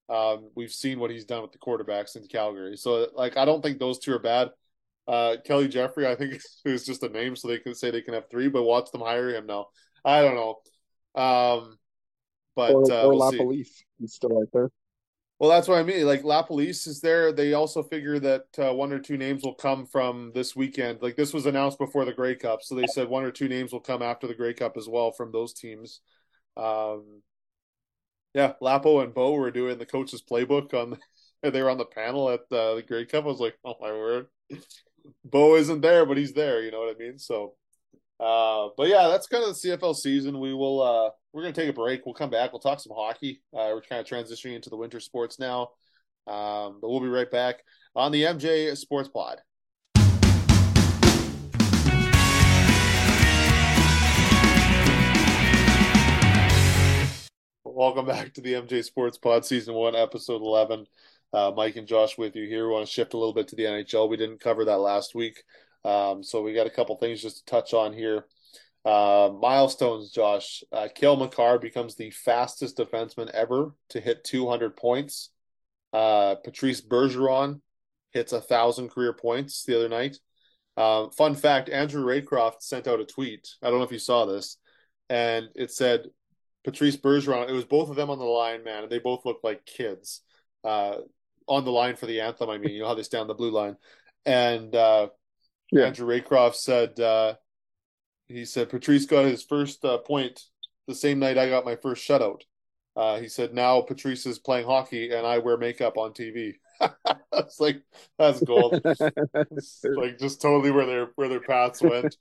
Um, 0.08 0.50
we've 0.54 0.70
seen 0.70 1.00
what 1.00 1.10
he's 1.10 1.24
done 1.24 1.42
with 1.42 1.52
the 1.52 1.58
quarterbacks 1.58 2.16
in 2.16 2.26
Calgary. 2.28 2.76
So, 2.76 3.08
like, 3.14 3.36
I 3.36 3.44
don't 3.44 3.62
think 3.62 3.78
those 3.78 3.98
two 3.98 4.12
are 4.12 4.20
bad. 4.20 4.50
Uh, 5.08 5.36
Kelly 5.44 5.68
Jeffrey, 5.68 6.06
I 6.06 6.14
think 6.14 6.40
is 6.64 6.86
just 6.86 7.02
a 7.02 7.08
name, 7.08 7.34
so 7.34 7.48
they 7.48 7.58
can 7.58 7.74
say 7.74 7.90
they 7.90 8.02
can 8.02 8.14
have 8.14 8.30
three, 8.30 8.48
but 8.48 8.62
watch 8.62 8.90
them 8.92 9.00
hire 9.00 9.30
him 9.30 9.46
now. 9.46 9.68
I 10.04 10.22
don't 10.22 10.34
know. 10.36 11.20
Um, 11.20 11.78
but 12.54 12.72
Or, 12.72 12.92
uh, 12.92 13.02
or 13.04 13.14
we'll 13.14 13.30
see. 13.32 13.38
LaPolice, 13.38 13.82
he's 13.98 14.14
still 14.14 14.38
out 14.38 14.48
there. 14.52 14.70
Well, 15.42 15.50
that's 15.50 15.66
what 15.66 15.78
I 15.78 15.82
mean. 15.82 16.06
Like 16.06 16.22
LaPolice 16.22 16.86
is 16.86 17.00
there. 17.00 17.32
They 17.32 17.52
also 17.52 17.82
figure 17.82 18.20
that 18.20 18.44
uh, 18.58 18.72
one 18.72 18.92
or 18.92 19.00
two 19.00 19.16
names 19.16 19.42
will 19.42 19.56
come 19.56 19.86
from 19.86 20.30
this 20.36 20.54
weekend. 20.54 21.02
Like 21.02 21.16
this 21.16 21.34
was 21.34 21.46
announced 21.46 21.78
before 21.78 22.04
the 22.04 22.12
Grey 22.12 22.36
Cup, 22.36 22.62
so 22.62 22.76
they 22.76 22.86
said 22.86 23.08
one 23.08 23.24
or 23.24 23.32
two 23.32 23.48
names 23.48 23.72
will 23.72 23.80
come 23.80 24.02
after 24.02 24.28
the 24.28 24.36
Grey 24.36 24.54
Cup 24.54 24.76
as 24.76 24.88
well 24.88 25.10
from 25.10 25.32
those 25.32 25.52
teams. 25.52 26.00
Um, 26.56 27.22
yeah, 28.34 28.52
Lapo 28.60 29.00
and 29.00 29.12
Bo 29.12 29.32
were 29.32 29.50
doing 29.50 29.78
the 29.78 29.84
coach's 29.84 30.22
playbook 30.22 30.74
on. 30.74 30.98
They 31.42 31.60
were 31.60 31.70
on 31.70 31.78
the 31.78 31.86
panel 31.86 32.30
at 32.30 32.42
uh, 32.52 32.76
the 32.76 32.84
Grey 32.86 33.04
Cup. 33.04 33.24
I 33.24 33.26
was 33.26 33.40
like, 33.40 33.58
oh 33.64 33.74
my 33.80 33.90
word. 33.90 34.28
Bo 35.24 35.56
isn't 35.56 35.80
there, 35.80 36.06
but 36.06 36.16
he's 36.16 36.34
there. 36.34 36.62
You 36.62 36.70
know 36.70 36.78
what 36.78 36.94
I 36.94 36.98
mean? 37.00 37.18
So, 37.18 37.56
uh, 38.22 38.68
but 38.76 38.88
yeah, 38.88 39.08
that's 39.08 39.26
kind 39.26 39.42
of 39.42 39.50
the 39.60 39.68
CFL 39.68 39.96
season. 39.96 40.38
We 40.38 40.54
will. 40.54 40.80
Uh, 40.80 41.10
we're 41.32 41.42
gonna 41.42 41.54
take 41.54 41.68
a 41.68 41.72
break. 41.72 42.06
We'll 42.06 42.14
come 42.14 42.30
back. 42.30 42.52
We'll 42.52 42.60
talk 42.60 42.78
some 42.78 42.94
hockey. 42.94 43.42
Uh, 43.52 43.74
we're 43.74 43.82
kind 43.82 44.00
of 44.00 44.06
transitioning 44.06 44.54
into 44.54 44.70
the 44.70 44.76
winter 44.76 45.00
sports 45.00 45.40
now. 45.40 45.70
Um, 46.28 46.78
but 46.80 46.88
we'll 46.88 47.00
be 47.00 47.08
right 47.08 47.30
back 47.30 47.56
on 47.96 48.12
the 48.12 48.22
MJ 48.22 48.76
Sports 48.76 49.08
Pod. 49.08 49.40
Welcome 57.64 58.06
back 58.06 58.34
to 58.34 58.40
the 58.40 58.52
MJ 58.52 58.84
Sports 58.84 59.18
Pod, 59.18 59.44
Season 59.44 59.74
1, 59.74 59.96
Episode 59.96 60.42
11. 60.42 60.86
Uh, 61.32 61.50
Mike 61.56 61.74
and 61.74 61.88
Josh 61.88 62.16
with 62.16 62.36
you 62.36 62.46
here. 62.46 62.68
We 62.68 62.74
want 62.74 62.86
to 62.86 62.92
shift 62.92 63.14
a 63.14 63.16
little 63.16 63.34
bit 63.34 63.48
to 63.48 63.56
the 63.56 63.64
NHL. 63.64 64.08
We 64.08 64.16
didn't 64.16 64.38
cover 64.38 64.64
that 64.66 64.78
last 64.78 65.14
week. 65.14 65.42
Um, 65.84 66.22
so 66.22 66.42
we 66.42 66.54
got 66.54 66.66
a 66.66 66.70
couple 66.70 66.96
things 66.96 67.22
just 67.22 67.38
to 67.38 67.44
touch 67.44 67.74
on 67.74 67.92
here. 67.92 68.26
Uh, 68.84 69.30
milestones, 69.40 70.10
Josh. 70.10 70.64
Uh, 70.72 70.88
Cale 70.92 71.16
Makar 71.16 71.58
becomes 71.58 71.94
the 71.94 72.10
fastest 72.10 72.76
defenseman 72.76 73.30
ever 73.30 73.74
to 73.90 74.00
hit 74.00 74.24
200 74.24 74.76
points. 74.76 75.30
Uh, 75.92 76.36
Patrice 76.36 76.80
Bergeron 76.80 77.60
hits 78.10 78.32
a 78.32 78.40
thousand 78.40 78.90
career 78.90 79.12
points 79.12 79.64
the 79.64 79.76
other 79.76 79.88
night. 79.88 80.18
Um, 80.76 81.10
fun 81.10 81.34
fact: 81.34 81.68
Andrew 81.68 82.04
Raycroft 82.04 82.62
sent 82.62 82.88
out 82.88 83.00
a 83.00 83.04
tweet. 83.04 83.48
I 83.62 83.68
don't 83.68 83.78
know 83.78 83.84
if 83.84 83.92
you 83.92 83.98
saw 83.98 84.24
this, 84.24 84.56
and 85.10 85.48
it 85.54 85.70
said 85.70 86.06
Patrice 86.64 86.96
Bergeron. 86.96 87.48
It 87.48 87.52
was 87.52 87.64
both 87.64 87.90
of 87.90 87.96
them 87.96 88.10
on 88.10 88.18
the 88.18 88.24
line, 88.24 88.64
man, 88.64 88.84
and 88.84 88.90
they 88.90 88.98
both 88.98 89.24
looked 89.24 89.44
like 89.44 89.66
kids 89.66 90.22
uh, 90.64 90.96
on 91.46 91.64
the 91.64 91.70
line 91.70 91.96
for 91.96 92.06
the 92.06 92.22
anthem. 92.22 92.48
I 92.48 92.58
mean, 92.58 92.72
you 92.72 92.80
know 92.80 92.88
how 92.88 92.94
they 92.94 93.02
stand 93.02 93.22
on 93.22 93.28
the 93.28 93.34
blue 93.34 93.50
line, 93.50 93.76
and 94.24 94.74
uh, 94.74 95.08
yeah. 95.72 95.86
Andrew 95.86 96.06
Raycroft 96.06 96.54
said 96.54 97.00
uh, 97.00 97.34
he 98.28 98.44
said 98.44 98.68
Patrice 98.68 99.06
got 99.06 99.24
his 99.24 99.42
first 99.42 99.84
uh, 99.84 99.98
point 99.98 100.40
the 100.86 100.94
same 100.94 101.18
night 101.18 101.38
I 101.38 101.48
got 101.48 101.64
my 101.64 101.76
first 101.76 102.06
shutout. 102.06 102.42
Uh, 102.94 103.18
he 103.18 103.28
said 103.28 103.54
now 103.54 103.80
Patrice 103.80 104.26
is 104.26 104.38
playing 104.38 104.66
hockey 104.66 105.10
and 105.12 105.26
I 105.26 105.38
wear 105.38 105.56
makeup 105.56 105.96
on 105.96 106.12
TV. 106.12 106.54
it's 107.32 107.58
like 107.58 107.82
that's 108.18 108.42
gold. 108.42 108.80
like 108.84 110.18
just 110.18 110.42
totally 110.42 110.70
where 110.70 110.86
their 110.86 111.06
where 111.16 111.28
their 111.28 111.40
paths 111.40 111.82
went. 111.82 112.16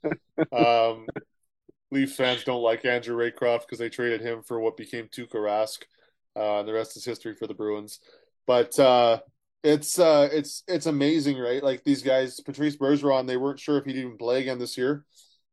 Um, 0.50 1.06
Leafs 1.90 2.16
fans 2.16 2.42
don't 2.44 2.62
like 2.62 2.86
Andrew 2.86 3.16
Raycroft 3.16 3.62
because 3.62 3.78
they 3.78 3.90
traded 3.90 4.22
him 4.22 4.42
for 4.42 4.58
what 4.60 4.78
became 4.78 5.08
Tuukka 5.08 5.34
Rask. 5.34 5.82
Uh, 6.34 6.62
the 6.62 6.72
rest 6.72 6.96
is 6.96 7.04
history 7.04 7.34
for 7.34 7.46
the 7.46 7.54
Bruins. 7.54 8.00
But 8.46 8.78
uh, 8.78 9.20
it's 9.62 9.98
uh, 9.98 10.28
it's 10.32 10.62
it's 10.66 10.86
amazing, 10.86 11.38
right? 11.38 11.62
Like 11.62 11.84
these 11.84 12.02
guys, 12.02 12.40
Patrice 12.40 12.76
Bergeron, 12.76 13.26
they 13.26 13.36
weren't 13.36 13.60
sure 13.60 13.78
if 13.78 13.84
he'd 13.84 13.96
even 13.96 14.16
play 14.16 14.40
again 14.40 14.58
this 14.58 14.76
year. 14.76 15.04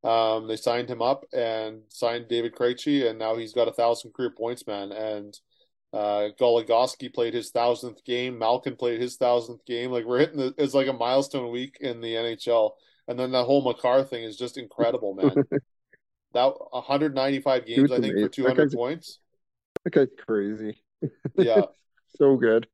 Um, 0.04 0.48
they 0.48 0.56
signed 0.56 0.90
him 0.90 1.02
up 1.02 1.26
and 1.34 1.82
signed 1.90 2.28
David 2.28 2.56
Krejci, 2.56 3.08
and 3.08 3.20
now 3.20 3.36
he's 3.36 3.54
got 3.54 3.68
a 3.68 3.74
thousand 3.74 4.14
career 4.14 4.32
points, 4.32 4.66
man. 4.66 4.92
And 4.92 5.38
uh, 5.94 6.30
Goligoski 6.40 7.14
played 7.14 7.34
his 7.34 7.52
thousandth 7.52 8.04
game. 8.06 8.40
Malkin 8.40 8.76
played 8.76 9.02
his 9.02 9.18
thousandth 9.18 9.66
game. 9.66 9.92
Like 9.92 10.06
we're 10.06 10.20
hitting 10.20 10.38
the, 10.38 10.54
it's 10.58 10.74
like 10.74 10.88
a 10.88 10.94
milestone 10.94 11.52
week 11.52 11.78
in 11.82 12.02
the 12.02 12.14
NHL. 12.14 12.72
And 13.08 13.20
then 13.20 13.32
that 13.32 13.46
whole 13.46 13.64
Makar 13.64 14.04
thing 14.04 14.24
is 14.24 14.38
just 14.38 14.58
incredible, 14.58 15.16
man. 15.16 15.34
that 16.34 16.54
195 16.72 17.66
games, 17.66 17.92
I 17.92 18.00
think, 18.00 18.14
amazing. 18.14 18.28
for 18.28 18.30
200 18.30 18.72
points. 18.72 19.20
That 19.84 19.94
guy's 19.94 20.08
crazy. 20.26 20.82
Yeah, 21.36 21.62
so 22.18 22.38
good. 22.38 22.68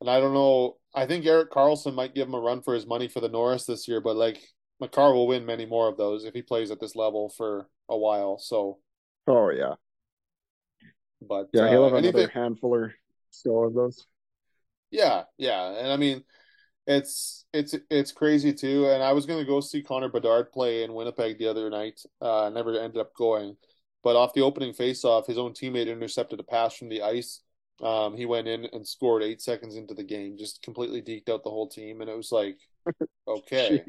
And 0.00 0.08
I 0.08 0.20
don't 0.20 0.34
know. 0.34 0.76
I 0.94 1.06
think 1.06 1.26
Erik 1.26 1.50
Karlsson 1.50 1.94
might 1.94 2.14
give 2.14 2.28
him 2.28 2.34
a 2.34 2.40
run 2.40 2.62
for 2.62 2.74
his 2.74 2.86
money 2.86 3.08
for 3.08 3.20
the 3.20 3.28
Norris 3.28 3.64
this 3.64 3.88
year, 3.88 4.00
but 4.00 4.16
like 4.16 4.40
Makar 4.80 5.12
will 5.12 5.26
win 5.26 5.44
many 5.44 5.66
more 5.66 5.88
of 5.88 5.96
those 5.96 6.24
if 6.24 6.34
he 6.34 6.42
plays 6.42 6.70
at 6.70 6.80
this 6.80 6.96
level 6.96 7.32
for 7.36 7.68
a 7.88 7.96
while. 7.96 8.38
So. 8.38 8.78
Oh 9.26 9.50
yeah. 9.50 9.74
But 11.20 11.48
yeah, 11.52 11.68
he'll 11.68 11.84
have 11.84 11.94
uh, 11.94 11.96
another 11.96 12.18
anything... 12.18 12.34
handful 12.34 12.74
or 12.74 12.94
so 13.30 13.64
of 13.64 13.74
those. 13.74 14.06
Yeah, 14.90 15.24
yeah, 15.36 15.72
and 15.78 15.92
I 15.92 15.96
mean, 15.96 16.24
it's 16.86 17.44
it's 17.52 17.74
it's 17.90 18.12
crazy 18.12 18.52
too. 18.52 18.86
And 18.86 19.02
I 19.02 19.12
was 19.12 19.26
gonna 19.26 19.44
go 19.44 19.60
see 19.60 19.82
Connor 19.82 20.08
Bedard 20.08 20.52
play 20.52 20.84
in 20.84 20.94
Winnipeg 20.94 21.38
the 21.38 21.48
other 21.48 21.68
night. 21.68 22.00
Uh, 22.20 22.50
never 22.52 22.78
ended 22.78 23.00
up 23.00 23.14
going, 23.14 23.56
but 24.02 24.16
off 24.16 24.32
the 24.32 24.42
opening 24.42 24.72
faceoff, 24.72 25.26
his 25.26 25.38
own 25.38 25.52
teammate 25.52 25.88
intercepted 25.88 26.40
a 26.40 26.44
pass 26.44 26.76
from 26.76 26.88
the 26.88 27.02
ice. 27.02 27.42
Um, 27.80 28.16
he 28.16 28.26
went 28.26 28.48
in 28.48 28.66
and 28.72 28.86
scored 28.86 29.22
eight 29.22 29.40
seconds 29.40 29.76
into 29.76 29.94
the 29.94 30.04
game, 30.04 30.36
just 30.36 30.62
completely 30.62 31.00
deked 31.00 31.28
out 31.32 31.44
the 31.44 31.50
whole 31.50 31.68
team, 31.68 32.00
and 32.00 32.10
it 32.10 32.16
was 32.16 32.32
like, 32.32 32.58
okay. 33.28 33.84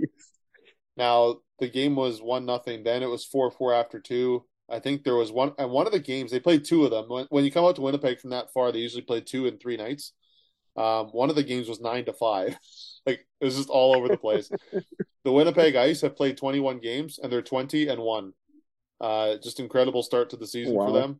now 0.95 1.37
the 1.59 1.69
game 1.69 1.95
was 1.95 2.21
one 2.21 2.45
nothing. 2.45 2.83
Then 2.83 3.03
it 3.03 3.09
was 3.09 3.25
four 3.25 3.49
four 3.51 3.73
after 3.73 3.99
two. 3.99 4.45
I 4.71 4.79
think 4.79 5.03
there 5.03 5.15
was 5.15 5.31
one 5.31 5.53
and 5.57 5.71
one 5.71 5.87
of 5.87 5.91
the 5.93 5.99
games 5.99 6.31
they 6.31 6.39
played 6.39 6.65
two 6.65 6.85
of 6.85 6.91
them. 6.91 7.05
When, 7.07 7.25
when 7.29 7.43
you 7.43 7.51
come 7.51 7.65
out 7.65 7.75
to 7.77 7.81
Winnipeg 7.81 8.19
from 8.19 8.29
that 8.31 8.53
far, 8.53 8.71
they 8.71 8.79
usually 8.79 9.01
play 9.01 9.21
two 9.21 9.47
in 9.47 9.57
three 9.57 9.77
nights. 9.77 10.13
Um, 10.75 11.07
one 11.07 11.29
of 11.29 11.35
the 11.35 11.43
games 11.43 11.67
was 11.67 11.81
nine 11.81 12.05
to 12.05 12.13
five. 12.13 12.57
like 13.05 13.25
it 13.41 13.45
was 13.45 13.57
just 13.57 13.69
all 13.69 13.95
over 13.95 14.07
the 14.07 14.17
place. 14.17 14.49
the 15.23 15.31
Winnipeg 15.31 15.75
Ice 15.75 16.01
have 16.01 16.15
played 16.15 16.37
21 16.37 16.79
games 16.79 17.19
and 17.21 17.31
they're 17.31 17.41
20 17.41 17.87
and 17.87 18.01
one. 18.01 18.33
Uh, 19.01 19.37
just 19.41 19.59
incredible 19.59 20.03
start 20.03 20.29
to 20.29 20.37
the 20.37 20.47
season 20.47 20.75
wow. 20.75 20.87
for 20.87 20.93
them. 20.93 21.19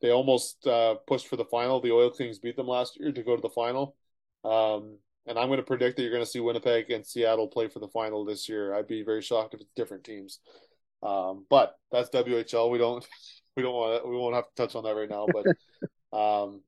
They 0.00 0.10
almost 0.10 0.66
uh, 0.66 0.94
pushed 1.06 1.28
for 1.28 1.36
the 1.36 1.44
final. 1.44 1.80
The 1.80 1.92
Oil 1.92 2.10
Kings 2.10 2.38
beat 2.38 2.56
them 2.56 2.68
last 2.68 2.98
year 2.98 3.12
to 3.12 3.22
go 3.22 3.36
to 3.36 3.42
the 3.42 3.50
final. 3.50 3.96
Um, 4.44 4.98
and 5.26 5.38
I'm 5.38 5.48
going 5.48 5.58
to 5.58 5.64
predict 5.64 5.96
that 5.96 6.02
you're 6.02 6.12
going 6.12 6.24
to 6.24 6.30
see 6.30 6.40
Winnipeg 6.40 6.90
and 6.90 7.06
Seattle 7.06 7.48
play 7.48 7.68
for 7.68 7.78
the 7.78 7.88
final 7.88 8.24
this 8.24 8.48
year. 8.48 8.74
I'd 8.74 8.88
be 8.88 9.02
very 9.02 9.22
shocked 9.22 9.54
if 9.54 9.60
it's 9.60 9.70
different 9.76 10.04
teams. 10.04 10.40
Um, 11.02 11.46
but 11.48 11.76
that's 11.92 12.10
WHL. 12.10 12.70
We 12.70 12.78
don't 12.78 13.06
we 13.56 13.62
don't 13.62 13.74
want 13.74 14.02
to, 14.02 14.08
we 14.08 14.16
won't 14.16 14.34
have 14.34 14.48
to 14.48 14.54
touch 14.54 14.74
on 14.74 14.84
that 14.84 14.94
right 14.94 15.10
now. 15.10 15.26
But 15.26 15.46
um, 16.16 16.62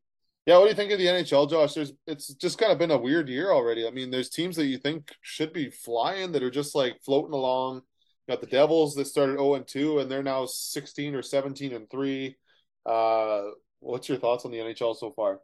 yeah, 0.46 0.58
what 0.58 0.64
do 0.64 0.70
you 0.70 0.76
think 0.76 0.92
of 0.92 0.98
the 0.98 1.06
NHL, 1.06 1.48
Josh? 1.48 1.74
There's 1.74 1.92
it's 2.06 2.34
just 2.34 2.58
kind 2.58 2.72
of 2.72 2.78
been 2.78 2.90
a 2.90 2.98
weird 2.98 3.28
year 3.28 3.52
already. 3.52 3.86
I 3.86 3.90
mean, 3.90 4.10
there's 4.10 4.28
teams 4.28 4.56
that 4.56 4.66
you 4.66 4.78
think 4.78 5.12
should 5.20 5.52
be 5.52 5.70
flying 5.70 6.32
that 6.32 6.42
are 6.42 6.50
just 6.50 6.74
like 6.74 7.00
floating 7.02 7.34
along. 7.34 7.82
You 8.26 8.34
got 8.34 8.40
the 8.40 8.46
Devils 8.46 8.94
that 8.94 9.06
started 9.06 9.38
0 9.38 9.54
and 9.54 9.66
2 9.66 9.98
and 9.98 10.10
they're 10.10 10.22
now 10.22 10.46
16 10.46 11.14
or 11.14 11.22
17 11.22 11.72
and 11.72 11.90
3. 11.90 12.36
Uh, 12.84 13.42
what's 13.80 14.08
your 14.08 14.18
thoughts 14.18 14.44
on 14.44 14.50
the 14.50 14.58
NHL 14.58 14.96
so 14.96 15.10
far? 15.10 15.40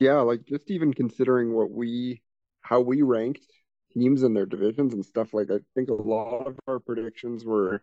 Yeah, 0.00 0.20
like 0.20 0.44
just 0.46 0.70
even 0.70 0.94
considering 0.94 1.52
what 1.52 1.70
we 1.70 2.22
how 2.60 2.80
we 2.80 3.02
ranked 3.02 3.46
teams 3.92 4.22
in 4.22 4.34
their 4.34 4.46
divisions 4.46 4.94
and 4.94 5.04
stuff 5.04 5.32
like 5.32 5.50
I 5.50 5.58
think 5.74 5.88
a 5.88 5.94
lot 5.94 6.46
of 6.46 6.58
our 6.66 6.78
predictions 6.78 7.44
were 7.44 7.82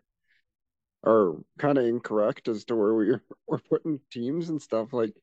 are 1.04 1.34
kind 1.58 1.78
of 1.78 1.84
incorrect 1.84 2.48
as 2.48 2.64
to 2.66 2.76
where 2.76 2.94
we're 2.94 3.22
we're 3.46 3.58
putting 3.58 4.00
teams 4.10 4.48
and 4.48 4.60
stuff. 4.60 4.92
Like 4.92 5.14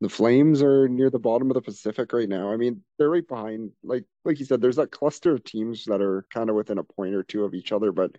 the 0.00 0.08
Flames 0.08 0.62
are 0.62 0.88
near 0.88 1.10
the 1.10 1.18
bottom 1.18 1.50
of 1.50 1.54
the 1.54 1.62
Pacific 1.62 2.12
right 2.12 2.28
now. 2.28 2.52
I 2.52 2.56
mean, 2.56 2.82
they're 2.98 3.10
right 3.10 3.26
behind. 3.26 3.72
Like 3.82 4.04
like 4.24 4.38
you 4.38 4.44
said, 4.44 4.60
there's 4.60 4.76
that 4.76 4.90
cluster 4.90 5.32
of 5.32 5.44
teams 5.44 5.84
that 5.86 6.02
are 6.02 6.26
kind 6.32 6.50
of 6.50 6.56
within 6.56 6.78
a 6.78 6.84
point 6.84 7.14
or 7.14 7.22
two 7.22 7.44
of 7.44 7.54
each 7.54 7.72
other. 7.72 7.92
But 7.92 8.12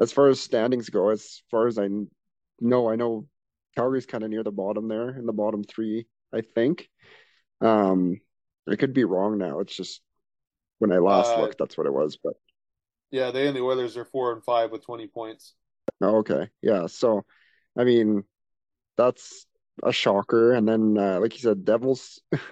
as 0.00 0.12
far 0.12 0.28
as 0.28 0.40
standings 0.40 0.90
go, 0.90 1.10
as 1.10 1.42
far 1.50 1.66
as 1.66 1.78
I 1.78 1.88
know, 2.60 2.90
I 2.90 2.96
know 2.96 3.26
Calgary's 3.76 4.06
kind 4.06 4.24
of 4.24 4.30
near 4.30 4.42
the 4.42 4.50
bottom 4.50 4.88
there 4.88 5.10
in 5.10 5.26
the 5.26 5.32
bottom 5.32 5.64
three. 5.64 6.06
I 6.32 6.42
think. 6.42 6.88
Um, 7.60 8.20
I 8.68 8.76
could 8.76 8.92
be 8.92 9.04
wrong 9.04 9.38
now. 9.38 9.60
It's 9.60 9.74
just 9.74 10.00
when 10.78 10.92
I 10.92 10.98
last 10.98 11.36
uh, 11.36 11.40
looked, 11.40 11.58
that's 11.58 11.76
what 11.76 11.86
it 11.86 11.92
was. 11.92 12.18
But 12.22 12.34
yeah, 13.10 13.30
they 13.30 13.46
and 13.46 13.56
the 13.56 13.62
Oilers 13.62 13.96
are 13.96 14.04
four 14.04 14.32
and 14.32 14.44
five 14.44 14.70
with 14.70 14.84
twenty 14.84 15.06
points. 15.06 15.54
Oh, 16.00 16.18
okay. 16.18 16.48
Yeah. 16.62 16.86
So, 16.86 17.24
I 17.76 17.84
mean, 17.84 18.24
that's 18.96 19.46
a 19.82 19.92
shocker. 19.92 20.52
And 20.52 20.68
then, 20.68 20.96
uh, 20.96 21.20
like 21.20 21.34
you 21.34 21.40
said, 21.40 21.64
Devils, 21.64 22.20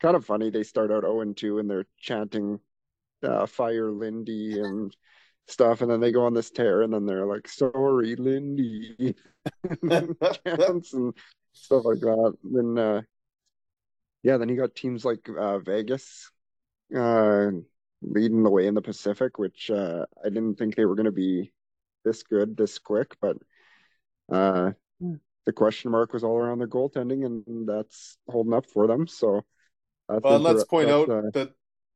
kind 0.00 0.16
of 0.16 0.24
funny. 0.24 0.50
They 0.50 0.62
start 0.62 0.92
out 0.92 1.02
0 1.02 1.20
and 1.20 1.36
2 1.36 1.58
and 1.58 1.70
they're 1.70 1.86
chanting 1.98 2.60
uh, 3.22 3.46
Fire 3.46 3.90
Lindy 3.90 4.60
and 4.60 4.94
stuff. 5.46 5.80
And 5.80 5.90
then 5.90 6.00
they 6.00 6.12
go 6.12 6.26
on 6.26 6.34
this 6.34 6.50
tear 6.50 6.82
and 6.82 6.92
then 6.92 7.06
they're 7.06 7.26
like, 7.26 7.48
Sorry, 7.48 8.16
Lindy. 8.16 9.14
chants 10.44 10.92
and 10.92 11.14
stuff 11.52 11.84
like 11.84 12.00
that. 12.00 12.34
Then, 12.42 12.78
uh, 12.78 13.02
yeah, 14.22 14.38
then 14.38 14.48
you 14.48 14.56
got 14.56 14.74
teams 14.74 15.04
like 15.04 15.28
uh, 15.28 15.58
Vegas 15.60 16.30
uh, 16.94 17.50
leading 18.02 18.42
the 18.42 18.50
way 18.50 18.66
in 18.66 18.74
the 18.74 18.82
Pacific, 18.82 19.38
which 19.38 19.70
uh, 19.70 20.06
I 20.24 20.28
didn't 20.28 20.56
think 20.56 20.74
they 20.74 20.84
were 20.84 20.94
going 20.94 21.06
to 21.06 21.12
be 21.12 21.52
this 22.04 22.22
good 22.22 22.56
this 22.56 22.78
quick, 22.78 23.16
but 23.20 23.36
uh, 24.32 24.72
the 25.44 25.52
question 25.52 25.90
mark 25.90 26.12
was 26.12 26.24
all 26.24 26.36
around 26.36 26.58
their 26.58 26.68
goaltending, 26.68 27.24
and 27.24 27.68
that's 27.68 28.18
holding 28.28 28.54
up 28.54 28.66
for 28.66 28.86
them. 28.86 29.06
So, 29.06 29.44
well, 30.08 30.38
let's 30.38 30.64
point 30.64 30.90
out 30.90 31.08
uh, 31.08 31.22
that 31.32 31.52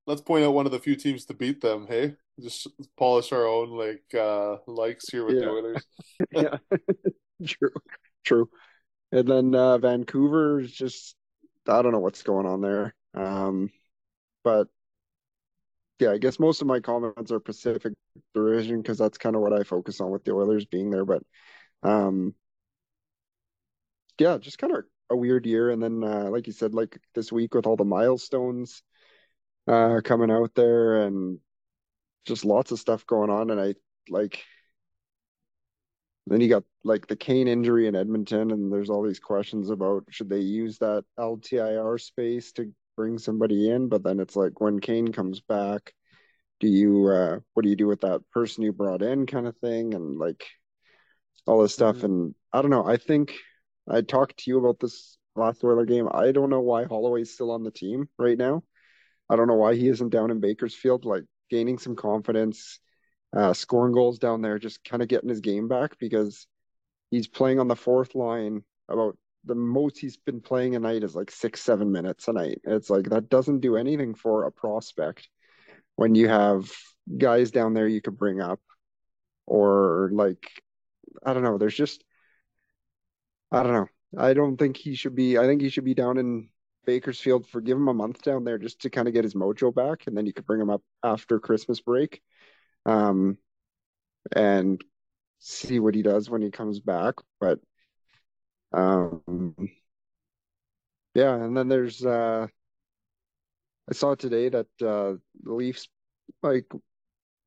let's 0.06 0.20
point 0.20 0.44
out 0.44 0.54
one 0.54 0.66
of 0.66 0.72
the 0.72 0.78
few 0.78 0.96
teams 0.96 1.24
to 1.26 1.34
beat 1.34 1.60
them. 1.60 1.86
Hey, 1.88 2.14
just 2.40 2.66
polish 2.96 3.32
our 3.32 3.46
own 3.46 3.70
like 3.70 4.14
uh, 4.14 4.56
likes 4.66 5.08
here 5.08 5.24
with 5.24 5.36
yeah. 5.36 5.40
the 5.40 5.50
Oilers. 5.50 5.84
yeah, 6.32 6.56
true, 7.46 7.72
true. 8.24 8.50
And 9.12 9.26
then 9.26 9.54
uh, 9.54 9.78
Vancouver 9.78 10.60
is 10.60 10.72
just 10.72 11.16
I 11.66 11.82
don't 11.82 11.92
know 11.92 11.98
what's 11.98 12.22
going 12.22 12.46
on 12.46 12.60
there. 12.60 12.94
Um, 13.14 13.70
but 14.44 14.68
yeah, 15.98 16.12
I 16.12 16.18
guess 16.18 16.38
most 16.38 16.62
of 16.62 16.66
my 16.66 16.80
comments 16.80 17.30
are 17.30 17.40
Pacific 17.40 17.92
Division 18.34 18.80
because 18.80 18.98
that's 18.98 19.18
kind 19.18 19.36
of 19.36 19.42
what 19.42 19.52
I 19.52 19.62
focus 19.64 20.00
on 20.00 20.10
with 20.10 20.24
the 20.24 20.32
Oilers 20.32 20.64
being 20.64 20.90
there. 20.90 21.04
But 21.04 21.22
um, 21.82 22.34
yeah, 24.18 24.38
just 24.38 24.58
kind 24.58 24.74
of 24.74 24.84
a 25.10 25.16
weird 25.16 25.46
year. 25.46 25.70
And 25.70 25.82
then, 25.82 26.02
uh, 26.02 26.30
like 26.30 26.46
you 26.46 26.52
said, 26.52 26.74
like 26.74 26.98
this 27.14 27.32
week 27.32 27.54
with 27.54 27.66
all 27.66 27.76
the 27.76 27.84
milestones 27.84 28.82
uh, 29.66 30.00
coming 30.02 30.30
out 30.30 30.54
there 30.54 31.02
and 31.02 31.38
just 32.26 32.44
lots 32.44 32.72
of 32.72 32.78
stuff 32.78 33.06
going 33.06 33.30
on. 33.30 33.50
And 33.50 33.60
I 33.60 33.74
like, 34.08 34.42
then 36.26 36.40
you 36.40 36.48
got 36.48 36.64
like 36.84 37.06
the 37.06 37.16
Kane 37.16 37.48
injury 37.48 37.86
in 37.86 37.96
Edmonton, 37.96 38.50
and 38.50 38.72
there's 38.72 38.90
all 38.90 39.02
these 39.02 39.18
questions 39.18 39.70
about 39.70 40.04
should 40.10 40.28
they 40.28 40.40
use 40.40 40.78
that 40.78 41.04
LTIR 41.18 42.00
space 42.00 42.52
to 42.52 42.72
bring 42.96 43.18
somebody 43.18 43.70
in? 43.70 43.88
But 43.88 44.04
then 44.04 44.20
it's 44.20 44.36
like 44.36 44.60
when 44.60 44.80
Kane 44.80 45.12
comes 45.12 45.40
back, 45.40 45.92
do 46.60 46.68
you 46.68 47.08
uh, 47.08 47.38
what 47.54 47.62
do 47.62 47.68
you 47.68 47.76
do 47.76 47.88
with 47.88 48.02
that 48.02 48.22
person 48.32 48.62
you 48.62 48.72
brought 48.72 49.02
in, 49.02 49.26
kind 49.26 49.46
of 49.46 49.56
thing, 49.58 49.94
and 49.94 50.18
like 50.18 50.44
all 51.46 51.62
this 51.62 51.74
stuff. 51.74 51.96
Mm-hmm. 51.96 52.04
And 52.06 52.34
I 52.52 52.62
don't 52.62 52.70
know. 52.70 52.86
I 52.86 52.96
think 52.96 53.34
I 53.88 54.00
talked 54.02 54.38
to 54.38 54.50
you 54.50 54.58
about 54.58 54.78
this 54.80 55.16
last 55.36 55.64
Oiler 55.64 55.84
game. 55.84 56.08
I 56.12 56.32
don't 56.32 56.50
know 56.50 56.60
why 56.60 56.84
Holloway's 56.84 57.32
still 57.32 57.50
on 57.50 57.64
the 57.64 57.70
team 57.70 58.08
right 58.18 58.38
now. 58.38 58.62
I 59.28 59.36
don't 59.36 59.48
know 59.48 59.54
why 59.54 59.74
he 59.74 59.88
isn't 59.88 60.10
down 60.10 60.30
in 60.30 60.40
Bakersfield, 60.40 61.04
like 61.04 61.24
gaining 61.50 61.78
some 61.78 61.96
confidence, 61.96 62.80
uh, 63.36 63.52
scoring 63.52 63.92
goals 63.92 64.18
down 64.18 64.42
there, 64.42 64.58
just 64.58 64.82
kind 64.84 65.02
of 65.02 65.08
getting 65.08 65.28
his 65.28 65.40
game 65.40 65.68
back 65.68 65.98
because 65.98 66.46
he's 67.10 67.28
playing 67.28 67.60
on 67.60 67.68
the 67.68 67.76
fourth 67.76 68.14
line. 68.14 68.64
About 68.88 69.16
the 69.44 69.54
most 69.54 69.98
he's 69.98 70.16
been 70.16 70.40
playing 70.40 70.74
a 70.74 70.80
night 70.80 71.04
is 71.04 71.14
like 71.14 71.30
six, 71.30 71.60
seven 71.60 71.92
minutes 71.92 72.28
a 72.28 72.32
night. 72.32 72.60
It's 72.64 72.90
like 72.90 73.10
that 73.10 73.28
doesn't 73.28 73.60
do 73.60 73.76
anything 73.76 74.14
for 74.14 74.44
a 74.44 74.52
prospect 74.52 75.28
when 75.96 76.14
you 76.14 76.28
have 76.28 76.70
guys 77.18 77.50
down 77.50 77.74
there 77.74 77.88
you 77.88 78.00
could 78.00 78.16
bring 78.16 78.40
up 78.40 78.60
or 79.46 80.10
like 80.12 80.50
I 81.24 81.34
don't 81.34 81.42
know. 81.42 81.58
There's 81.58 81.76
just 81.76 82.04
I 83.52 83.62
don't 83.62 83.72
know. 83.72 83.88
I 84.18 84.34
don't 84.34 84.56
think 84.56 84.76
he 84.76 84.94
should 84.94 85.14
be. 85.14 85.38
I 85.38 85.46
think 85.46 85.60
he 85.60 85.68
should 85.68 85.84
be 85.84 85.94
down 85.94 86.18
in 86.18 86.48
Bakersfield 86.86 87.46
for 87.46 87.60
give 87.60 87.76
him 87.76 87.88
a 87.88 87.94
month 87.94 88.22
down 88.22 88.44
there 88.44 88.58
just 88.58 88.82
to 88.82 88.90
kind 88.90 89.08
of 89.08 89.14
get 89.14 89.24
his 89.24 89.34
mojo 89.34 89.74
back, 89.74 90.06
and 90.06 90.16
then 90.16 90.26
you 90.26 90.32
could 90.32 90.46
bring 90.46 90.60
him 90.60 90.70
up 90.70 90.82
after 91.02 91.38
Christmas 91.38 91.80
break, 91.80 92.20
um, 92.86 93.38
and 94.34 94.82
see 95.38 95.78
what 95.80 95.94
he 95.94 96.02
does 96.02 96.28
when 96.30 96.42
he 96.42 96.50
comes 96.50 96.80
back. 96.80 97.14
But, 97.40 97.60
um, 98.72 99.54
yeah, 101.14 101.34
and 101.34 101.56
then 101.56 101.68
there's 101.68 102.04
uh, 102.04 102.46
I 103.90 103.94
saw 103.94 104.14
today 104.14 104.48
that 104.48 104.68
uh, 104.80 105.14
the 105.42 105.52
Leafs, 105.52 105.88
like, 106.42 106.66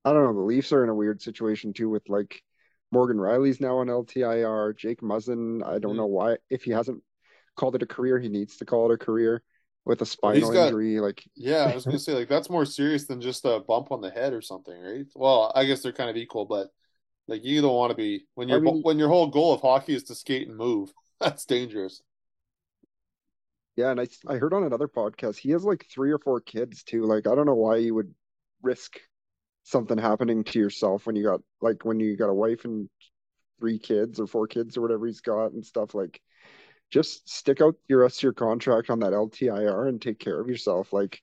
I 0.04 0.12
don't 0.12 0.24
know, 0.24 0.34
the 0.34 0.46
Leafs 0.46 0.74
are 0.74 0.84
in 0.84 0.90
a 0.90 0.96
weird 0.96 1.22
situation 1.22 1.72
too 1.72 1.90
with 1.90 2.10
like 2.10 2.42
Morgan 2.92 3.18
Rielly's 3.18 3.62
now 3.62 3.78
on 3.78 3.88
LTIR. 3.88 4.76
Jake 4.76 5.02
Muzzin, 5.02 5.66
I 5.66 5.80
don't 5.80 5.94
mm. 5.94 5.98
know 5.98 6.06
why. 6.08 6.38
If 6.50 6.64
he 6.64 6.72
hasn't 6.72 7.02
called 7.56 7.76
it 7.76 7.84
a 7.84 7.88
career, 7.88 8.20
he 8.20 8.30
needs 8.30 8.58
to 8.58 8.66
call 8.66 8.92
it 8.92 8.94
a 8.94 8.98
career 8.98 9.44
with 9.86 10.02
a 10.02 10.06
spinal 10.06 10.52
got, 10.52 10.68
injury. 10.68 11.00
Like, 11.00 11.24
yeah, 11.36 11.70
I 11.72 11.76
was 11.76 11.86
gonna 11.86 12.00
say 12.00 12.14
like 12.14 12.30
that's 12.30 12.50
more 12.50 12.66
serious 12.66 13.06
than 13.06 13.22
just 13.22 13.46
a 13.46 13.60
bump 13.60 13.92
on 13.92 14.02
the 14.02 14.10
head 14.10 14.34
or 14.34 14.42
something, 14.42 14.80
right? 14.80 15.06
Well, 15.16 15.52
I 15.56 15.66
guess 15.66 15.82
they're 15.82 15.92
kind 15.92 16.10
of 16.10 16.18
equal, 16.18 16.46
but 16.46 16.68
like 17.28 17.44
you 17.44 17.62
don't 17.62 17.76
want 17.76 17.92
to 17.92 17.98
be 17.98 18.26
when 18.36 18.50
your 18.50 18.60
mean, 18.60 18.82
when 18.82 19.00
your 19.00 19.10
whole 19.10 19.28
goal 19.28 19.54
of 19.54 19.62
hockey 19.62 19.96
is 19.96 20.04
to 20.06 20.16
skate 20.16 20.48
and 20.48 20.58
move. 20.58 20.92
That's 21.20 21.46
dangerous. 21.46 22.02
Yeah, 23.76 23.92
and 23.92 24.00
I 24.00 24.08
I 24.28 24.36
heard 24.36 24.54
on 24.54 24.64
another 24.64 24.88
podcast 24.88 25.38
he 25.38 25.52
has 25.52 25.64
like 25.64 25.86
three 25.92 26.12
or 26.12 26.20
four 26.20 26.42
kids 26.42 26.84
too. 26.84 27.04
Like 27.06 27.28
I 27.28 27.36
don't 27.36 27.46
know 27.46 27.56
why 27.56 27.78
you 27.78 27.96
would 27.96 28.14
risk 28.62 29.00
something 29.64 29.98
happening 29.98 30.44
to 30.44 30.60
yourself 30.60 31.06
when 31.06 31.16
you 31.16 31.24
got 31.24 31.42
like 31.62 31.86
when 31.86 32.00
you 32.00 32.18
got 32.18 32.30
a 32.30 32.34
wife 32.34 32.66
and 32.66 32.90
three 33.60 33.80
kids 33.80 34.20
or 34.20 34.28
four 34.28 34.48
kids 34.48 34.76
or 34.76 34.82
whatever 34.82 35.06
he's 35.08 35.22
got 35.22 35.54
and 35.54 35.66
stuff 35.66 35.96
like 35.96 36.22
just 36.94 37.28
stick 37.28 37.60
out 37.60 37.74
your 37.88 38.02
rest 38.02 38.20
of 38.20 38.24
your 38.24 38.34
contract 38.34 38.92
on 38.92 39.00
that 39.00 39.14
LTIR 39.14 39.90
and 39.90 40.00
take 40.00 40.20
care 40.20 40.40
of 40.40 40.48
yourself 40.48 40.94
like 40.94 41.22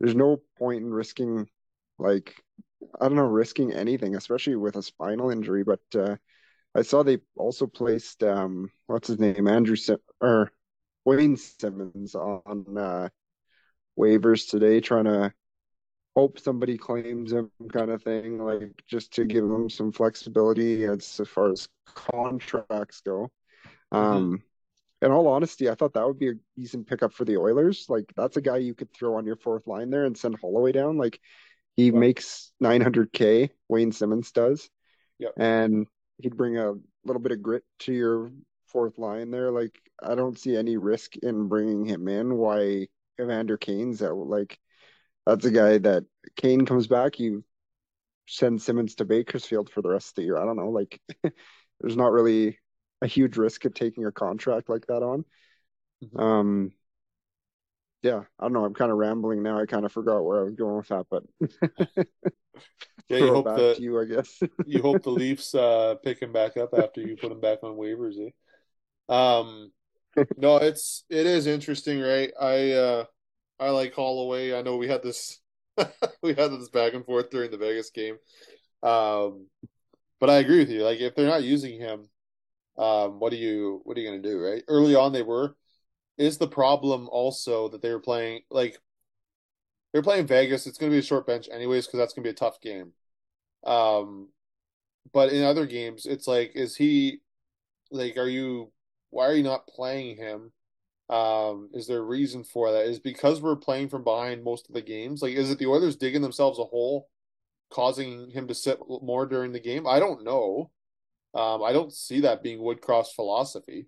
there's 0.00 0.16
no 0.16 0.42
point 0.58 0.82
in 0.82 0.92
risking 0.92 1.48
like 2.00 2.34
I 3.00 3.06
don't 3.06 3.16
know 3.16 3.22
risking 3.22 3.72
anything 3.72 4.16
especially 4.16 4.56
with 4.56 4.74
a 4.74 4.82
spinal 4.82 5.30
injury 5.30 5.62
but 5.62 5.80
uh 5.94 6.16
I 6.74 6.82
saw 6.82 7.04
they 7.04 7.18
also 7.36 7.68
placed 7.68 8.24
um 8.24 8.72
what's 8.88 9.06
his 9.06 9.20
name 9.20 9.46
Andrew 9.46 9.76
Sim- 9.76 9.98
or 10.20 10.50
Wayne 11.04 11.36
Simmonds 11.36 12.16
on 12.16 12.76
uh 12.76 13.08
waivers 13.96 14.50
today 14.50 14.80
trying 14.80 15.04
to 15.04 15.32
hope 16.16 16.40
somebody 16.40 16.76
claims 16.76 17.32
him 17.32 17.50
kind 17.72 17.90
of 17.90 18.02
thing, 18.02 18.38
like 18.44 18.82
just 18.86 19.14
to 19.14 19.24
give 19.24 19.48
them 19.48 19.70
some 19.70 19.92
flexibility 19.92 20.84
as, 20.84 21.20
as 21.20 21.28
far 21.28 21.50
as 21.50 21.68
contracts 21.86 23.00
go. 23.00 23.30
Mm-hmm. 23.94 24.36
In 25.02 25.10
all 25.10 25.26
honesty, 25.26 25.68
I 25.68 25.74
thought 25.74 25.94
that 25.94 26.06
would 26.06 26.20
be 26.20 26.28
a 26.28 26.34
decent 26.56 26.86
pickup 26.86 27.12
for 27.12 27.24
the 27.24 27.36
Oilers. 27.36 27.86
Like 27.88 28.04
that's 28.16 28.36
a 28.36 28.40
guy 28.40 28.58
you 28.58 28.72
could 28.72 28.92
throw 28.92 29.16
on 29.16 29.26
your 29.26 29.36
fourth 29.36 29.66
line 29.66 29.90
there 29.90 30.04
and 30.04 30.16
send 30.16 30.38
Holloway 30.40 30.70
down. 30.70 30.96
Like 30.96 31.20
he 31.74 31.90
makes 31.90 32.52
900k, 32.62 33.50
Wayne 33.68 33.90
Simmonds 33.90 34.30
does, 34.30 34.70
yep. 35.18 35.32
and 35.36 35.88
he'd 36.18 36.36
bring 36.36 36.56
a 36.56 36.74
little 37.04 37.20
bit 37.20 37.32
of 37.32 37.42
grit 37.42 37.64
to 37.80 37.92
your 37.92 38.30
fourth 38.66 38.96
line 38.96 39.32
there. 39.32 39.50
Like 39.50 39.76
I 40.00 40.14
don't 40.14 40.38
see 40.38 40.56
any 40.56 40.76
risk 40.76 41.16
in 41.16 41.48
bringing 41.48 41.84
him 41.84 42.06
in. 42.06 42.36
Why 42.36 42.86
Evander 43.20 43.56
Kane's 43.56 44.02
out? 44.02 44.16
Like 44.16 44.56
that's 45.26 45.44
a 45.44 45.50
guy 45.50 45.78
that 45.78 46.04
Kane 46.36 46.64
comes 46.64 46.86
back, 46.86 47.18
you 47.18 47.42
send 48.28 48.62
Simmonds 48.62 48.94
to 48.96 49.04
Bakersfield 49.04 49.68
for 49.68 49.82
the 49.82 49.90
rest 49.90 50.10
of 50.10 50.14
the 50.14 50.22
year. 50.22 50.36
I 50.36 50.44
don't 50.44 50.56
know, 50.56 50.70
like 50.70 51.00
there's 51.80 51.96
not 51.96 52.12
really 52.12 52.58
a 53.02 53.06
huge 53.06 53.36
risk 53.36 53.64
of 53.64 53.74
taking 53.74 54.06
a 54.06 54.12
contract 54.12 54.68
like 54.68 54.86
that 54.86 55.02
on. 55.02 55.24
Mm-hmm. 56.02 56.18
Um, 56.18 56.72
yeah, 58.02 58.22
I 58.38 58.44
don't 58.44 58.52
know. 58.52 58.64
I'm 58.64 58.74
kind 58.74 58.90
of 58.90 58.98
rambling 58.98 59.42
now. 59.42 59.60
I 59.60 59.66
kind 59.66 59.84
of 59.84 59.92
forgot 59.92 60.24
where 60.24 60.40
I 60.40 60.44
was 60.44 60.54
going 60.54 60.76
with 60.76 60.88
that, 60.88 61.06
but 61.10 61.24
yeah, 63.08 63.18
you 63.18 63.34
hope 63.34 63.44
the 63.44 63.76
you, 63.78 64.00
I 64.00 64.04
guess 64.04 64.40
you 64.66 64.82
hope 64.82 65.02
the 65.02 65.10
Leafs 65.10 65.54
uh, 65.54 65.96
pick 66.02 66.20
him 66.20 66.32
back 66.32 66.56
up 66.56 66.70
after 66.76 67.00
you 67.00 67.16
put 67.16 67.32
him 67.32 67.40
back 67.40 67.58
on 67.62 67.76
waivers. 67.76 68.14
Eh? 68.18 68.30
Um, 69.08 69.72
no, 70.36 70.56
it's 70.56 71.04
it 71.10 71.26
is 71.26 71.46
interesting, 71.46 72.00
right? 72.00 72.32
I 72.40 72.72
uh, 72.72 73.04
I 73.60 73.70
like 73.70 73.94
Holloway. 73.94 74.52
I 74.52 74.62
know 74.62 74.76
we 74.76 74.88
had 74.88 75.02
this 75.02 75.40
we 76.22 76.34
had 76.34 76.50
this 76.50 76.68
back 76.68 76.94
and 76.94 77.04
forth 77.04 77.30
during 77.30 77.50
the 77.50 77.56
Vegas 77.56 77.90
game. 77.90 78.16
Um, 78.82 79.46
but 80.18 80.30
I 80.30 80.36
agree 80.36 80.58
with 80.58 80.70
you. 80.70 80.82
Like 80.82 81.00
if 81.00 81.14
they're 81.14 81.26
not 81.26 81.44
using 81.44 81.78
him, 81.78 82.08
um, 82.78 83.20
what 83.20 83.32
are 83.32 83.36
you 83.36 83.80
what 83.84 83.96
are 83.96 84.00
you 84.00 84.08
gonna 84.08 84.22
do, 84.22 84.40
right? 84.40 84.62
Early 84.68 84.94
on 84.94 85.12
they 85.12 85.22
were. 85.22 85.56
Is 86.18 86.38
the 86.38 86.48
problem 86.48 87.08
also 87.10 87.68
that 87.68 87.82
they 87.82 87.90
were 87.90 88.00
playing 88.00 88.42
like 88.50 88.78
they're 89.92 90.02
playing 90.02 90.26
Vegas, 90.26 90.66
it's 90.66 90.78
gonna 90.78 90.92
be 90.92 90.98
a 90.98 91.02
short 91.02 91.26
bench 91.26 91.48
anyways, 91.52 91.86
because 91.86 91.98
that's 91.98 92.14
gonna 92.14 92.24
be 92.24 92.30
a 92.30 92.34
tough 92.34 92.60
game. 92.60 92.92
Um 93.64 94.28
but 95.12 95.32
in 95.32 95.44
other 95.44 95.66
games, 95.66 96.06
it's 96.06 96.26
like, 96.26 96.52
is 96.54 96.76
he 96.76 97.20
like 97.90 98.16
are 98.16 98.28
you 98.28 98.72
why 99.10 99.26
are 99.26 99.34
you 99.34 99.42
not 99.42 99.66
playing 99.66 100.16
him? 100.16 100.52
Um, 101.10 101.70
is 101.74 101.86
there 101.86 101.98
a 101.98 102.02
reason 102.02 102.44
for 102.44 102.72
that? 102.72 102.86
Is 102.86 102.98
because 102.98 103.42
we're 103.42 103.56
playing 103.56 103.90
from 103.90 104.04
behind 104.04 104.44
most 104.44 104.68
of 104.68 104.74
the 104.74 104.82
games? 104.82 105.22
Like, 105.22 105.34
is 105.34 105.50
it 105.50 105.58
the 105.58 105.66
Oilers 105.66 105.96
digging 105.96 106.22
themselves 106.22 106.58
a 106.58 106.64
hole, 106.64 107.10
causing 107.70 108.30
him 108.30 108.48
to 108.48 108.54
sit 108.54 108.78
more 109.02 109.26
during 109.26 109.52
the 109.52 109.60
game? 109.60 109.86
I 109.86 109.98
don't 110.00 110.24
know. 110.24 110.70
Um, 111.34 111.62
I 111.62 111.72
don't 111.72 111.92
see 111.92 112.20
that 112.20 112.42
being 112.42 112.58
Woodcroft's 112.58 113.14
philosophy. 113.14 113.86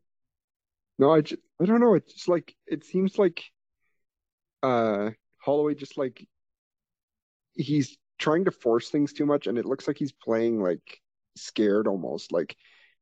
No, 0.98 1.12
I, 1.12 1.20
just, 1.20 1.40
I 1.60 1.64
don't 1.64 1.80
know. 1.80 1.94
It's 1.94 2.12
just 2.12 2.28
like 2.28 2.54
it 2.66 2.84
seems 2.84 3.18
like 3.18 3.42
uh 4.62 5.10
Holloway 5.38 5.74
just 5.74 5.98
like 5.98 6.26
he's 7.54 7.98
trying 8.18 8.46
to 8.46 8.50
force 8.50 8.90
things 8.90 9.12
too 9.12 9.26
much, 9.26 9.46
and 9.46 9.58
it 9.58 9.66
looks 9.66 9.86
like 9.86 9.98
he's 9.98 10.12
playing 10.12 10.62
like 10.62 11.00
scared 11.36 11.86
almost. 11.86 12.32
Like 12.32 12.56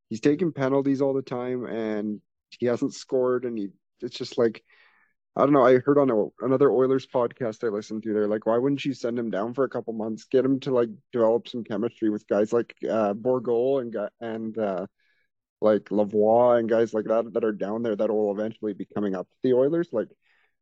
he's 0.09 0.21
taking 0.21 0.53
penalties 0.53 1.01
all 1.01 1.15
the 1.15 1.23
time, 1.23 1.67
and 1.67 2.21
he 2.51 2.67
hasn't 2.67 2.95
scored, 2.95 3.45
and 3.45 3.57
he 3.57 3.69
it's 4.01 4.17
just 4.17 4.39
like 4.39 4.65
I 5.35 5.41
don't 5.41 5.53
know. 5.53 5.65
I 5.65 5.79
heard 5.79 5.99
on 5.99 6.11
a, 6.11 6.45
another 6.45 6.71
Oilers 6.71 7.07
podcast 7.07 7.65
I 7.65 7.69
listened 7.69 8.03
to. 8.03 8.13
They're 8.13 8.29
like, 8.29 8.45
why 8.45 8.59
wouldn't 8.59 8.85
you 8.85 8.93
send 8.93 9.19
him 9.19 9.31
down 9.31 9.55
for 9.55 9.65
a 9.65 9.69
couple 9.69 9.95
months, 9.95 10.25
get 10.25 10.45
him 10.45 10.61
to 10.61 10.73
like 10.73 10.91
develop 11.11 11.49
some 11.49 11.65
chemistry 11.65 12.11
with 12.11 12.27
guys 12.27 12.53
like 12.53 12.75
uh, 12.89 13.15
Bourgault 13.15 13.81
and 13.81 13.97
and 14.21 14.59
uh, 14.59 14.87
like 15.63 15.85
Lavoie 15.85 16.59
and 16.59 16.69
guys 16.69 16.93
like 16.93 17.07
that 17.07 17.33
that 17.33 17.45
are 17.45 17.53
down 17.53 17.83
there 17.83 17.97
that 17.97 18.11
will 18.11 18.33
eventually 18.33 18.75
be 18.75 18.87
coming 18.95 19.15
up 19.15 19.27
to 19.31 19.37
the 19.43 19.55
Oilers. 19.55 19.89
Like, 19.91 20.09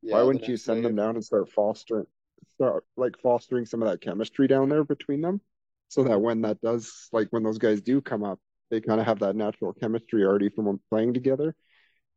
yeah, 0.02 0.14
why 0.14 0.22
wouldn't 0.22 0.46
you 0.46 0.56
send 0.56 0.84
them 0.84 0.94
down 0.94 1.16
and 1.16 1.24
start 1.24 1.50
fostering, 1.50 2.06
start 2.54 2.84
like 2.96 3.18
fostering 3.20 3.66
some 3.66 3.82
of 3.82 3.88
that 3.88 4.00
chemistry 4.00 4.46
down 4.46 4.68
there 4.68 4.84
between 4.84 5.20
them, 5.20 5.40
so 5.88 6.04
that 6.04 6.20
when 6.20 6.42
that 6.42 6.60
does, 6.60 7.08
like 7.12 7.26
when 7.30 7.42
those 7.42 7.58
guys 7.58 7.80
do 7.80 8.00
come 8.00 8.22
up, 8.22 8.38
they 8.70 8.80
kind 8.80 9.00
of 9.00 9.06
have 9.06 9.18
that 9.18 9.34
natural 9.34 9.72
chemistry 9.72 10.24
already 10.24 10.48
from 10.48 10.80
playing 10.90 11.14
together. 11.14 11.56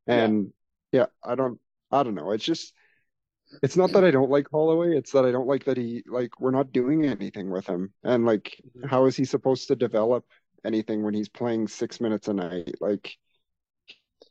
And 0.05 0.45
yeah 0.45 0.49
yeah, 0.93 1.05
I 1.23 1.33
don't 1.33 1.59
I 1.93 2.03
don't 2.03 2.15
know. 2.15 2.31
It's 2.31 2.45
just 2.45 2.73
it's 3.61 3.77
not 3.77 3.93
that 3.93 4.03
I 4.05 4.11
don't 4.11 4.31
like 4.31 4.47
Holloway, 4.51 4.97
it's 4.97 5.11
that 5.13 5.25
I 5.25 5.31
don't 5.31 5.47
like 5.47 5.65
that 5.65 5.77
he 5.77 6.03
like 6.07 6.39
we're 6.39 6.51
not 6.51 6.71
doing 6.73 7.05
anything 7.05 7.51
with 7.51 7.67
him. 7.67 7.93
And 8.03 8.25
like 8.25 8.61
Mhm. 8.75 8.89
how 8.89 9.05
is 9.05 9.15
he 9.15 9.25
supposed 9.25 9.67
to 9.69 9.75
develop 9.75 10.25
anything 10.65 11.03
when 11.03 11.13
he's 11.13 11.29
playing 11.29 11.67
six 11.67 12.01
minutes 12.01 12.27
a 12.27 12.33
night? 12.33 12.75
Like 12.81 13.17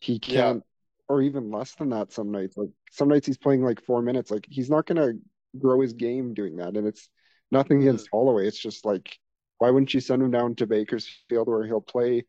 he 0.00 0.18
can't 0.18 0.64
or 1.08 1.22
even 1.22 1.50
less 1.50 1.74
than 1.74 1.90
that 1.90 2.12
some 2.12 2.30
nights. 2.30 2.56
Like 2.56 2.70
some 2.90 3.08
nights 3.08 3.26
he's 3.26 3.38
playing 3.38 3.62
like 3.62 3.82
four 3.84 4.02
minutes. 4.02 4.30
Like 4.30 4.46
he's 4.48 4.70
not 4.70 4.86
gonna 4.86 5.12
grow 5.58 5.80
his 5.80 5.92
game 5.92 6.34
doing 6.34 6.56
that. 6.56 6.76
And 6.76 6.86
it's 6.86 7.08
nothing 7.50 7.80
Mhm. 7.80 7.82
against 7.82 8.08
Holloway. 8.12 8.46
It's 8.46 8.58
just 8.58 8.84
like 8.84 9.18
why 9.58 9.70
wouldn't 9.70 9.94
you 9.94 10.00
send 10.00 10.22
him 10.22 10.30
down 10.30 10.56
to 10.56 10.66
Bakersfield 10.66 11.48
where 11.48 11.64
he'll 11.66 11.80
play 11.80 12.24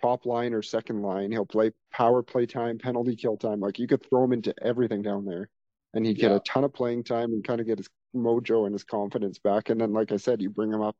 top 0.00 0.26
line 0.26 0.54
or 0.54 0.62
second 0.62 1.02
line. 1.02 1.30
He'll 1.32 1.46
play 1.46 1.72
power 1.92 2.22
play 2.22 2.46
time, 2.46 2.78
penalty 2.78 3.16
kill 3.16 3.36
time. 3.36 3.60
Like 3.60 3.78
you 3.78 3.86
could 3.86 4.04
throw 4.08 4.24
him 4.24 4.32
into 4.32 4.54
everything 4.62 5.02
down 5.02 5.24
there 5.24 5.48
and 5.94 6.04
he'd 6.06 6.18
get 6.18 6.30
Yeah. 6.30 6.36
a 6.36 6.40
ton 6.40 6.64
of 6.64 6.72
playing 6.72 7.04
time 7.04 7.32
and 7.32 7.44
kind 7.44 7.60
of 7.60 7.66
get 7.66 7.78
his 7.78 7.88
mojo 8.14 8.64
and 8.64 8.74
his 8.74 8.84
confidence 8.84 9.38
back. 9.38 9.70
And 9.70 9.80
then, 9.80 9.92
like 9.92 10.12
I 10.12 10.16
said, 10.16 10.40
you 10.42 10.50
bring 10.50 10.72
him 10.72 10.82
up 10.82 10.96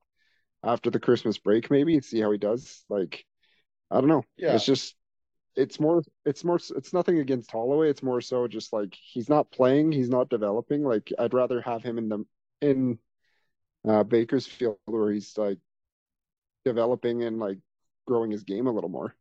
after 0.62 0.90
the 0.90 1.00
Christmas 1.00 1.38
break, 1.38 1.70
maybe 1.70 1.94
and 1.94 2.04
see 2.04 2.20
how 2.20 2.30
he 2.32 2.38
does. 2.38 2.84
Like, 2.88 3.24
I 3.90 4.00
don't 4.00 4.08
know. 4.08 4.24
Yeah. 4.36 4.54
It's 4.54 4.64
just, 4.64 4.94
it's 5.56 5.80
more, 5.80 6.02
it's 6.24 6.44
more, 6.44 6.58
it's 6.76 6.92
nothing 6.92 7.18
against 7.18 7.50
Holloway. 7.50 7.90
It's 7.90 8.02
more 8.02 8.20
so 8.20 8.46
just 8.48 8.72
like 8.72 8.96
he's 9.00 9.28
not 9.28 9.50
playing, 9.50 9.92
he's 9.92 10.10
not 10.10 10.28
developing. 10.28 10.84
Like, 10.84 11.12
I'd 11.18 11.34
rather 11.34 11.60
have 11.62 11.82
him 11.82 11.98
in 11.98 12.08
the, 12.08 12.24
in 12.60 12.98
uh, 13.88 14.02
Bakersfield 14.04 14.78
where 14.86 15.12
he's 15.12 15.36
like 15.38 15.58
developing 16.64 17.22
and 17.22 17.38
like 17.38 17.58
growing 18.08 18.32
his 18.32 18.42
game 18.42 18.66
a 18.66 18.72
little 18.72 18.90
more. 18.90 19.14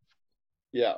Yeah. 0.71 0.95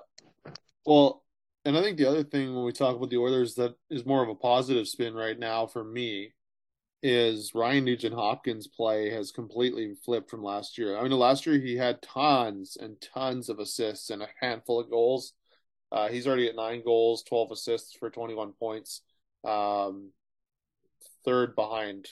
Well, 0.86 1.24
and 1.66 1.78
I 1.78 1.82
think 1.82 1.98
the 1.98 2.08
other 2.08 2.24
thing 2.24 2.56
when 2.56 2.64
we 2.64 2.72
talk 2.72 2.96
about 2.96 3.10
the 3.10 3.18
Oilers 3.18 3.56
that 3.56 3.76
is 3.90 4.06
more 4.06 4.24
of 4.24 4.30
a 4.30 4.36
positive 4.36 4.88
spin 4.88 5.14
right 5.14 5.38
now 5.38 5.68
for 5.68 5.84
me 5.84 6.34
is 7.02 7.54
Ryan 7.56 7.86
Nugent 7.86 8.16
Hopkins' 8.16 8.68
play 8.68 9.10
has 9.10 9.32
completely 9.32 9.96
flipped 10.06 10.30
from 10.30 10.44
last 10.44 10.78
year. 10.78 10.98
I 10.98 11.04
mean, 11.04 11.12
last 11.12 11.46
year 11.46 11.60
he 11.60 11.76
had 11.76 12.02
tons 12.02 12.78
and 12.80 13.00
tons 13.02 13.50
of 13.50 13.60
assists 13.60 14.10
and 14.10 14.22
a 14.22 14.30
handful 14.40 14.80
of 14.80 14.90
goals. 14.90 15.34
Uh, 15.92 16.10
he's 16.10 16.28
already 16.28 16.48
at 16.48 16.56
nine 16.56 16.84
goals, 16.84 17.24
12 17.24 17.52
assists 17.52 17.96
for 17.96 18.10
21 18.10 18.54
points. 18.54 19.02
Um, 19.44 20.12
third 21.26 21.56
behind, 21.56 22.08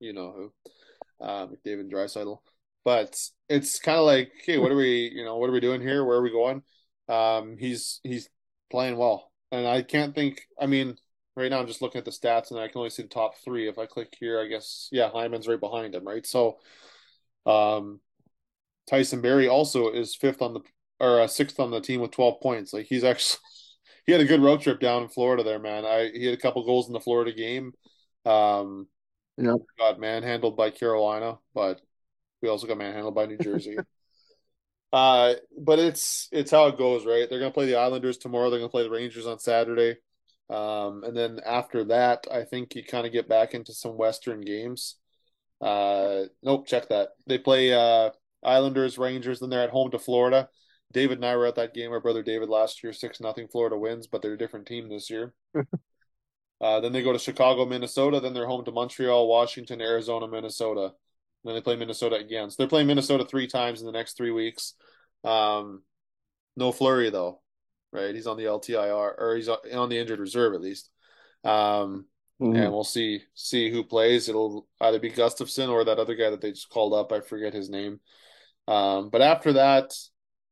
you 0.00 0.12
know 0.12 0.32
who, 0.32 1.24
uh, 1.24 1.46
McDavid 1.46 1.90
Draisaitl. 1.90 2.38
But 2.86 3.20
it's 3.50 3.80
kind 3.80 3.98
of 3.98 4.06
like, 4.06 4.32
hey, 4.46 4.58
what 4.58 4.72
are 4.72 4.76
we, 4.76 5.12
you 5.14 5.24
know, 5.24 5.38
what 5.38 5.50
are 5.50 5.54
we 5.54 5.60
doing 5.60 5.82
here? 5.82 6.06
Where 6.06 6.18
are 6.18 6.22
we 6.22 6.30
going? 6.30 6.62
Um, 7.10 7.58
he's 7.58 8.00
he's 8.04 8.30
playing 8.70 8.96
well, 8.96 9.32
and 9.52 9.66
I 9.66 9.82
can't 9.82 10.14
think. 10.14 10.42
I 10.60 10.68
mean, 10.68 10.96
right 11.36 11.50
now 11.50 11.60
I'm 11.60 11.66
just 11.66 11.82
looking 11.82 11.98
at 11.98 12.06
the 12.06 12.12
stats, 12.12 12.52
and 12.52 12.60
I 12.60 12.68
can 12.68 12.78
only 12.78 12.90
see 12.90 13.02
the 13.02 13.08
top 13.08 13.34
three. 13.44 13.68
If 13.68 13.78
I 13.78 13.86
click 13.86 14.14
here, 14.20 14.40
I 14.40 14.46
guess 14.48 14.88
yeah, 14.92 15.10
Hyman's 15.10 15.48
right 15.48 15.60
behind 15.60 15.96
him, 15.96 16.06
right? 16.06 16.26
So, 16.26 16.58
um, 17.46 18.00
Tyson 18.88 19.20
Barrie 19.20 19.48
also 19.48 19.90
is 19.90 20.14
fifth 20.14 20.42
on 20.42 20.54
the 20.54 20.60
or 21.00 21.20
uh, 21.20 21.26
sixth 21.26 21.60
on 21.60 21.70
the 21.72 21.80
team 21.80 22.00
with 22.00 22.12
12 22.12 22.40
points. 22.40 22.72
Like 22.72 22.86
he's 22.86 23.04
actually 23.04 23.40
he 24.06 24.12
had 24.12 24.20
a 24.20 24.26
good 24.26 24.42
road 24.42 24.62
trip 24.62 24.80
down 24.80 25.04
in 25.04 25.08
Florida 25.08 25.42
there, 25.42 25.58
man. 25.58 25.84
I 25.84 26.10
he 26.14 26.26
had 26.26 26.34
a 26.38 26.40
couple 26.42 26.64
goals 26.64 26.88
in 26.88 26.92
the 26.92 27.00
Florida 27.00 27.32
game. 27.32 27.74
Um, 28.24 28.88
Yeah. 29.38 29.56
got 29.78 30.00
manhandled 30.00 30.56
by 30.56 30.70
Carolina, 30.70 31.38
but 31.54 31.80
we 32.42 32.48
also 32.48 32.66
got 32.66 32.78
manhandled 32.78 33.14
by 33.14 33.26
New 33.26 33.38
Jersey. 33.38 33.76
uh, 34.92 35.34
but 35.58 35.78
it's 35.78 36.28
it's 36.32 36.50
how 36.50 36.66
it 36.66 36.78
goes, 36.78 37.04
right? 37.06 37.28
They're 37.28 37.38
gonna 37.38 37.50
play 37.50 37.66
the 37.66 37.76
Islanders 37.76 38.18
tomorrow. 38.18 38.50
They're 38.50 38.58
gonna 38.60 38.70
play 38.70 38.84
the 38.84 38.90
Rangers 38.90 39.26
on 39.26 39.38
Saturday. 39.38 39.96
Um, 40.48 41.02
and 41.04 41.16
then 41.16 41.40
after 41.44 41.84
that, 41.84 42.26
I 42.30 42.44
think 42.44 42.74
you 42.76 42.84
kind 42.84 43.06
of 43.06 43.12
get 43.12 43.28
back 43.28 43.54
into 43.54 43.72
some 43.72 43.96
Western 43.96 44.40
games. 44.42 44.96
Uh, 45.60 46.24
nope, 46.42 46.66
check 46.66 46.88
that. 46.90 47.10
They 47.26 47.38
play 47.38 47.72
uh 47.72 48.10
Islanders, 48.44 48.98
Rangers, 48.98 49.40
then 49.40 49.50
they're 49.50 49.62
at 49.62 49.70
home 49.70 49.90
to 49.90 49.98
Florida. 49.98 50.48
David 50.92 51.18
and 51.18 51.26
I 51.26 51.36
were 51.36 51.46
at 51.46 51.56
that 51.56 51.74
game. 51.74 51.90
Our 51.90 52.00
brother 52.00 52.22
David 52.22 52.48
last 52.48 52.82
year, 52.84 52.92
six 52.92 53.20
nothing. 53.20 53.48
Florida 53.48 53.76
wins, 53.76 54.06
but 54.06 54.22
they're 54.22 54.34
a 54.34 54.38
different 54.38 54.66
team 54.66 54.88
this 54.88 55.10
year. 55.10 55.34
Uh, 56.60 56.80
then 56.80 56.92
they 56.92 57.02
go 57.02 57.12
to 57.12 57.18
Chicago, 57.18 57.66
Minnesota. 57.66 58.20
Then 58.20 58.32
they're 58.32 58.46
home 58.46 58.64
to 58.64 58.72
Montreal, 58.72 59.28
Washington, 59.28 59.80
Arizona, 59.80 60.26
Minnesota. 60.26 60.92
Then 61.46 61.54
they 61.54 61.60
play 61.60 61.76
Minnesota 61.76 62.16
again. 62.16 62.50
So 62.50 62.56
they're 62.58 62.68
playing 62.68 62.86
Minnesota 62.88 63.24
three 63.24 63.46
times 63.46 63.80
in 63.80 63.86
the 63.86 63.92
next 63.92 64.16
three 64.16 64.30
weeks. 64.30 64.74
Um, 65.24 65.82
no 66.56 66.72
Fleury 66.72 67.10
though, 67.10 67.40
right? 67.92 68.14
He's 68.14 68.26
on 68.26 68.36
the 68.36 68.44
LTIR 68.44 69.14
or 69.18 69.36
he's 69.36 69.48
on 69.48 69.88
the 69.88 69.98
injured 69.98 70.20
reserve 70.20 70.54
at 70.54 70.60
least. 70.60 70.90
Um, 71.44 72.06
Mhm. 72.40 72.64
and 72.64 72.72
we'll 72.72 72.84
see 72.84 73.22
see 73.34 73.70
who 73.70 73.82
plays. 73.82 74.28
It'll 74.28 74.68
either 74.80 74.98
be 74.98 75.10
Gustavsson 75.10 75.70
or 75.70 75.84
that 75.84 75.98
other 75.98 76.14
guy 76.14 76.30
that 76.30 76.40
they 76.42 76.50
just 76.50 76.68
called 76.68 76.92
up. 76.92 77.10
I 77.12 77.20
forget 77.20 77.54
his 77.54 77.70
name. 77.70 78.00
Um, 78.68 79.08
but 79.08 79.22
after 79.22 79.54
that, 79.54 79.94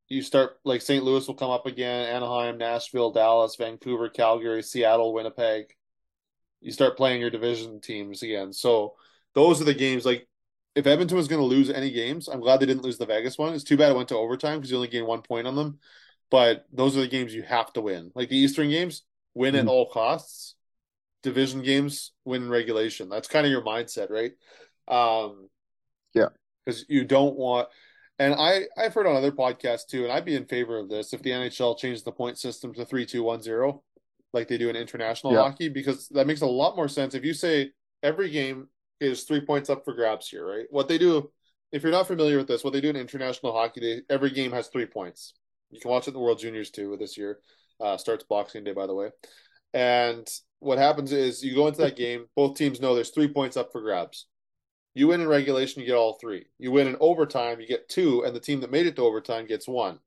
you 0.08 0.22
start 0.22 0.58
like 0.64 0.80
St. 0.80 1.04
Louis 1.04 1.26
will 1.26 1.34
come 1.34 1.50
up 1.50 1.66
again, 1.66 2.08
Anaheim, 2.08 2.56
Nashville, 2.58 3.10
Dallas, 3.10 3.56
Vancouver, 3.56 4.08
Calgary, 4.08 4.62
Seattle, 4.62 5.12
Winnipeg. 5.12 5.74
You 6.60 6.72
start 6.72 6.96
playing 6.96 7.20
your 7.20 7.30
division 7.30 7.80
teams 7.80 8.22
again. 8.22 8.52
So 8.52 8.94
those 9.34 9.60
are 9.60 9.64
the 9.64 9.74
games. 9.74 10.06
Like 10.06 10.26
if 10.74 10.86
Edmonton 10.86 11.16
was 11.16 11.28
going 11.28 11.40
to 11.40 11.46
lose 11.46 11.70
any 11.70 11.90
games, 11.90 12.28
I'm 12.28 12.40
glad 12.40 12.60
they 12.60 12.66
didn't 12.66 12.82
lose 12.82 12.98
the 12.98 13.06
Vegas 13.06 13.38
one. 13.38 13.54
It's 13.54 13.64
too 13.64 13.76
bad 13.76 13.90
it 13.92 13.96
went 13.96 14.08
to 14.08 14.16
overtime 14.16 14.58
because 14.58 14.70
you 14.70 14.76
only 14.76 14.88
gained 14.88 15.06
one 15.06 15.22
point 15.22 15.46
on 15.46 15.54
them. 15.54 15.78
But 16.30 16.66
those 16.72 16.96
are 16.96 17.00
the 17.00 17.08
games 17.08 17.34
you 17.34 17.42
have 17.42 17.72
to 17.74 17.80
win. 17.80 18.10
Like 18.14 18.28
the 18.28 18.36
Eastern 18.36 18.70
games, 18.70 19.02
win 19.34 19.54
at 19.54 19.66
Mhm. 19.66 19.68
all 19.68 19.90
costs. 19.90 20.56
Division 21.22 21.62
games, 21.62 22.12
win 22.24 22.48
regulation. 22.50 23.08
That's 23.08 23.28
kind 23.28 23.46
of 23.46 23.52
your 23.52 23.62
mindset, 23.62 24.10
right? 24.10 24.32
Um, 24.88 25.48
Yeah. 26.14 26.28
because 26.64 26.84
you 26.88 27.04
don't 27.04 27.36
want. 27.36 27.68
And 28.18 28.34
I 28.34 28.66
I've 28.76 28.94
heard 28.94 29.06
on 29.06 29.16
other 29.16 29.32
podcasts 29.32 29.86
too, 29.86 30.04
and 30.04 30.12
I'd 30.12 30.24
be 30.24 30.36
in 30.36 30.46
favor 30.46 30.78
of 30.78 30.88
this 30.88 31.12
if 31.12 31.22
the 31.22 31.32
NHL 31.32 31.76
changed 31.76 32.04
the 32.04 32.12
point 32.12 32.38
system 32.38 32.74
to 32.74 32.84
three 32.84 33.06
two 33.06 33.22
one 33.22 33.42
zero, 33.42 33.82
like 34.32 34.48
they 34.48 34.58
do 34.58 34.68
in 34.68 34.76
international 34.76 35.32
Yeah. 35.32 35.42
hockey, 35.42 35.68
because 35.68 36.08
that 36.08 36.26
makes 36.26 36.42
a 36.42 36.46
lot 36.46 36.76
more 36.76 36.88
sense. 36.88 37.14
If 37.14 37.24
you 37.24 37.34
say 37.34 37.72
every 38.02 38.30
game 38.30 38.68
is 39.00 39.24
three 39.24 39.40
points 39.40 39.70
up 39.70 39.84
for 39.84 39.94
grabs 39.94 40.28
here, 40.28 40.46
right? 40.46 40.66
What 40.70 40.88
they 40.88 40.98
do, 40.98 41.30
if 41.72 41.82
you're 41.82 41.92
not 41.92 42.06
familiar 42.06 42.38
with 42.38 42.48
this, 42.48 42.64
what 42.64 42.72
they 42.72 42.80
do 42.80 42.90
in 42.90 42.96
international 42.96 43.52
hockey, 43.52 43.80
they 43.80 44.14
every 44.14 44.30
game 44.30 44.52
has 44.52 44.68
three 44.68 44.86
points. 44.86 45.34
You 45.70 45.80
can 45.80 45.90
watch 45.90 46.06
it 46.06 46.10
in 46.10 46.14
the 46.14 46.20
World 46.20 46.38
Juniors 46.38 46.70
too 46.70 46.96
this 46.98 47.16
year. 47.18 47.40
Uh, 47.80 47.96
starts 47.96 48.24
Boxing 48.24 48.64
Day, 48.64 48.72
by 48.72 48.86
the 48.86 48.94
way. 48.94 49.10
And 49.72 50.28
what 50.60 50.78
happens 50.78 51.12
is 51.12 51.42
you 51.42 51.54
go 51.54 51.66
into 51.66 51.82
that 51.82 51.96
game, 51.96 52.26
both 52.36 52.56
teams 52.56 52.80
know 52.80 52.94
there's 52.94 53.10
three 53.10 53.28
points 53.28 53.56
up 53.56 53.72
for 53.72 53.80
grabs. 53.80 54.26
You 54.94 55.08
win 55.08 55.20
in 55.20 55.26
regulation, 55.26 55.80
you 55.80 55.88
get 55.88 55.96
all 55.96 56.18
three. 56.20 56.46
You 56.58 56.70
win 56.70 56.86
in 56.86 56.96
overtime, 57.00 57.60
you 57.60 57.66
get 57.66 57.88
two, 57.88 58.22
and 58.24 58.34
the 58.34 58.40
team 58.40 58.60
that 58.60 58.70
made 58.70 58.86
it 58.86 58.94
to 58.96 59.02
overtime 59.02 59.46
gets 59.46 59.66
one. 59.66 59.98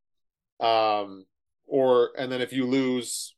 Um, 0.61 1.25
or 1.67 2.11
and 2.17 2.31
then 2.31 2.41
if 2.41 2.53
you 2.53 2.65
lose 2.65 3.35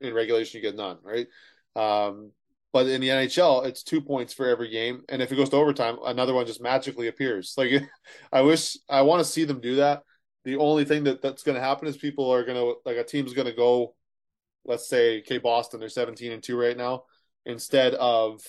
in 0.00 0.12
regulation, 0.12 0.58
you 0.58 0.62
get 0.68 0.76
none, 0.76 0.98
right? 1.02 1.28
Um, 1.76 2.32
but 2.74 2.88
in 2.88 3.00
the 3.00 3.08
NHL, 3.08 3.64
it's 3.66 3.84
two 3.84 4.00
points 4.00 4.34
for 4.34 4.48
every 4.48 4.68
game, 4.68 5.02
and 5.08 5.22
if 5.22 5.30
it 5.30 5.36
goes 5.36 5.48
to 5.50 5.56
overtime, 5.56 5.96
another 6.04 6.34
one 6.34 6.44
just 6.44 6.60
magically 6.60 7.06
appears. 7.06 7.54
Like, 7.56 7.84
I 8.32 8.40
wish 8.40 8.76
I 8.88 9.02
want 9.02 9.24
to 9.24 9.30
see 9.30 9.44
them 9.44 9.60
do 9.60 9.76
that. 9.76 10.02
The 10.44 10.56
only 10.56 10.84
thing 10.84 11.04
that 11.04 11.22
that's 11.22 11.44
going 11.44 11.54
to 11.54 11.62
happen 11.62 11.86
is 11.86 11.96
people 11.96 12.28
are 12.32 12.44
going 12.44 12.58
to 12.58 12.74
like 12.84 12.96
a 12.96 13.04
team's 13.04 13.32
going 13.32 13.46
to 13.46 13.54
go, 13.54 13.94
let's 14.64 14.88
say, 14.88 15.20
okay, 15.20 15.38
Boston, 15.38 15.78
they're 15.78 15.88
seventeen 15.88 16.32
and 16.32 16.42
two 16.42 16.60
right 16.60 16.76
now, 16.76 17.04
instead 17.46 17.94
of 17.94 18.40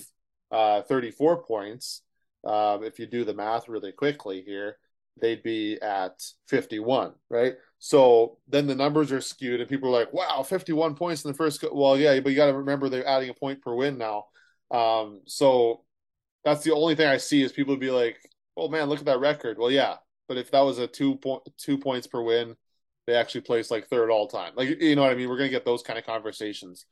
uh, 0.51 0.81
thirty 0.81 1.11
four 1.11 1.43
points. 1.43 2.01
Um, 2.43 2.83
if 2.83 2.97
you 2.97 3.05
do 3.05 3.25
the 3.25 3.33
math 3.35 3.69
really 3.69 3.91
quickly 3.91 4.41
here, 4.41 4.77
they'd 5.21 5.43
be 5.43 5.79
at 5.81 6.19
51, 6.47 7.13
right? 7.29 7.53
So 7.85 8.39
then 8.47 8.65
the 8.65 8.73
numbers 8.73 9.11
are 9.11 9.21
skewed, 9.21 9.61
and 9.61 9.69
people 9.69 9.89
are 9.89 9.99
like, 9.99 10.11
wow, 10.11 10.41
51 10.41 10.95
points 10.95 11.23
in 11.23 11.29
the 11.29 11.37
first. 11.37 11.63
Well, 11.71 11.95
yeah, 11.99 12.19
but 12.19 12.31
you 12.31 12.35
got 12.35 12.47
to 12.47 12.57
remember 12.57 12.89
they're 12.89 13.07
adding 13.07 13.29
a 13.29 13.33
point 13.35 13.61
per 13.61 13.75
win 13.75 13.99
now. 13.99 14.25
Um, 14.71 15.21
so 15.27 15.83
that's 16.43 16.63
the 16.63 16.73
only 16.73 16.95
thing 16.95 17.07
I 17.07 17.17
see 17.17 17.43
is 17.43 17.51
people 17.51 17.77
be 17.77 17.91
like, 17.91 18.17
oh 18.57 18.69
man, 18.69 18.89
look 18.89 18.97
at 18.97 19.05
that 19.05 19.19
record. 19.19 19.59
Well, 19.59 19.69
yeah, 19.69 19.97
but 20.27 20.37
if 20.37 20.49
that 20.49 20.61
was 20.61 20.79
a 20.79 20.87
two 20.87 21.17
point 21.17 21.43
two 21.59 21.77
points 21.77 22.07
per 22.07 22.23
win, 22.23 22.55
they 23.05 23.13
actually 23.13 23.41
placed 23.41 23.69
like 23.69 23.87
third 23.87 24.09
all 24.09 24.27
time. 24.27 24.53
Like 24.55 24.81
you 24.81 24.95
know 24.95 25.03
what 25.03 25.11
I 25.11 25.15
mean? 25.15 25.29
We're 25.29 25.37
gonna 25.37 25.49
get 25.49 25.63
those 25.63 25.83
kind 25.83 25.99
of 25.99 26.07
conversations. 26.07 26.87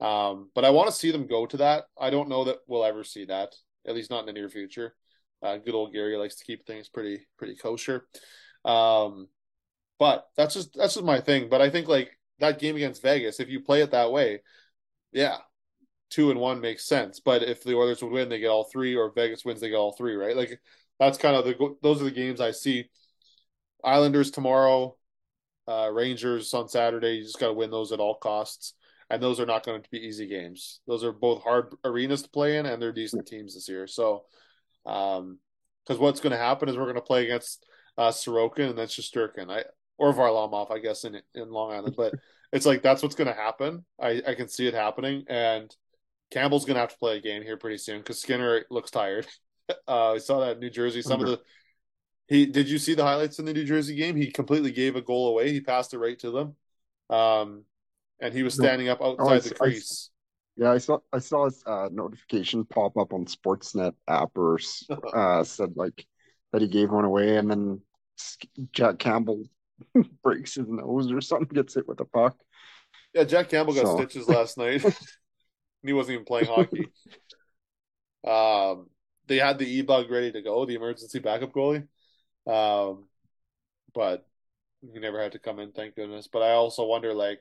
Um, 0.00 0.48
but 0.54 0.64
I 0.64 0.70
want 0.70 0.88
to 0.88 0.96
see 0.96 1.10
them 1.10 1.26
go 1.26 1.44
to 1.44 1.58
that. 1.58 1.84
I 2.00 2.08
don't 2.08 2.30
know 2.30 2.44
that 2.44 2.60
we'll 2.66 2.86
ever 2.86 3.04
see 3.04 3.26
that, 3.26 3.54
at 3.86 3.94
least 3.94 4.08
not 4.08 4.20
in 4.20 4.26
the 4.26 4.32
near 4.32 4.48
future. 4.48 4.94
Uh, 5.42 5.58
good 5.58 5.74
old 5.74 5.92
Gary 5.92 6.16
likes 6.16 6.36
to 6.36 6.44
keep 6.46 6.64
things 6.64 6.88
pretty 6.88 7.26
pretty 7.36 7.54
kosher. 7.54 8.06
Um, 8.64 9.28
but 9.98 10.26
that's 10.36 10.54
just 10.54 10.74
that's 10.74 10.94
just 10.94 11.06
my 11.06 11.20
thing. 11.20 11.48
But 11.48 11.60
I 11.60 11.70
think 11.70 11.88
like 11.88 12.10
that 12.40 12.58
game 12.58 12.76
against 12.76 13.02
Vegas, 13.02 13.40
if 13.40 13.48
you 13.48 13.60
play 13.60 13.82
it 13.82 13.90
that 13.92 14.12
way, 14.12 14.40
yeah, 15.12 15.38
two 16.10 16.30
and 16.30 16.40
one 16.40 16.60
makes 16.60 16.86
sense. 16.86 17.20
But 17.20 17.42
if 17.42 17.64
the 17.64 17.74
Oilers 17.76 18.02
would 18.02 18.12
win, 18.12 18.28
they 18.28 18.38
get 18.40 18.48
all 18.48 18.64
three, 18.64 18.94
or 18.96 19.12
Vegas 19.14 19.44
wins, 19.44 19.60
they 19.60 19.70
get 19.70 19.76
all 19.76 19.92
three, 19.92 20.14
right? 20.16 20.36
Like 20.36 20.60
that's 20.98 21.18
kind 21.18 21.36
of 21.36 21.44
the 21.44 21.76
those 21.82 22.00
are 22.00 22.04
the 22.06 22.10
games 22.10 22.40
I 22.40 22.52
see. 22.52 22.88
Islanders 23.84 24.30
tomorrow, 24.30 24.96
uh, 25.68 25.90
Rangers 25.92 26.52
on 26.54 26.68
Saturday. 26.68 27.16
You 27.16 27.22
just 27.24 27.38
got 27.38 27.48
to 27.48 27.52
win 27.54 27.70
those 27.70 27.92
at 27.92 28.00
all 28.00 28.16
costs. 28.16 28.74
and 29.10 29.22
those 29.22 29.40
are 29.40 29.46
not 29.46 29.64
going 29.64 29.82
to 29.82 29.90
be 29.90 29.98
easy 29.98 30.26
games. 30.26 30.80
Those 30.86 31.04
are 31.04 31.12
both 31.12 31.42
hard 31.42 31.74
arenas 31.84 32.22
to 32.22 32.30
play 32.30 32.58
in, 32.58 32.66
and 32.66 32.80
they're 32.80 32.92
decent 32.92 33.26
teams 33.26 33.54
this 33.54 33.68
year. 33.68 33.86
So, 33.86 34.24
um, 34.86 35.38
because 35.86 35.98
what's 36.00 36.20
going 36.20 36.32
to 36.32 36.36
happen 36.38 36.68
is 36.68 36.76
we're 36.76 36.84
going 36.84 36.96
to 36.96 37.00
play 37.00 37.24
against 37.24 37.66
uh, 37.96 38.10
Sorokin 38.10 38.70
and 38.70 38.78
then 38.78 38.86
Shesterkin, 38.88 39.50
I 39.50 39.64
or 39.98 40.12
Varlamov, 40.12 40.70
I 40.70 40.78
guess, 40.78 41.04
in 41.04 41.20
in 41.34 41.50
Long 41.50 41.72
Island. 41.72 41.94
But 41.96 42.14
it's 42.52 42.66
like 42.66 42.82
that's 42.82 43.02
what's 43.02 43.14
going 43.14 43.28
to 43.28 43.34
happen. 43.34 43.84
I 44.00 44.22
I 44.26 44.34
can 44.34 44.48
see 44.48 44.66
it 44.66 44.74
happening, 44.74 45.24
and 45.28 45.74
Campbell's 46.30 46.64
going 46.64 46.76
to 46.76 46.80
have 46.80 46.92
to 46.92 46.98
play 46.98 47.18
a 47.18 47.20
game 47.20 47.42
here 47.42 47.56
pretty 47.56 47.78
soon 47.78 47.98
because 47.98 48.20
Skinner 48.20 48.64
looks 48.70 48.90
tired. 48.90 49.26
Uh, 49.86 50.14
I 50.14 50.18
saw 50.18 50.40
that 50.40 50.52
in 50.52 50.60
New 50.60 50.70
Jersey. 50.70 51.02
Some 51.02 51.20
of 51.20 51.26
the 51.26 51.40
he 52.28 52.46
did 52.46 52.70
you 52.70 52.78
see 52.78 52.94
the 52.94 53.02
highlights 53.02 53.38
in 53.38 53.44
the 53.44 53.52
New 53.52 53.64
Jersey 53.64 53.94
game? 53.94 54.14
He 54.14 54.30
completely 54.30 54.70
gave 54.70 54.96
a 54.96 55.02
goal 55.02 55.28
away. 55.28 55.52
He 55.52 55.60
passed 55.60 55.92
it 55.92 55.98
right 55.98 56.18
to 56.20 56.30
them. 56.30 56.56
Um, 57.10 57.64
and 58.20 58.34
he 58.34 58.42
was 58.42 58.54
standing 58.54 58.88
up 58.88 59.02
outside 59.02 59.24
oh, 59.24 59.34
I, 59.34 59.38
the 59.38 59.54
crease. 59.54 60.10
I, 60.58 60.62
yeah, 60.62 60.72
I 60.72 60.78
saw 60.78 60.98
I 61.12 61.18
saw 61.18 61.46
his 61.46 61.62
uh, 61.66 61.88
notification 61.90 62.64
pop 62.64 62.96
up 62.96 63.12
on 63.12 63.24
Sportsnet 63.24 63.94
app 64.08 64.36
or 64.36 64.58
uh, 65.14 65.44
said 65.44 65.72
like 65.76 66.04
that 66.52 66.60
he 66.60 66.68
gave 66.68 66.90
one 66.90 67.04
away, 67.04 67.36
and 67.36 67.50
then 67.50 67.80
Jack 68.72 68.98
Campbell 68.98 69.44
breaks 70.22 70.54
his 70.54 70.68
nose 70.68 71.10
or 71.12 71.20
something, 71.20 71.48
gets 71.54 71.74
hit 71.74 71.88
with 71.88 72.00
a 72.00 72.04
puck. 72.04 72.36
Yeah, 73.14 73.24
Jack 73.24 73.48
Campbell 73.48 73.74
got 73.74 73.86
so. 73.86 73.96
stitches 73.96 74.28
last 74.28 74.58
night. 74.58 74.82
he 75.82 75.92
wasn't 75.92 76.14
even 76.14 76.24
playing 76.24 76.46
hockey. 76.46 76.88
Um, 78.26 78.88
they 79.26 79.38
had 79.38 79.58
the 79.58 79.66
e 79.66 79.82
bug 79.82 80.10
ready 80.10 80.32
to 80.32 80.42
go, 80.42 80.64
the 80.64 80.74
emergency 80.74 81.18
backup 81.18 81.52
goalie. 81.52 81.86
Um, 82.46 83.04
but 83.94 84.26
he 84.80 84.98
never 84.98 85.22
had 85.22 85.32
to 85.32 85.38
come 85.38 85.58
in, 85.58 85.72
thank 85.72 85.96
goodness. 85.96 86.28
But 86.28 86.42
I 86.42 86.52
also 86.52 86.84
wonder, 86.84 87.14
like, 87.14 87.40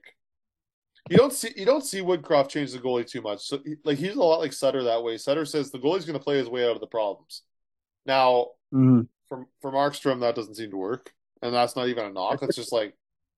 you 1.10 1.18
don't 1.18 1.34
see 1.34 1.52
you 1.56 1.66
don't 1.66 1.86
see 1.86 2.02
Woodcroft 2.02 2.50
change 2.50 2.72
the 2.72 2.80
goalie 2.80 3.10
too 3.10 3.22
much. 3.22 3.48
So, 3.48 3.60
like, 3.86 3.98
he's 3.98 4.16
a 4.16 4.20
lot 4.20 4.40
like 4.40 4.54
Sutter 4.54 4.84
that 4.84 5.04
way. 5.04 5.18
Sutter 5.18 5.46
says 5.46 5.72
the 5.72 5.80
goalie's 5.80 6.06
going 6.06 6.18
to 6.18 6.24
play 6.24 6.38
his 6.38 6.50
way 6.50 6.66
out 6.66 6.76
of 6.76 6.82
the 6.82 6.88
problems. 6.88 7.44
Now, 8.06 8.48
mm-hmm. 8.74 9.02
for 9.30 9.48
for 9.62 9.72
Markstrom, 9.72 10.22
that 10.22 10.36
doesn't 10.36 10.56
seem 10.56 10.72
to 10.72 10.78
work, 10.78 11.14
and 11.42 11.54
that's 11.54 11.76
not 11.76 11.88
even 11.88 12.06
a 12.06 12.12
knock. 12.12 12.42
It's 12.42 12.56
just 12.56 12.72
like 12.72 12.96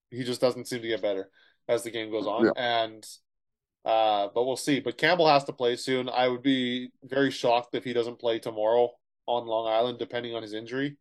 he 0.10 0.24
just 0.24 0.42
doesn't 0.42 0.68
seem 0.68 0.82
to 0.82 0.88
get 0.88 1.02
better 1.02 1.30
as 1.68 1.84
the 1.84 1.92
game 1.92 2.12
goes 2.12 2.28
on, 2.28 2.46
yeah. 2.46 2.52
and 2.56 3.06
uh, 3.86 4.28
but 4.34 4.46
we'll 4.46 4.58
see. 4.58 4.80
But 4.80 4.98
Campbell 4.98 5.28
has 5.28 5.44
to 5.46 5.54
play 5.54 5.76
soon. 5.76 6.10
I 6.10 6.28
would 6.28 6.44
be 6.44 6.90
very 7.04 7.32
shocked 7.32 7.76
if 7.76 7.84
he 7.84 7.94
doesn't 7.94 8.20
play 8.20 8.40
tomorrow 8.40 8.92
on 9.26 9.48
Long 9.48 9.72
Island, 9.72 10.00
depending 10.00 10.36
on 10.36 10.42
his 10.42 10.54
injury. 10.54 10.98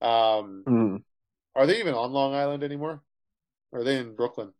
Um, 0.00 0.64
mm. 0.66 1.02
Are 1.54 1.66
they 1.66 1.80
even 1.80 1.94
on 1.94 2.12
Long 2.12 2.34
Island 2.34 2.62
anymore? 2.62 3.02
Or 3.72 3.80
are 3.80 3.84
they 3.84 3.98
in 3.98 4.14
Brooklyn? 4.14 4.52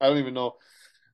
I 0.00 0.08
don't 0.08 0.18
even 0.18 0.34
know. 0.34 0.54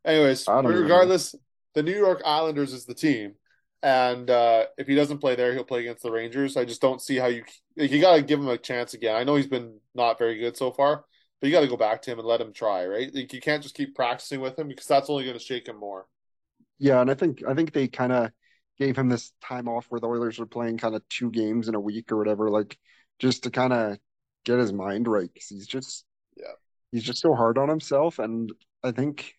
Anyways, 0.04 0.46
regardless, 0.48 1.34
know. 1.34 1.40
the 1.74 1.82
New 1.82 1.96
York 1.96 2.22
Islanders 2.24 2.72
is 2.72 2.86
the 2.86 2.94
team, 2.94 3.34
and 3.82 4.28
uh, 4.28 4.66
if 4.76 4.86
he 4.86 4.94
doesn't 4.94 5.18
play 5.18 5.36
there, 5.36 5.52
he'll 5.54 5.64
play 5.64 5.80
against 5.80 6.02
the 6.02 6.10
Rangers. 6.10 6.56
I 6.56 6.64
just 6.64 6.80
don't 6.80 7.00
see 7.00 7.16
how 7.16 7.26
you 7.26 7.44
like, 7.76 7.90
you 7.90 8.00
got 8.00 8.16
to 8.16 8.22
give 8.22 8.40
him 8.40 8.48
a 8.48 8.58
chance 8.58 8.94
again. 8.94 9.14
I 9.14 9.24
know 9.24 9.36
he's 9.36 9.46
been 9.46 9.78
not 9.94 10.18
very 10.18 10.38
good 10.38 10.56
so 10.56 10.72
far, 10.72 11.04
but 11.40 11.46
you 11.46 11.52
got 11.52 11.60
to 11.60 11.68
go 11.68 11.76
back 11.76 12.02
to 12.02 12.10
him 12.10 12.18
and 12.18 12.26
let 12.26 12.40
him 12.40 12.52
try. 12.52 12.86
Right? 12.86 13.14
Like, 13.14 13.32
you 13.32 13.40
can't 13.40 13.62
just 13.62 13.76
keep 13.76 13.94
practicing 13.94 14.40
with 14.40 14.58
him 14.58 14.68
because 14.68 14.86
that's 14.86 15.08
only 15.08 15.24
going 15.24 15.38
to 15.38 15.44
shake 15.44 15.68
him 15.68 15.78
more. 15.78 16.06
Yeah, 16.78 17.00
and 17.00 17.10
I 17.10 17.14
think 17.14 17.42
I 17.46 17.54
think 17.54 17.72
they 17.72 17.86
kind 17.88 18.12
of 18.12 18.30
gave 18.78 18.96
him 18.96 19.08
this 19.08 19.32
time 19.42 19.68
off 19.68 19.86
where 19.88 20.00
the 20.00 20.08
Oilers 20.08 20.38
were 20.38 20.46
playing 20.46 20.78
kind 20.78 20.94
of 20.94 21.08
two 21.08 21.30
games 21.30 21.68
in 21.68 21.74
a 21.74 21.80
week 21.80 22.10
or 22.10 22.16
whatever, 22.16 22.50
like 22.50 22.76
just 23.18 23.44
to 23.44 23.50
kind 23.50 23.72
of 23.72 23.98
get 24.44 24.58
his 24.58 24.72
mind 24.72 25.08
right 25.08 25.28
because 25.32 25.48
he's 25.48 25.66
just 25.66 26.04
yeah 26.36 26.52
he's 26.92 27.02
just 27.02 27.20
so 27.20 27.34
hard 27.34 27.58
on 27.58 27.68
himself, 27.68 28.18
and 28.18 28.52
I 28.82 28.90
think 28.92 29.34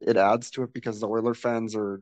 it 0.00 0.16
adds 0.16 0.50
to 0.52 0.62
it 0.62 0.72
because 0.72 1.00
the 1.00 1.08
Oiler 1.08 1.34
fans 1.34 1.74
are. 1.74 2.00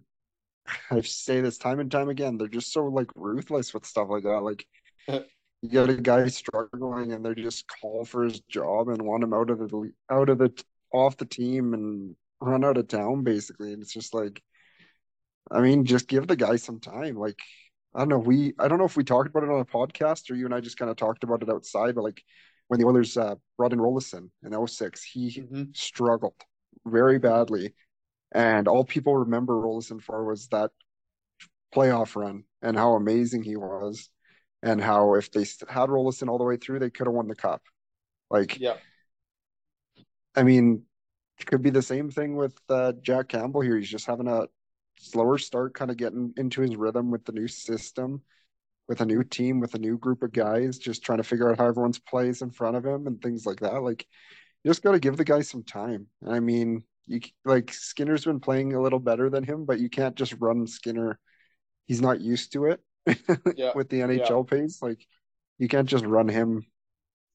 I 0.91 1.01
say 1.01 1.41
this 1.41 1.59
time 1.59 1.81
and 1.81 1.91
time 1.91 2.09
again. 2.09 2.39
They're 2.39 2.49
just 2.49 2.73
so 2.73 2.87
like 2.87 3.09
ruthless 3.15 3.73
with 3.75 3.87
stuff 3.87 4.09
like 4.11 4.25
that. 4.25 4.41
Like 4.41 4.67
you 5.09 5.71
got 5.71 5.91
a 5.91 5.97
guy 5.97 6.29
struggling, 6.29 7.13
and 7.13 7.25
they 7.25 7.35
just 7.35 7.67
call 7.69 8.05
for 8.05 8.25
his 8.25 8.41
job 8.41 8.89
and 8.89 9.03
want 9.03 9.25
him 9.25 9.35
out 9.35 9.51
of 9.51 9.59
the 9.59 9.93
out 10.11 10.29
of 10.29 10.39
the 10.39 10.51
off 10.93 11.17
the 11.17 11.27
team 11.27 11.75
and 11.75 12.17
run 12.41 12.65
out 12.65 12.79
of 12.79 12.89
town 12.89 13.25
basically. 13.25 13.73
And 13.73 13.83
it's 13.83 13.93
just 13.93 14.15
like, 14.15 14.43
I 15.51 15.61
mean, 15.61 15.85
just 15.85 16.09
give 16.09 16.27
the 16.27 16.37
guy 16.37 16.57
some 16.57 16.81
time. 16.81 17.17
Like 17.17 17.39
I 17.95 18.01
don't 18.01 18.09
know. 18.09 18.19
We 18.19 18.55
I 18.59 18.69
don't 18.69 18.79
know 18.79 18.85
if 18.85 18.97
we 18.97 19.05
talked 19.05 19.29
about 19.29 19.43
it 19.43 19.51
on 19.51 19.61
a 19.61 19.65
podcast 19.65 20.31
or 20.31 20.35
you 20.35 20.45
and 20.45 20.55
I 20.55 20.61
just 20.61 20.79
kind 20.79 20.91
of 20.91 20.97
talked 20.97 21.25
about 21.25 21.43
it 21.43 21.51
outside, 21.51 21.95
but 21.95 22.05
like 22.05 22.23
when 22.69 22.81
the 22.81 22.87
Oilers 22.87 23.17
uh, 23.17 23.37
brought 23.57 23.73
in 23.73 23.79
Roloson 23.79 24.31
in 24.45 24.67
06, 24.67 25.03
he 25.03 25.31
mm-hmm. 25.31 25.65
struggled 25.73 26.35
very 26.85 27.19
badly. 27.19 27.75
And 28.33 28.69
all 28.69 28.85
people 28.85 29.17
remember 29.17 29.55
Roloson 29.55 30.03
for 30.03 30.25
was 30.25 30.49
that 30.49 30.71
playoff 31.75 32.17
run 32.17 32.45
and 32.63 32.77
how 32.77 32.95
amazing 32.95 33.43
he 33.43 33.57
was, 33.57 34.11
and 34.63 34.81
how 34.81 35.15
if 35.15 35.31
they 35.31 35.45
had 35.69 35.89
Roloson 35.89 36.29
all 36.29 36.39
the 36.39 36.45
way 36.45 36.57
through, 36.57 36.81
they 36.81 36.91
could 36.91 37.07
have 37.07 37.15
won 37.15 37.29
the 37.29 37.35
cup. 37.35 37.63
Like, 38.31 38.59
yeah. 38.59 38.77
I 40.35 40.43
mean, 40.43 40.83
it 41.39 41.47
could 41.47 41.63
be 41.63 41.71
the 41.71 41.83
same 41.83 42.11
thing 42.11 42.37
with 42.37 42.59
uh, 42.69 42.93
Jack 43.03 43.29
Campbell 43.29 43.61
here. 43.61 43.79
He's 43.79 43.89
just 43.89 44.07
having 44.07 44.29
a 44.29 44.47
slower 44.99 45.39
start, 45.39 45.75
kind 45.75 45.91
of 45.91 45.97
getting 45.97 46.33
into 46.37 46.63
his 46.63 46.77
rhythm 46.77 47.11
with 47.11 47.25
the 47.25 47.33
new 47.33 47.47
system, 47.47 48.23
with 48.89 49.01
a 49.01 49.07
new 49.07 49.23
team, 49.23 49.61
with 49.61 49.75
a 49.75 49.79
new 49.79 49.99
group 49.99 50.23
of 50.23 50.33
guys, 50.33 50.79
just 50.79 51.05
trying 51.05 51.19
to 51.19 51.25
figure 51.25 51.51
out 51.51 51.59
how 51.59 51.67
everyone's 51.67 51.99
plays 51.99 52.43
in 52.43 52.51
front 52.51 52.77
of 52.77 52.85
him 52.85 53.07
and 53.07 53.21
things 53.21 53.47
like 53.47 53.61
that. 53.61 53.83
Like, 53.83 54.07
you 54.65 54.71
just 54.71 54.83
got 54.83 54.93
to 54.93 54.99
give 54.99 55.17
the 55.17 55.25
guy 55.25 55.43
some 55.43 55.63
time. 55.63 56.07
I 56.27 56.41
mean, 56.41 56.83
you 57.07 57.21
like 57.45 57.73
Skinner's 57.73 58.25
been 58.25 58.41
playing 58.41 58.75
a 58.75 58.81
little 58.81 58.99
better 58.99 59.31
than 59.31 59.45
him, 59.45 59.65
but 59.65 59.79
you 59.79 59.89
can't 59.89 60.17
just 60.17 60.35
run 60.39 60.67
Skinner. 60.67 61.19
He's 61.87 62.01
not 62.01 62.21
used 62.21 62.53
to 62.53 62.67
it 62.67 62.81
yeah. 63.57 63.73
with 63.75 63.89
the 63.89 64.01
NHL 64.01 64.51
yeah. 64.51 64.59
pace. 64.59 64.83
Like, 64.83 65.07
you 65.59 65.69
can't 65.69 65.89
just 65.89 66.05
run 66.05 66.29
him 66.29 66.67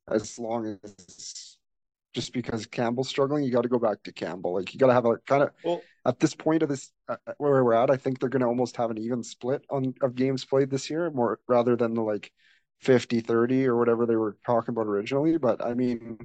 as 0.09 0.37
long 0.37 0.77
as 0.83 1.57
just 2.13 2.33
because 2.33 2.65
Campbell's 2.65 3.09
struggling, 3.09 3.43
you 3.43 3.51
got 3.51 3.61
to 3.61 3.69
go 3.69 3.79
back 3.79 4.03
to 4.03 4.11
Campbell. 4.11 4.55
Like 4.55 4.73
you 4.73 4.79
got 4.79 4.87
to 4.87 4.93
have 4.93 5.05
a 5.05 5.17
kind 5.19 5.43
of 5.43 5.51
well, 5.63 5.81
at 6.05 6.19
this 6.19 6.35
point 6.35 6.63
of 6.63 6.69
this 6.69 6.91
uh, 7.07 7.15
uh 7.25 7.33
where 7.37 7.63
we're 7.63 7.73
at. 7.73 7.89
I 7.89 7.97
think 7.97 8.19
they're 8.19 8.29
going 8.29 8.41
to 8.41 8.47
almost 8.47 8.75
have 8.77 8.91
an 8.91 8.97
even 8.97 9.23
split 9.23 9.63
on 9.69 9.93
of 10.01 10.15
games 10.15 10.45
played 10.45 10.69
this 10.69 10.89
year, 10.89 11.09
more 11.11 11.39
rather 11.47 11.75
than 11.75 11.93
the 11.93 12.01
like 12.01 12.31
50-30 12.83 13.65
or 13.65 13.77
whatever 13.77 14.05
they 14.05 14.15
were 14.15 14.37
talking 14.45 14.73
about 14.73 14.87
originally. 14.87 15.37
But 15.37 15.65
I 15.65 15.73
mean, 15.73 16.17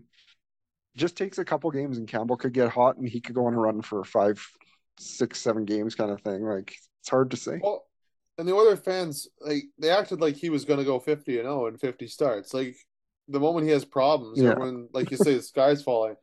just 0.97 1.16
takes 1.16 1.38
a 1.38 1.44
couple 1.44 1.70
games 1.70 1.99
and 1.99 2.09
Campbell 2.09 2.36
could 2.36 2.53
get 2.53 2.70
hot 2.70 2.97
and 2.97 3.09
he 3.09 3.20
could 3.20 3.34
go 3.34 3.47
on 3.47 3.55
a 3.55 3.59
run 3.59 3.82
for 3.82 4.03
five, 4.05 4.44
six, 4.99 5.40
seven 5.40 5.64
games 5.64 5.94
kind 5.94 6.11
of 6.11 6.20
thing. 6.22 6.42
Like 6.42 6.74
it's 7.01 7.11
hard 7.11 7.30
to 7.30 7.36
say. 7.36 7.61
Well, 7.62 7.84
and 8.38 8.49
the 8.49 8.57
other 8.57 8.76
fans 8.76 9.28
like 9.40 9.64
they 9.78 9.90
acted 9.90 10.20
like 10.20 10.36
he 10.36 10.51
was 10.51 10.64
going 10.64 10.78
to 10.78 10.84
go 10.84 10.99
50 10.99 11.38
and 11.38 11.47
0 11.47 11.66
and 11.66 11.80
50 11.80 12.07
starts. 12.09 12.53
Like 12.53 12.76
the 13.28 13.40
moment 13.40 13.66
he 13.66 13.72
has 13.72 13.84
problems, 13.84 14.40
yeah. 14.40 14.55
when 14.55 14.88
like 14.92 15.11
you 15.11 15.16
say 15.16 15.34
the 15.34 15.42
sky's 15.42 15.82
falling, 15.82 16.16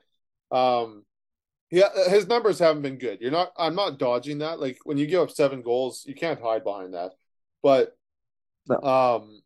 um, 0.52 1.04
yeah, 1.72 1.90
his 2.08 2.28
numbers 2.28 2.60
haven't 2.60 2.84
been 2.84 2.98
good. 2.98 3.20
You're 3.20 3.32
not. 3.32 3.52
I'm 3.58 3.76
not 3.76 3.98
dodging 3.98 4.40
that. 4.40 4.60
Like 4.60 4.78
when 4.84 4.98
you 4.98 5.08
give 5.08 5.22
up 5.22 5.32
seven 5.32 5.62
goals, 5.64 6.04
you 6.06 6.14
can't 6.14 6.42
hide 6.42 6.64
behind 6.64 6.94
that. 6.94 7.14
But 7.64 7.98
no. 8.68 8.78
um, 8.78 9.42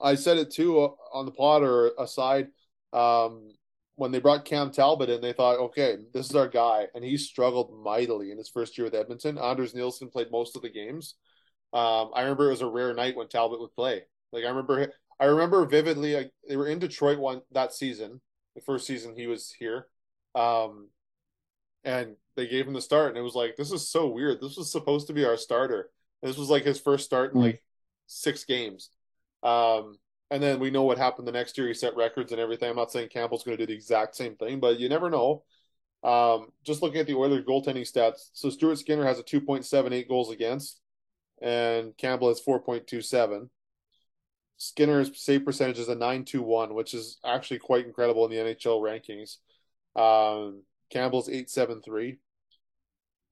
I 0.00 0.16
said 0.16 0.36
it 0.36 0.50
too 0.50 0.80
uh, 0.80 0.90
on 1.14 1.24
the 1.24 1.32
pod 1.32 1.62
or 1.62 1.92
aside. 1.98 2.48
Um, 2.92 3.52
when 3.96 4.10
they 4.10 4.20
brought 4.20 4.44
Cam 4.44 4.70
Talbot 4.70 5.10
in, 5.10 5.20
they 5.20 5.32
thought, 5.32 5.58
okay, 5.58 5.98
this 6.14 6.30
is 6.30 6.36
our 6.36 6.48
guy, 6.48 6.86
and 6.94 7.04
he 7.04 7.16
struggled 7.16 7.72
mightily 7.84 8.30
in 8.30 8.38
his 8.38 8.48
first 8.48 8.76
year 8.76 8.86
with 8.86 8.94
Edmonton. 8.94 9.38
Anders 9.38 9.74
Nilsson 9.74 10.08
played 10.08 10.30
most 10.30 10.56
of 10.56 10.62
the 10.62 10.70
games. 10.70 11.14
Um, 11.72 12.10
I 12.14 12.22
remember 12.22 12.48
it 12.48 12.52
was 12.52 12.62
a 12.62 12.66
rare 12.66 12.94
night 12.94 13.16
when 13.16 13.28
Talbot 13.28 13.60
would 13.60 13.74
play. 13.74 14.02
Like 14.32 14.44
I 14.44 14.48
remember 14.48 14.92
I 15.20 15.26
remember 15.26 15.64
vividly. 15.66 16.14
Like, 16.14 16.32
they 16.48 16.56
were 16.56 16.66
in 16.66 16.78
Detroit 16.78 17.18
one 17.18 17.42
that 17.52 17.72
season, 17.72 18.20
the 18.54 18.60
first 18.60 18.86
season 18.86 19.14
he 19.14 19.26
was 19.26 19.54
here, 19.56 19.86
um, 20.34 20.88
and 21.84 22.16
they 22.34 22.46
gave 22.46 22.66
him 22.66 22.72
the 22.74 22.80
start, 22.80 23.10
and 23.10 23.18
it 23.18 23.22
was 23.22 23.34
like 23.34 23.56
this 23.56 23.72
is 23.72 23.88
so 23.88 24.08
weird. 24.08 24.40
This 24.40 24.56
was 24.56 24.72
supposed 24.72 25.06
to 25.06 25.12
be 25.12 25.24
our 25.24 25.36
starter. 25.36 25.90
This 26.22 26.36
was 26.36 26.50
like 26.50 26.64
his 26.64 26.80
first 26.80 27.04
start 27.04 27.32
in 27.32 27.40
mm. 27.40 27.44
like 27.44 27.62
six 28.06 28.44
games. 28.44 28.90
Um, 29.42 29.98
and 30.32 30.42
then 30.42 30.58
we 30.58 30.70
know 30.70 30.82
what 30.82 30.96
happened 30.96 31.28
the 31.28 31.32
next 31.32 31.58
year. 31.58 31.68
He 31.68 31.74
set 31.74 31.94
records 31.94 32.32
and 32.32 32.40
everything. 32.40 32.70
I'm 32.70 32.76
not 32.76 32.90
saying 32.90 33.10
Campbell's 33.10 33.44
going 33.44 33.58
to 33.58 33.66
do 33.66 33.70
the 33.70 33.76
exact 33.76 34.16
same 34.16 34.34
thing, 34.34 34.60
but 34.60 34.80
you 34.80 34.88
never 34.88 35.10
know. 35.10 35.44
Um, 36.02 36.48
just 36.64 36.80
looking 36.80 37.00
at 37.00 37.06
the 37.06 37.14
Oilers 37.14 37.44
goaltending 37.44 37.82
stats, 37.82 38.30
so 38.32 38.48
Stuart 38.48 38.78
Skinner 38.78 39.04
has 39.04 39.18
a 39.18 39.22
2.78 39.22 40.08
goals 40.08 40.30
against, 40.32 40.80
and 41.42 41.94
Campbell 41.98 42.28
has 42.28 42.40
4.27. 42.40 43.50
Skinner's 44.56 45.22
save 45.22 45.44
percentage 45.44 45.78
is 45.78 45.88
a 45.88 45.94
921, 45.94 46.72
which 46.72 46.94
is 46.94 47.18
actually 47.22 47.58
quite 47.58 47.84
incredible 47.84 48.24
in 48.24 48.30
the 48.30 48.54
NHL 48.54 48.80
rankings. 48.80 49.36
Um, 50.00 50.62
Campbell's 50.88 51.28
873. 51.28 52.16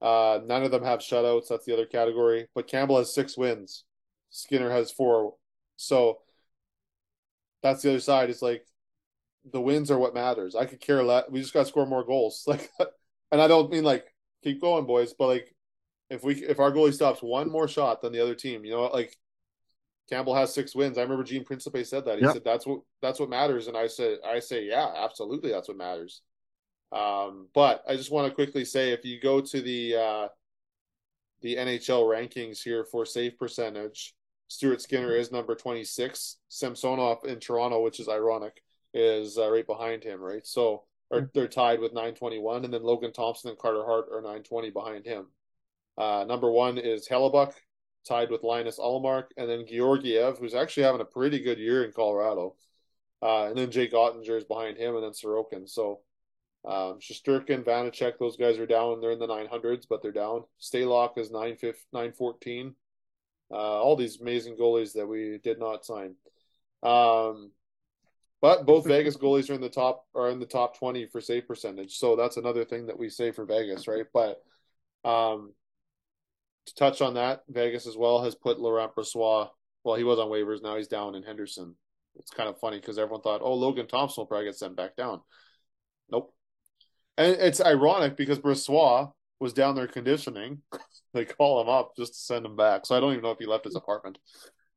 Uh, 0.02 0.40
none 0.44 0.64
of 0.64 0.70
them 0.70 0.84
have 0.84 1.00
shutouts. 1.00 1.48
That's 1.48 1.64
the 1.64 1.72
other 1.72 1.86
category. 1.86 2.48
But 2.54 2.68
Campbell 2.68 2.98
has 2.98 3.14
six 3.14 3.38
wins. 3.38 3.84
Skinner 4.28 4.70
has 4.70 4.90
four. 4.90 5.36
So 5.76 6.18
that's 7.62 7.82
the 7.82 7.90
other 7.90 8.00
side. 8.00 8.30
It's 8.30 8.42
like 8.42 8.64
the 9.52 9.60
wins 9.60 9.90
are 9.90 9.98
what 9.98 10.14
matters. 10.14 10.54
I 10.54 10.64
could 10.64 10.80
care 10.80 11.02
less. 11.02 11.24
We 11.30 11.40
just 11.40 11.52
got 11.52 11.60
to 11.60 11.66
score 11.66 11.86
more 11.86 12.04
goals. 12.04 12.44
Like, 12.48 12.70
and 13.32 13.40
I 13.40 13.46
don't 13.46 13.70
mean 13.70 13.84
like 13.84 14.12
keep 14.42 14.60
going, 14.60 14.86
boys. 14.86 15.14
But 15.16 15.28
like, 15.28 15.54
if 16.08 16.24
we 16.24 16.34
if 16.34 16.58
our 16.58 16.72
goalie 16.72 16.92
stops 16.92 17.22
one 17.22 17.50
more 17.50 17.68
shot 17.68 18.02
than 18.02 18.12
the 18.12 18.20
other 18.20 18.34
team, 18.34 18.64
you 18.64 18.72
know, 18.72 18.86
like 18.86 19.16
Campbell 20.08 20.34
has 20.34 20.52
six 20.52 20.74
wins. 20.74 20.98
I 20.98 21.02
remember 21.02 21.22
Gene 21.22 21.44
Principe 21.44 21.84
said 21.84 22.04
that. 22.06 22.18
He 22.18 22.24
yep. 22.24 22.34
said 22.34 22.44
that's 22.44 22.66
what 22.66 22.80
that's 23.00 23.20
what 23.20 23.30
matters, 23.30 23.68
and 23.68 23.76
I 23.76 23.86
said 23.86 24.18
I 24.26 24.40
say 24.40 24.64
yeah, 24.64 24.92
absolutely, 24.96 25.52
that's 25.52 25.68
what 25.68 25.76
matters. 25.76 26.22
Um, 26.90 27.46
but 27.54 27.84
I 27.88 27.94
just 27.94 28.10
want 28.10 28.28
to 28.28 28.34
quickly 28.34 28.64
say 28.64 28.90
if 28.90 29.04
you 29.04 29.20
go 29.20 29.40
to 29.40 29.60
the 29.60 29.94
uh, 29.94 30.28
the 31.42 31.54
NHL 31.54 32.02
rankings 32.02 32.62
here 32.62 32.84
for 32.84 33.06
save 33.06 33.38
percentage, 33.38 34.14
Stuart 34.50 34.82
Skinner 34.82 35.14
is 35.14 35.30
number 35.30 35.54
26. 35.54 36.38
Samsonov 36.48 37.24
in 37.24 37.38
Toronto, 37.38 37.82
which 37.82 38.00
is 38.00 38.08
ironic, 38.08 38.62
is 38.92 39.38
uh, 39.38 39.48
right 39.48 39.66
behind 39.66 40.02
him, 40.02 40.20
right? 40.20 40.44
So 40.44 40.82
or 41.08 41.30
they're 41.34 41.48
tied 41.48 41.78
with 41.80 41.92
921, 41.92 42.64
and 42.64 42.74
then 42.74 42.82
Logan 42.82 43.12
Thompson 43.12 43.50
and 43.50 43.58
Carter 43.58 43.84
Hart 43.84 44.06
are 44.12 44.20
920 44.20 44.70
behind 44.70 45.06
him. 45.06 45.26
Uh, 45.96 46.24
number 46.26 46.50
one 46.50 46.78
is 46.78 47.08
Hellebuyck, 47.08 47.52
tied 48.06 48.30
with 48.30 48.42
Linus 48.42 48.78
Ullmark, 48.80 49.26
and 49.36 49.48
then 49.48 49.66
Georgiev, 49.66 50.38
who's 50.38 50.54
actually 50.54 50.82
having 50.82 51.00
a 51.00 51.04
pretty 51.04 51.38
good 51.40 51.58
year 51.58 51.84
in 51.84 51.92
Colorado. 51.92 52.56
Uh, 53.22 53.46
and 53.46 53.56
then 53.56 53.70
Jake 53.70 53.92
Oettinger 53.92 54.36
is 54.36 54.44
behind 54.44 54.78
him, 54.78 54.96
and 54.96 55.04
then 55.04 55.12
Sorokin. 55.12 55.68
So 55.68 56.00
um, 56.64 56.98
Shesterkin, 56.98 57.64
Vanecek, 57.64 58.18
those 58.18 58.36
guys 58.36 58.58
are 58.58 58.66
down. 58.66 59.00
They're 59.00 59.12
in 59.12 59.18
the 59.20 59.28
900s, 59.28 59.86
but 59.88 60.02
they're 60.02 60.12
down. 60.12 60.44
Stalock 60.60 61.18
is 61.18 61.30
914. 61.30 62.74
Uh, 63.50 63.54
all 63.54 63.96
these 63.96 64.20
amazing 64.20 64.56
goalies 64.56 64.92
that 64.94 65.06
we 65.06 65.38
did 65.42 65.58
not 65.58 65.84
sign. 65.84 66.14
Um, 66.82 67.50
but 68.40 68.64
both 68.64 68.84
Vegas 68.88 69.16
goalies 69.16 69.50
are 69.50 69.54
in 69.54 69.60
the 69.60 69.68
top 69.68 70.06
are 70.14 70.30
in 70.30 70.38
the 70.38 70.46
top 70.46 70.78
20 70.78 71.06
for 71.06 71.20
save 71.20 71.46
percentage. 71.46 71.96
So 71.96 72.16
that's 72.16 72.36
another 72.36 72.64
thing 72.64 72.86
that 72.86 72.98
we 72.98 73.08
say 73.08 73.32
for 73.32 73.44
Vegas, 73.44 73.88
right? 73.88 74.06
But 74.12 74.42
um, 75.04 75.52
to 76.66 76.74
touch 76.74 77.00
on 77.00 77.14
that, 77.14 77.42
Vegas 77.48 77.86
as 77.86 77.96
well 77.96 78.22
has 78.22 78.34
put 78.34 78.60
Laurent 78.60 78.94
Brossoit. 78.94 79.50
Well, 79.82 79.96
he 79.96 80.04
was 80.04 80.18
on 80.18 80.28
waivers. 80.28 80.62
Now 80.62 80.76
he's 80.76 80.88
down 80.88 81.14
in 81.14 81.22
Henderson. 81.22 81.74
It's 82.16 82.30
kind 82.30 82.48
of 82.48 82.58
funny 82.58 82.78
because 82.78 82.98
everyone 82.98 83.22
thought, 83.22 83.40
oh, 83.42 83.54
Logan 83.54 83.86
Thompson 83.86 84.22
will 84.22 84.26
probably 84.26 84.46
get 84.46 84.56
sent 84.56 84.76
back 84.76 84.96
down. 84.96 85.20
Nope. 86.10 86.34
And 87.16 87.36
it's 87.36 87.60
ironic 87.60 88.16
because 88.16 88.38
Brossoit 88.38 89.12
was 89.40 89.52
down 89.52 89.74
there 89.74 89.86
conditioning. 89.86 90.62
they 91.14 91.24
call 91.24 91.60
him 91.60 91.68
up 91.68 91.92
just 91.96 92.12
to 92.12 92.18
send 92.20 92.46
him 92.46 92.56
back. 92.56 92.86
So 92.86 92.96
I 92.96 93.00
don't 93.00 93.12
even 93.12 93.24
know 93.24 93.30
if 93.30 93.38
he 93.38 93.46
left 93.46 93.64
his 93.64 93.76
apartment. 93.76 94.18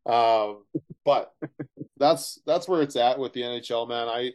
Um, 0.05 0.63
but 1.05 1.31
that's 1.97 2.39
that's 2.45 2.67
where 2.67 2.81
it's 2.81 2.95
at 2.95 3.19
with 3.19 3.33
the 3.33 3.41
NHL, 3.41 3.87
man. 3.87 4.07
I 4.07 4.31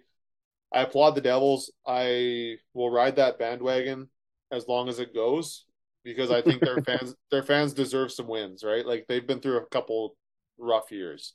I 0.73 0.83
applaud 0.83 1.15
the 1.15 1.21
Devils. 1.21 1.73
I 1.87 2.57
will 2.75 2.91
ride 2.91 3.17
that 3.17 3.39
bandwagon 3.39 4.09
as 4.51 4.69
long 4.69 4.89
as 4.89 4.99
it 4.99 5.15
goes 5.15 5.65
because 6.05 6.31
I 6.31 6.43
think 6.43 6.63
their 6.63 6.81
fans 6.87 7.15
their 7.31 7.43
fans 7.43 7.73
deserve 7.73 8.13
some 8.13 8.29
wins, 8.29 8.65
right? 8.65 8.87
Like 8.87 9.07
they've 9.09 9.27
been 9.27 9.41
through 9.41 9.59
a 9.59 9.67
couple 9.67 10.17
rough 10.59 10.91
years. 10.91 11.35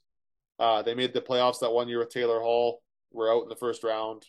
Uh, 0.60 0.82
they 0.82 0.94
made 0.94 1.14
the 1.14 1.22
playoffs 1.22 1.60
that 1.60 1.72
one 1.72 1.88
year 1.88 2.00
with 2.00 2.10
Taylor 2.10 2.40
Hall. 2.40 2.82
We're 3.12 3.34
out 3.34 3.44
in 3.44 3.50
the 3.50 3.56
first 3.56 3.84
round. 3.84 4.26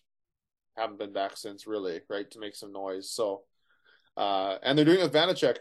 Haven't 0.76 0.98
been 0.98 1.12
back 1.12 1.36
since, 1.36 1.66
really, 1.66 2.00
right? 2.08 2.30
To 2.32 2.40
make 2.40 2.56
some 2.56 2.72
noise. 2.72 3.10
So, 3.10 3.42
uh, 4.16 4.56
and 4.62 4.76
they're 4.76 4.84
doing 4.84 5.00
it 5.00 5.04
with 5.04 5.12
Vanecek. 5.12 5.56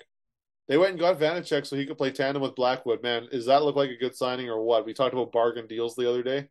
They 0.67 0.77
went 0.77 0.91
and 0.91 0.99
got 0.99 1.19
Vanecek 1.19 1.65
so 1.65 1.75
he 1.75 1.85
could 1.85 1.97
play 1.97 2.11
tandem 2.11 2.41
with 2.41 2.55
Blackwood. 2.55 3.03
Man, 3.03 3.27
does 3.31 3.47
that 3.47 3.63
look 3.63 3.75
like 3.75 3.89
a 3.89 3.97
good 3.97 4.15
signing 4.15 4.49
or 4.49 4.63
what? 4.63 4.85
We 4.85 4.93
talked 4.93 5.13
about 5.13 5.31
bargain 5.31 5.67
deals 5.67 5.95
the 5.95 6.09
other 6.09 6.23
day. 6.23 6.47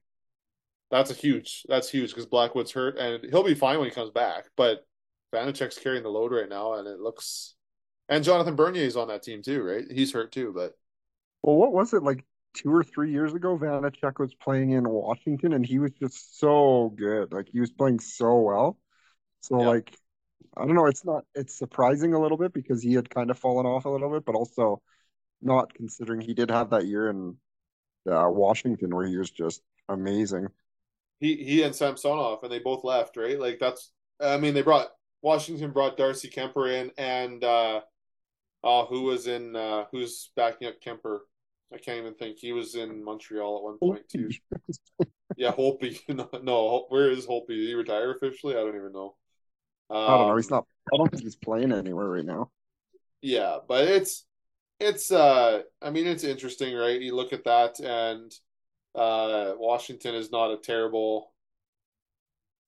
That's 0.90 1.10
a 1.10 1.14
huge. 1.14 1.64
That's 1.68 1.88
huge 1.88 2.10
because 2.10 2.26
Blackwood's 2.26 2.72
hurt 2.72 2.98
and 2.98 3.24
he'll 3.30 3.42
be 3.42 3.54
fine 3.54 3.78
when 3.78 3.88
he 3.88 3.94
comes 3.94 4.10
back. 4.10 4.44
But 4.56 4.86
Vanecek's 5.34 5.78
carrying 5.78 6.02
the 6.02 6.10
load 6.10 6.32
right 6.32 6.48
now, 6.48 6.74
and 6.74 6.86
it 6.86 7.00
looks. 7.00 7.54
And 8.08 8.22
Jonathan 8.22 8.56
Bernier 8.56 8.84
is 8.84 8.96
on 8.96 9.08
that 9.08 9.22
team 9.22 9.42
too, 9.42 9.62
right? 9.62 9.84
He's 9.90 10.12
hurt 10.12 10.32
too, 10.32 10.52
but. 10.54 10.74
Well, 11.42 11.56
what 11.56 11.72
was 11.72 11.94
it 11.94 12.02
like 12.02 12.24
two 12.54 12.72
or 12.72 12.84
three 12.84 13.10
years 13.10 13.32
ago? 13.32 13.56
Vanecek 13.56 14.18
was 14.18 14.34
playing 14.34 14.70
in 14.72 14.88
Washington, 14.88 15.54
and 15.54 15.64
he 15.64 15.78
was 15.78 15.92
just 15.92 16.38
so 16.38 16.92
good. 16.94 17.32
Like 17.32 17.48
he 17.50 17.60
was 17.60 17.70
playing 17.70 18.00
so 18.00 18.40
well. 18.40 18.78
So 19.40 19.58
yep. 19.58 19.66
like 19.66 19.98
I 20.56 20.66
don't 20.66 20.74
know. 20.74 20.86
It's 20.86 21.04
not. 21.04 21.24
It's 21.34 21.56
surprising 21.56 22.14
a 22.14 22.20
little 22.20 22.36
bit 22.36 22.52
because 22.52 22.82
he 22.82 22.94
had 22.94 23.08
kind 23.08 23.30
of 23.30 23.38
fallen 23.38 23.66
off 23.66 23.84
a 23.84 23.88
little 23.88 24.10
bit, 24.10 24.24
but 24.24 24.34
also 24.34 24.82
not 25.40 25.72
considering 25.74 26.20
he 26.20 26.34
did 26.34 26.50
have 26.50 26.70
that 26.70 26.86
year 26.86 27.08
in 27.08 27.36
uh, 28.10 28.28
Washington 28.28 28.94
where 28.94 29.06
he 29.06 29.16
was 29.16 29.30
just 29.30 29.62
amazing. 29.88 30.48
He 31.20 31.36
he 31.36 31.62
and 31.62 31.74
Samsonov, 31.74 32.42
and 32.42 32.52
they 32.52 32.58
both 32.58 32.84
left, 32.84 33.16
right? 33.16 33.38
Like 33.38 33.58
that's. 33.58 33.92
I 34.20 34.36
mean, 34.36 34.54
they 34.54 34.62
brought 34.62 34.88
Washington 35.22 35.70
brought 35.70 35.96
Darcy 35.96 36.28
Kuemper 36.28 36.72
in, 36.72 36.90
and 36.98 37.42
uh, 37.42 37.80
uh 38.62 38.84
who 38.86 39.02
was 39.02 39.26
in 39.26 39.56
uh, 39.56 39.84
who's 39.90 40.30
backing 40.36 40.68
up 40.68 40.80
Kuemper? 40.84 41.20
I 41.72 41.78
can't 41.78 41.98
even 41.98 42.14
think. 42.14 42.38
He 42.38 42.52
was 42.52 42.74
in 42.74 43.02
Montreal 43.02 43.56
at 43.56 43.62
one 43.62 43.78
point 43.78 44.08
too. 44.08 44.30
yeah, 45.36 45.52
Holtby. 45.52 46.00
no, 46.08 46.28
no, 46.42 46.86
where 46.90 47.10
is 47.10 47.26
Holtby? 47.26 47.48
Did 47.48 47.68
he 47.68 47.74
retire 47.74 48.12
officially? 48.12 48.54
I 48.54 48.58
don't 48.58 48.76
even 48.76 48.92
know. 48.92 49.16
Um, 49.92 49.98
I 49.98 50.16
don't 50.16 50.28
know. 50.28 50.36
He's 50.36 50.50
not. 50.50 50.66
I 50.92 50.96
don't 50.96 51.10
think 51.10 51.22
he's 51.22 51.36
playing 51.36 51.72
anywhere 51.72 52.08
right 52.08 52.24
now. 52.24 52.50
Yeah, 53.20 53.58
but 53.68 53.84
it's 53.84 54.24
it's. 54.80 55.12
uh 55.12 55.62
I 55.82 55.90
mean, 55.90 56.06
it's 56.06 56.24
interesting, 56.24 56.74
right? 56.74 57.00
You 57.00 57.14
look 57.14 57.32
at 57.32 57.44
that, 57.44 57.78
and 57.80 58.32
uh 58.94 59.54
Washington 59.58 60.14
is 60.14 60.32
not 60.32 60.50
a 60.50 60.56
terrible 60.56 61.32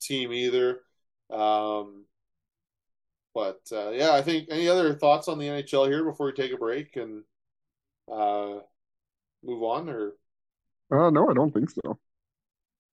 team 0.00 0.32
either. 0.32 0.80
Um, 1.30 2.04
but 3.34 3.60
uh, 3.72 3.90
yeah, 3.90 4.12
I 4.12 4.22
think 4.22 4.48
any 4.50 4.68
other 4.68 4.94
thoughts 4.94 5.26
on 5.28 5.38
the 5.38 5.46
NHL 5.46 5.88
here 5.88 6.04
before 6.04 6.26
we 6.26 6.32
take 6.32 6.52
a 6.52 6.56
break 6.56 6.96
and 6.96 7.24
uh, 8.10 8.60
move 9.42 9.62
on, 9.62 9.88
or? 9.88 10.12
Uh, 10.90 11.10
no, 11.10 11.28
I 11.28 11.34
don't 11.34 11.52
think 11.52 11.70
so. 11.70 11.98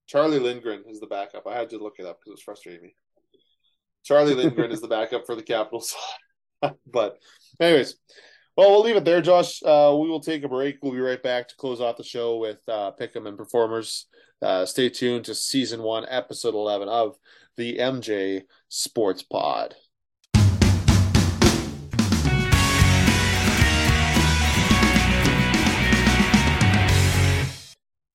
Charlie 0.08 0.40
Lindgren 0.40 0.84
is 0.88 1.00
the 1.00 1.08
backup. 1.08 1.46
I 1.48 1.56
had 1.56 1.70
to 1.70 1.78
look 1.78 2.00
it 2.00 2.06
up 2.06 2.20
because 2.20 2.32
it 2.32 2.34
was 2.34 2.42
frustrating 2.42 2.82
me. 2.82 2.96
Charlie 4.04 4.34
Lindgren 4.34 4.72
is 4.72 4.82
the 4.82 4.88
backup 4.88 5.28
for 5.28 5.36
the 5.36 5.44
Capitals. 5.44 5.96
but, 6.92 7.20
anyways, 7.60 7.96
well, 8.58 8.72
we'll 8.72 8.82
leave 8.82 8.96
it 8.96 9.06
there, 9.06 9.22
Josh. 9.22 9.62
Uh, 9.64 9.96
we 10.00 10.10
will 10.10 10.20
take 10.20 10.44
a 10.44 10.50
break. 10.50 10.78
We'll 10.82 10.92
be 10.92 11.00
right 11.00 11.22
back 11.22 11.48
to 11.50 11.56
close 11.56 11.80
off 11.80 11.98
the 11.98 12.04
show 12.04 12.38
with 12.38 12.58
uh, 12.68 12.94
Pick'em 13.00 13.28
and 13.28 13.38
performers. 13.38 14.08
Uh, 14.42 14.66
stay 14.66 14.90
tuned 14.90 15.26
to 15.26 15.36
season 15.36 15.84
one, 15.84 16.06
episode 16.10 16.56
11 16.56 16.90
of 16.90 17.16
the 17.58 17.78
MJ 17.78 18.42
Sports 18.70 19.22
Pod. 19.22 19.76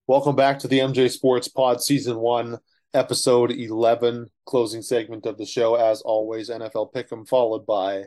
Welcome 0.08 0.34
back 0.34 0.58
to 0.60 0.68
the 0.68 0.80
MJ 0.80 1.08
Sports 1.10 1.46
Pod, 1.46 1.80
season 1.80 2.18
one, 2.18 2.58
episode 2.96 3.50
11, 3.50 4.30
closing 4.46 4.80
segment 4.80 5.26
of 5.26 5.36
the 5.36 5.44
show. 5.44 5.74
As 5.74 6.00
always, 6.00 6.48
NFL 6.48 6.94
Pick'em, 6.94 7.28
followed 7.28 7.66
by 7.66 8.04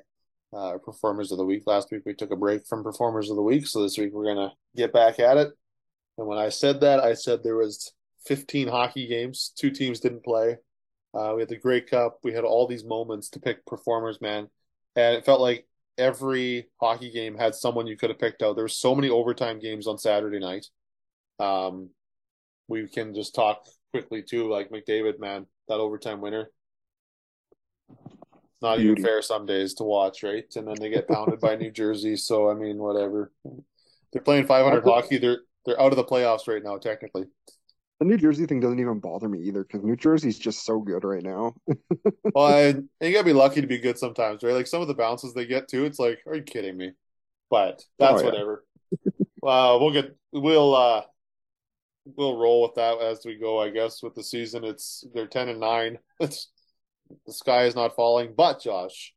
uh, 0.52 0.80
Performers 0.84 1.32
of 1.32 1.38
the 1.38 1.46
Week. 1.46 1.62
Last 1.68 1.92
week 1.92 2.02
we 2.08 2.16
took 2.16 2.32
a 2.32 2.36
break 2.36 2.66
from 2.66 2.84
Performers 2.84 3.30
of 3.30 3.36
the 3.36 3.44
Week, 3.44 3.68
so 3.68 3.84
this 3.84 4.00
week 4.00 4.12
we're 4.12 4.34
to 4.34 4.52
get 4.76 4.92
back 4.92 5.20
at 5.20 5.38
it. 5.38 5.52
And 6.18 6.26
when 6.26 6.40
I 6.40 6.50
said 6.50 6.82
that, 6.82 7.00
I 7.00 7.14
said 7.14 7.44
there 7.44 7.56
was 7.56 7.94
15 8.26 8.68
hockey 8.68 9.06
games. 9.06 9.54
Two 9.56 9.70
teams 9.70 10.00
didn't 10.00 10.24
play. 10.24 10.58
Uh, 11.14 11.34
we 11.36 11.44
had 11.44 11.50
the 11.50 11.58
Grey 11.58 11.82
Cup. 11.82 12.18
We 12.24 12.34
had 12.34 12.44
all 12.44 12.66
these 12.66 12.84
moments 12.84 13.30
to 13.30 13.40
pick 13.40 13.66
performers, 13.68 14.20
man. 14.22 14.50
And 14.96 15.16
it 15.16 15.24
felt 15.24 15.40
like 15.40 15.68
every 16.00 16.68
hockey 16.82 17.12
game 17.12 17.36
had 17.36 17.54
someone 17.54 17.86
you 17.86 17.96
could 17.96 18.10
have 18.10 18.20
picked 18.20 18.42
out. 18.42 18.56
There 18.56 18.66
were 18.66 18.70
so 18.70 18.96
many 18.96 19.10
overtime 19.10 19.60
games 19.60 19.86
on 19.86 20.00
Saturday 20.00 20.40
night. 20.40 20.66
Um, 21.38 21.92
we 22.68 22.88
can 22.88 23.14
just 23.14 23.36
talk 23.36 23.66
quickly 23.92 24.24
too, 24.24 24.50
like 24.50 24.70
McDavid, 24.70 25.20
man, 25.20 25.46
that 25.68 25.80
overtime 25.80 26.22
winner. 26.22 26.50
Not 28.62 28.78
Beauty. 28.78 28.92
even 28.92 29.04
fair 29.04 29.22
some 29.22 29.46
days 29.46 29.74
to 29.76 29.84
watch, 29.84 30.24
right? 30.24 30.46
And 30.56 30.68
then 30.68 30.76
they 30.80 30.90
get 30.90 31.08
pounded 31.08 31.40
by 31.40 31.56
New 31.56 31.72
Jersey. 31.72 32.18
So 32.18 32.50
I 32.50 32.54
mean, 32.54 32.78
whatever. 32.78 33.32
They're 34.12 34.22
playing 34.22 34.48
500 34.48 34.84
hockey. 34.84 35.18
They're 35.18 35.40
they're 35.66 35.80
out 35.82 35.92
of 35.92 35.98
the 35.98 36.04
playoffs 36.04 36.48
right 36.48 36.64
now, 36.64 36.78
technically. 36.78 37.26
The 38.00 38.06
New 38.06 38.18
Jersey 38.18 38.46
thing 38.46 38.62
doesn't 38.62 38.80
even 38.80 39.00
bother 39.00 39.28
me 39.28 39.40
either 39.44 39.64
because 39.64 39.84
New 39.84 39.98
Jersey's 39.98 40.40
just 40.40 40.66
so 40.66 40.80
good 40.80 41.04
right 41.04 41.24
now. 41.24 41.54
well, 42.34 42.48
and 42.48 42.90
you 43.02 43.12
gotta 43.12 43.26
be 43.26 43.34
lucky 43.34 43.60
to 43.62 43.68
be 43.68 43.78
good 43.78 43.98
sometimes, 43.98 44.42
right? 44.42 44.54
Like 44.54 44.68
some 44.68 44.82
of 44.82 44.88
the 44.88 44.94
bounces 44.94 45.34
they 45.34 45.46
get 45.46 45.68
too, 45.68 45.86
it's 45.86 46.00
like, 46.00 46.20
are 46.26 46.36
you 46.36 46.44
kidding 46.44 46.78
me? 46.78 46.94
But 47.50 47.84
that's 47.98 48.22
oh, 48.22 48.26
yeah. 48.26 48.26
whatever. 48.26 48.66
uh, 49.44 49.78
we'll 49.80 49.92
get 49.92 50.16
we'll 50.32 50.76
uh 50.76 51.02
we'll 52.06 52.38
roll 52.38 52.64
with 52.64 52.76
that 52.76 53.02
as 53.02 53.26
we 53.26 53.38
go. 53.38 53.60
I 53.60 53.70
guess 53.70 54.02
with 54.04 54.16
the 54.16 54.24
season, 54.24 54.64
it's 54.64 55.06
they're 55.14 55.28
ten 55.28 55.50
and 55.50 55.60
nine. 55.60 56.00
It's 56.20 56.50
the 57.26 57.34
sky 57.34 57.64
is 57.64 57.76
not 57.76 57.96
falling. 57.96 58.34
But 58.38 58.62
Josh, 58.62 59.14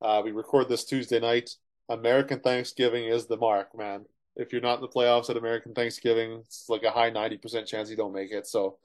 uh, 0.00 0.22
we 0.24 0.30
record 0.30 0.68
this 0.68 0.84
Tuesday 0.84 1.18
night. 1.18 1.50
American 1.88 2.40
Thanksgiving 2.40 3.04
is 3.06 3.26
the 3.26 3.36
mark, 3.36 3.76
man. 3.76 4.04
If 4.36 4.52
you're 4.52 4.62
not 4.62 4.76
in 4.76 4.82
the 4.82 4.88
playoffs 4.88 5.30
at 5.30 5.36
American 5.36 5.74
Thanksgiving, 5.74 6.42
it's 6.44 6.66
like 6.68 6.84
a 6.84 6.90
high 6.90 7.10
ninety 7.10 7.38
percent 7.38 7.66
chance 7.66 7.90
you 7.90 7.96
don't 7.96 8.12
make 8.12 8.30
it. 8.30 8.46
So, 8.46 8.78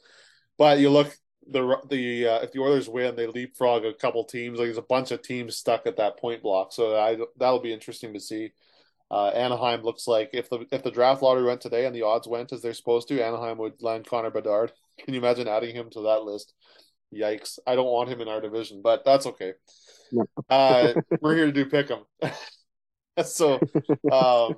but 0.57 0.79
you 0.79 0.89
look 0.89 1.15
the 1.47 1.77
the 1.89 2.27
uh, 2.27 2.39
if 2.39 2.51
the 2.51 2.59
Oilers 2.59 2.89
win, 2.89 3.15
they 3.15 3.27
leapfrog 3.27 3.85
a 3.85 3.93
couple 3.93 4.23
teams. 4.23 4.57
Like 4.57 4.67
there's 4.67 4.77
a 4.77 4.81
bunch 4.81 5.11
of 5.11 5.21
teams 5.21 5.57
stuck 5.57 5.85
at 5.85 5.97
that 5.97 6.17
point 6.17 6.41
block, 6.41 6.73
so 6.73 6.97
I 6.97 7.17
that'll 7.37 7.59
be 7.59 7.73
interesting 7.73 8.13
to 8.13 8.19
see. 8.19 8.51
Uh, 9.13 9.27
Anaheim 9.27 9.83
looks 9.83 10.07
like 10.07 10.31
if 10.33 10.49
the 10.49 10.65
if 10.71 10.81
the 10.81 10.89
draft 10.89 11.21
lottery 11.21 11.43
went 11.43 11.61
today 11.61 11.85
and 11.85 11.95
the 11.95 12.01
odds 12.01 12.27
went 12.27 12.51
as 12.51 12.63
they're 12.63 12.73
supposed 12.73 13.07
to, 13.09 13.21
Anaheim 13.21 13.59
would 13.59 13.79
land 13.81 14.07
Connor 14.07 14.31
Bedard. 14.31 14.71
Can 15.05 15.13
you 15.13 15.19
imagine 15.19 15.47
adding 15.47 15.75
him 15.75 15.89
to 15.91 16.01
that 16.01 16.23
list? 16.23 16.53
Yikes! 17.13 17.59
I 17.67 17.75
don't 17.75 17.85
want 17.91 18.09
him 18.09 18.21
in 18.21 18.27
our 18.27 18.41
division, 18.41 18.81
but 18.81 19.05
that's 19.05 19.27
okay. 19.27 19.53
Uh, 20.49 20.93
we're 21.21 21.35
here 21.35 21.45
to 21.45 21.51
do 21.51 21.65
pick 21.65 21.91
'em. 21.91 22.03
so, 23.23 23.59
um, 24.11 24.55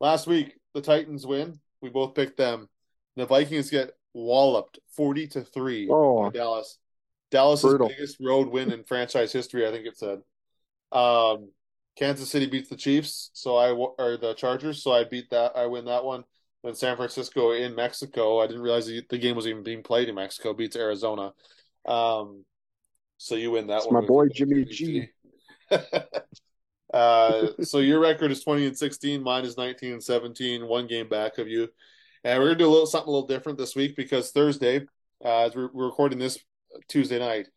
last 0.00 0.28
week 0.28 0.54
the 0.74 0.80
Titans 0.80 1.26
win. 1.26 1.58
We 1.82 1.88
both 1.88 2.14
picked 2.14 2.36
them. 2.36 2.68
The 3.16 3.26
Vikings 3.26 3.70
get 3.70 3.90
walloped 4.14 4.78
forty 4.94 5.26
to 5.28 5.42
three 5.42 5.88
Oh. 5.90 6.30
by 6.30 6.30
Dallas. 6.30 6.78
Dallas's 7.32 7.70
Brutal. 7.70 7.88
biggest 7.88 8.18
road 8.20 8.48
win 8.48 8.70
in 8.72 8.84
franchise 8.84 9.32
history, 9.32 9.66
I 9.66 9.72
think 9.72 9.84
it 9.86 9.98
said. 9.98 10.20
Um, 10.92 11.50
Kansas 11.98 12.30
City 12.30 12.46
beats 12.46 12.68
the 12.68 12.76
Chiefs, 12.76 13.30
so 13.32 13.56
I 13.56 13.70
or 13.72 14.16
the 14.16 14.34
Chargers, 14.34 14.82
so 14.82 14.92
I 14.92 15.04
beat 15.04 15.30
that. 15.30 15.56
I 15.56 15.66
win 15.66 15.84
that 15.86 16.04
one. 16.04 16.24
Then 16.62 16.74
San 16.74 16.96
Francisco 16.96 17.52
in 17.52 17.74
Mexico. 17.74 18.40
I 18.40 18.46
didn't 18.46 18.62
realize 18.62 18.86
the, 18.86 19.02
the 19.10 19.18
game 19.18 19.34
was 19.34 19.46
even 19.46 19.62
being 19.62 19.82
played 19.82 20.08
in 20.08 20.14
Mexico. 20.14 20.52
Beats 20.52 20.76
Arizona. 20.76 21.32
Um, 21.86 22.44
so 23.16 23.34
you 23.34 23.50
win 23.50 23.66
that 23.68 23.78
It's 23.78 23.86
one. 23.86 24.02
my 24.02 24.06
boy, 24.06 24.28
Jimmy 24.28 24.64
G. 24.64 25.08
uh, 26.94 27.46
so 27.62 27.78
your 27.78 28.00
record 28.00 28.30
is 28.30 28.44
twenty 28.44 28.66
and 28.66 28.78
sixteen. 28.78 29.22
Mine 29.22 29.44
is 29.44 29.56
nineteen 29.56 29.94
and 29.94 30.02
seventeen. 30.02 30.68
One 30.68 30.86
game 30.86 31.08
back 31.08 31.38
of 31.38 31.48
you. 31.48 31.68
And 32.22 32.38
we're 32.38 32.46
gonna 32.46 32.58
do 32.58 32.68
a 32.68 32.70
little 32.70 32.86
something 32.86 33.08
a 33.08 33.12
little 33.12 33.28
different 33.28 33.58
this 33.58 33.74
week 33.74 33.96
because 33.96 34.30
Thursday, 34.30 34.86
uh, 35.24 35.46
as 35.46 35.56
we're, 35.56 35.70
we're 35.72 35.86
recording 35.86 36.18
this 36.18 36.38
Tuesday 36.88 37.18
night, 37.18 37.48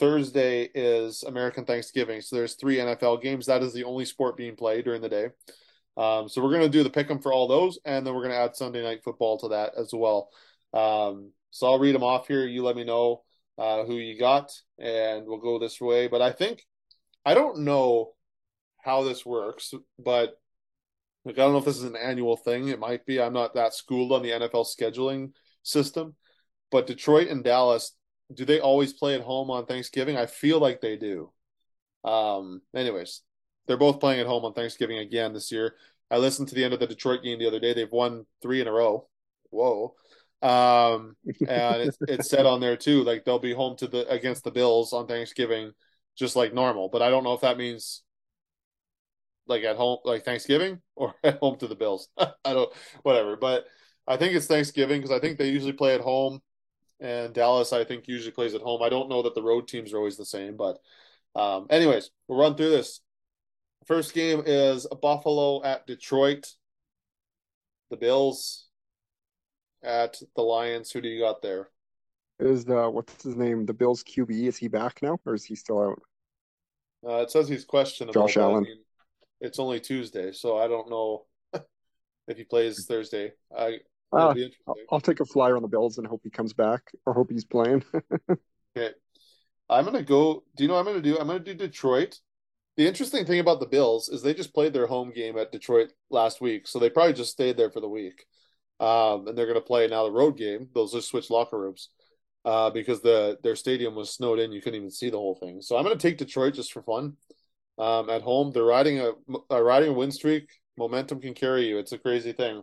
Thursday 0.00 0.70
is 0.74 1.22
American 1.22 1.64
Thanksgiving. 1.64 2.20
So 2.22 2.34
there's 2.34 2.54
three 2.54 2.78
NFL 2.78 3.22
games. 3.22 3.46
That 3.46 3.62
is 3.62 3.72
the 3.72 3.84
only 3.84 4.06
sport 4.06 4.36
being 4.36 4.56
played 4.56 4.84
during 4.84 5.02
the 5.02 5.08
day. 5.08 5.28
Um, 5.96 6.28
so 6.28 6.42
we're 6.42 6.52
gonna 6.52 6.68
do 6.68 6.82
the 6.82 6.90
pick 6.90 7.10
'em 7.10 7.20
for 7.20 7.32
all 7.32 7.46
those, 7.46 7.78
and 7.84 8.06
then 8.06 8.14
we're 8.14 8.22
gonna 8.22 8.34
add 8.34 8.56
Sunday 8.56 8.82
night 8.82 9.04
football 9.04 9.38
to 9.38 9.48
that 9.48 9.74
as 9.76 9.92
well. 9.92 10.30
Um, 10.72 11.32
so 11.50 11.66
I'll 11.66 11.78
read 11.78 11.94
them 11.94 12.02
off 12.02 12.26
here. 12.26 12.46
You 12.46 12.62
let 12.62 12.76
me 12.76 12.84
know 12.84 13.22
uh, 13.58 13.84
who 13.84 13.96
you 13.96 14.18
got, 14.18 14.50
and 14.78 15.26
we'll 15.26 15.38
go 15.38 15.58
this 15.58 15.80
way. 15.80 16.08
But 16.08 16.22
I 16.22 16.32
think 16.32 16.66
I 17.24 17.34
don't 17.34 17.60
know 17.60 18.14
how 18.78 19.02
this 19.02 19.26
works, 19.26 19.74
but 19.98 20.40
like 21.24 21.34
I 21.34 21.42
don't 21.42 21.52
know 21.52 21.58
if 21.58 21.64
this 21.64 21.76
is 21.76 21.84
an 21.84 21.96
annual 21.96 22.36
thing. 22.36 22.68
It 22.68 22.78
might 22.78 23.04
be. 23.04 23.20
I'm 23.20 23.34
not 23.34 23.54
that 23.54 23.74
schooled 23.74 24.12
on 24.12 24.22
the 24.22 24.32
NFL 24.32 24.64
scheduling 24.64 25.32
system. 25.62 26.16
But 26.70 26.86
Detroit 26.86 27.28
and 27.28 27.44
Dallas, 27.44 27.96
do 28.34 28.44
they 28.44 28.60
always 28.60 28.92
play 28.92 29.14
at 29.14 29.20
home 29.22 29.50
on 29.50 29.66
Thanksgiving? 29.66 30.16
I 30.16 30.26
feel 30.26 30.58
like 30.58 30.80
they 30.80 30.96
do. 30.96 31.30
Um, 32.04 32.62
anyways, 32.74 33.22
they're 33.66 33.76
both 33.76 34.00
playing 34.00 34.20
at 34.20 34.26
home 34.26 34.44
on 34.44 34.54
Thanksgiving 34.54 34.98
again 34.98 35.32
this 35.32 35.52
year. 35.52 35.74
I 36.10 36.18
listened 36.18 36.48
to 36.48 36.54
the 36.54 36.64
end 36.64 36.74
of 36.74 36.80
the 36.80 36.86
Detroit 36.86 37.22
game 37.22 37.38
the 37.38 37.46
other 37.46 37.60
day. 37.60 37.72
They've 37.72 37.90
won 37.90 38.26
three 38.42 38.60
in 38.60 38.66
a 38.66 38.72
row. 38.72 39.08
Whoa. 39.50 39.94
Um, 40.42 41.16
and 41.46 41.82
it's, 41.82 41.98
it 42.08 42.24
said 42.24 42.46
on 42.46 42.60
there 42.60 42.76
too, 42.76 43.04
like 43.04 43.24
they'll 43.24 43.38
be 43.38 43.52
home 43.52 43.76
to 43.76 43.86
the 43.86 44.08
against 44.08 44.42
the 44.42 44.50
Bills 44.50 44.92
on 44.92 45.06
Thanksgiving, 45.06 45.72
just 46.16 46.34
like 46.34 46.54
normal. 46.54 46.88
But 46.88 47.02
I 47.02 47.10
don't 47.10 47.24
know 47.24 47.34
if 47.34 47.42
that 47.42 47.58
means 47.58 48.02
like 49.46 49.64
at 49.64 49.76
home, 49.76 49.98
like 50.04 50.24
Thanksgiving, 50.24 50.80
or 50.96 51.14
at 51.24 51.38
home 51.38 51.58
to 51.58 51.66
the 51.66 51.74
Bills. 51.74 52.08
I 52.18 52.32
don't, 52.44 52.72
whatever. 53.02 53.36
But 53.36 53.66
I 54.06 54.16
think 54.16 54.34
it's 54.34 54.46
Thanksgiving 54.46 55.00
because 55.00 55.14
I 55.14 55.20
think 55.20 55.38
they 55.38 55.50
usually 55.50 55.72
play 55.72 55.94
at 55.94 56.00
home, 56.00 56.40
and 57.00 57.32
Dallas 57.32 57.72
I 57.72 57.84
think 57.84 58.08
usually 58.08 58.32
plays 58.32 58.54
at 58.54 58.60
home. 58.60 58.82
I 58.82 58.88
don't 58.88 59.08
know 59.08 59.22
that 59.22 59.34
the 59.34 59.42
road 59.42 59.68
teams 59.68 59.92
are 59.92 59.98
always 59.98 60.16
the 60.16 60.24
same, 60.24 60.56
but 60.56 60.78
um, 61.34 61.66
anyways, 61.70 62.10
we'll 62.28 62.38
run 62.38 62.56
through 62.56 62.70
this. 62.70 63.00
First 63.86 64.14
game 64.14 64.42
is 64.44 64.86
Buffalo 65.00 65.62
at 65.64 65.86
Detroit. 65.86 66.46
The 67.90 67.96
Bills 67.96 68.66
at 69.82 70.20
the 70.36 70.42
Lions. 70.42 70.90
Who 70.92 71.00
do 71.00 71.08
you 71.08 71.20
got 71.20 71.42
there? 71.42 71.70
Is 72.38 72.68
uh 72.68 72.88
what's 72.88 73.22
his 73.22 73.36
name? 73.36 73.66
The 73.66 73.74
Bills 73.74 74.02
QB. 74.04 74.30
Is 74.30 74.56
he 74.56 74.68
back 74.68 75.02
now 75.02 75.18
or 75.26 75.34
is 75.34 75.44
he 75.44 75.54
still 75.54 75.80
out? 75.80 76.02
Uh, 77.06 77.16
it 77.16 77.30
says 77.30 77.48
he's 77.48 77.64
questionable. 77.64 78.12
Josh 78.12 78.34
but, 78.34 78.42
I 78.42 78.44
Allen. 78.44 78.64
mean, 78.64 78.78
it's 79.40 79.58
only 79.58 79.80
Tuesday, 79.80 80.32
so 80.32 80.58
I 80.58 80.68
don't 80.68 80.90
know 80.90 81.26
if 82.28 82.36
he 82.36 82.44
plays 82.44 82.86
Thursday. 82.86 83.32
I 83.56 83.80
be 84.34 84.52
I'll. 84.90 85.00
Take 85.00 85.20
a 85.20 85.24
flyer 85.24 85.56
on 85.56 85.62
the 85.62 85.68
Bills 85.68 85.98
and 85.98 86.06
hope 86.06 86.20
he 86.24 86.30
comes 86.30 86.52
back 86.52 86.82
or 87.06 87.14
hope 87.14 87.30
he's 87.30 87.44
playing. 87.44 87.84
Okay, 88.76 88.90
I'm 89.68 89.84
gonna 89.84 90.00
go. 90.02 90.44
Do 90.56 90.62
you 90.62 90.68
know 90.68 90.74
what 90.74 90.80
I'm 90.80 90.86
gonna 90.86 91.02
do? 91.02 91.18
I'm 91.18 91.26
gonna 91.26 91.40
do 91.40 91.54
Detroit. 91.54 92.20
The 92.76 92.86
interesting 92.86 93.26
thing 93.26 93.40
about 93.40 93.58
the 93.58 93.66
Bills 93.66 94.08
is 94.08 94.22
they 94.22 94.32
just 94.32 94.54
played 94.54 94.72
their 94.72 94.86
home 94.86 95.10
game 95.10 95.36
at 95.36 95.50
Detroit 95.50 95.92
last 96.08 96.40
week, 96.40 96.68
so 96.68 96.78
they 96.78 96.88
probably 96.88 97.14
just 97.14 97.32
stayed 97.32 97.56
there 97.56 97.72
for 97.72 97.80
the 97.80 97.88
week. 97.88 98.24
Um, 98.78 99.26
and 99.26 99.36
they're 99.36 99.48
gonna 99.48 99.60
play 99.60 99.88
now 99.88 100.04
the 100.04 100.12
road 100.12 100.36
game. 100.36 100.68
They'll 100.72 100.86
just 100.86 101.08
switch 101.08 101.30
locker 101.30 101.58
rooms. 101.58 101.88
Uh, 102.44 102.70
because 102.70 103.02
the 103.02 103.38
their 103.42 103.56
stadium 103.56 103.94
was 103.96 104.14
snowed 104.14 104.38
in, 104.38 104.52
you 104.52 104.62
couldn't 104.62 104.78
even 104.78 104.90
see 104.90 105.10
the 105.10 105.18
whole 105.18 105.34
thing. 105.34 105.60
So 105.60 105.76
I'm 105.76 105.82
gonna 105.82 105.96
take 105.96 106.16
Detroit 106.18 106.54
just 106.54 106.72
for 106.72 106.82
fun. 106.82 107.16
Um, 107.76 108.08
at 108.08 108.22
home, 108.22 108.52
they're 108.52 108.62
riding 108.62 109.00
a, 109.00 109.12
a 109.50 109.62
riding 109.62 109.90
a 109.90 109.92
win 109.92 110.12
streak. 110.12 110.48
Momentum 110.76 111.20
can 111.20 111.34
carry 111.34 111.66
you. 111.66 111.78
It's 111.78 111.92
a 111.92 111.98
crazy 111.98 112.32
thing. 112.32 112.62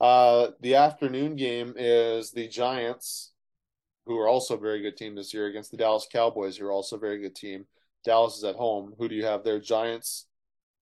Uh, 0.00 0.48
the 0.60 0.76
afternoon 0.76 1.36
game 1.36 1.74
is 1.76 2.30
the 2.30 2.48
Giants, 2.48 3.32
who 4.06 4.16
are 4.18 4.28
also 4.28 4.54
a 4.56 4.60
very 4.60 4.80
good 4.80 4.96
team 4.96 5.14
this 5.14 5.34
year, 5.34 5.46
against 5.46 5.70
the 5.70 5.76
Dallas 5.76 6.06
Cowboys, 6.10 6.56
who 6.56 6.66
are 6.66 6.72
also 6.72 6.96
a 6.96 7.00
very 7.00 7.18
good 7.20 7.34
team. 7.34 7.66
Dallas 8.04 8.38
is 8.38 8.44
at 8.44 8.54
home. 8.54 8.94
Who 8.98 9.08
do 9.08 9.14
you 9.14 9.26
have 9.26 9.44
there? 9.44 9.60
Giants 9.60 10.26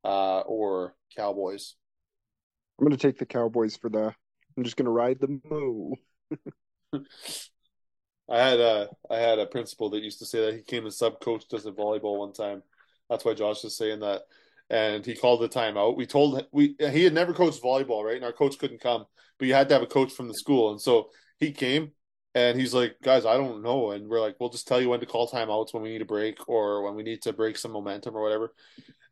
uh, 0.05 0.41
or 0.41 0.95
Cowboys? 1.17 1.75
I'm 2.79 2.87
gonna 2.87 2.97
take 2.97 3.19
the 3.19 3.27
Cowboys 3.27 3.77
for 3.77 3.89
the. 3.89 4.15
I'm 4.57 4.65
just 4.65 4.77
gonna 4.77 4.91
ride 4.91 5.19
the 5.21 5.41
moo. 5.51 5.95
I 8.31 8.39
had 8.39 8.61
a 8.61 8.89
I 9.11 9.17
had 9.17 9.39
a 9.39 9.47
principal 9.47 9.91
that 9.91 10.03
used 10.03 10.21
to 10.21 10.27
say 10.27 10.45
that 10.45 10.55
he 10.55 10.63
came 10.63 10.85
and 10.85 10.93
sub 10.93 11.21
coached 11.21 11.53
us 11.55 11.67
at 11.67 11.75
volleyball 11.75 12.19
one 12.19 12.33
time. 12.33 12.63
That's 13.11 13.25
why 13.25 13.35
Josh 13.35 13.65
is 13.65 13.77
saying 13.77 14.01
that. 14.01 14.23
And 14.71 15.05
he 15.05 15.17
called 15.17 15.41
the 15.41 15.49
timeout. 15.49 15.97
We 15.97 16.07
told 16.07 16.47
we 16.53 16.77
he 16.79 17.05
had 17.05 17.15
never 17.15 17.33
coached 17.33 17.63
volleyball, 17.63 18.05
right? 18.05 18.17
And 18.17 18.25
our 18.25 18.33
coach 18.33 18.59
couldn't 18.59 18.81
come, 18.83 19.07
but 19.39 19.49
you 19.49 19.55
had 19.55 19.69
to 19.69 19.75
have 19.75 19.83
a 19.83 19.87
coach 19.87 20.13
from 20.13 20.29
the 20.29 20.35
school. 20.35 20.71
And 20.73 20.81
so 20.81 21.11
he 21.39 21.53
came 21.53 21.93
and 22.35 22.59
he's 22.59 22.75
like, 22.75 22.97
guys, 23.03 23.25
I 23.25 23.37
don't 23.37 23.63
know. 23.63 23.93
And 23.93 24.09
we're 24.09 24.21
like, 24.21 24.37
we'll 24.39 24.51
just 24.51 24.69
tell 24.69 24.81
you 24.81 24.91
when 24.91 25.01
to 25.01 25.07
call 25.07 25.29
timeouts 25.29 25.73
when 25.73 25.83
we 25.83 25.91
need 25.91 26.03
a 26.03 26.07
break 26.07 26.49
or 26.49 26.83
when 26.83 26.95
we 26.95 27.03
need 27.03 27.23
to 27.23 27.33
break 27.33 27.57
some 27.57 27.73
momentum 27.73 28.15
or 28.15 28.23
whatever. 28.23 28.53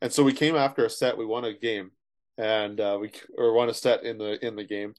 And 0.03 0.13
so 0.13 0.23
we 0.23 0.33
came 0.33 0.57
after 0.57 0.85
a 0.85 0.91
set. 0.91 1.17
We 1.17 1.25
won 1.25 1.45
a 1.45 1.55
game, 1.55 1.93
and 2.37 2.79
uh, 2.81 2.99
we 3.01 3.13
or 3.39 3.53
won 3.55 3.71
a 3.71 3.75
set 3.75 4.05
in 4.05 4.19
the 4.19 4.45
in 4.47 4.57
the 4.57 4.65
game. 4.65 4.95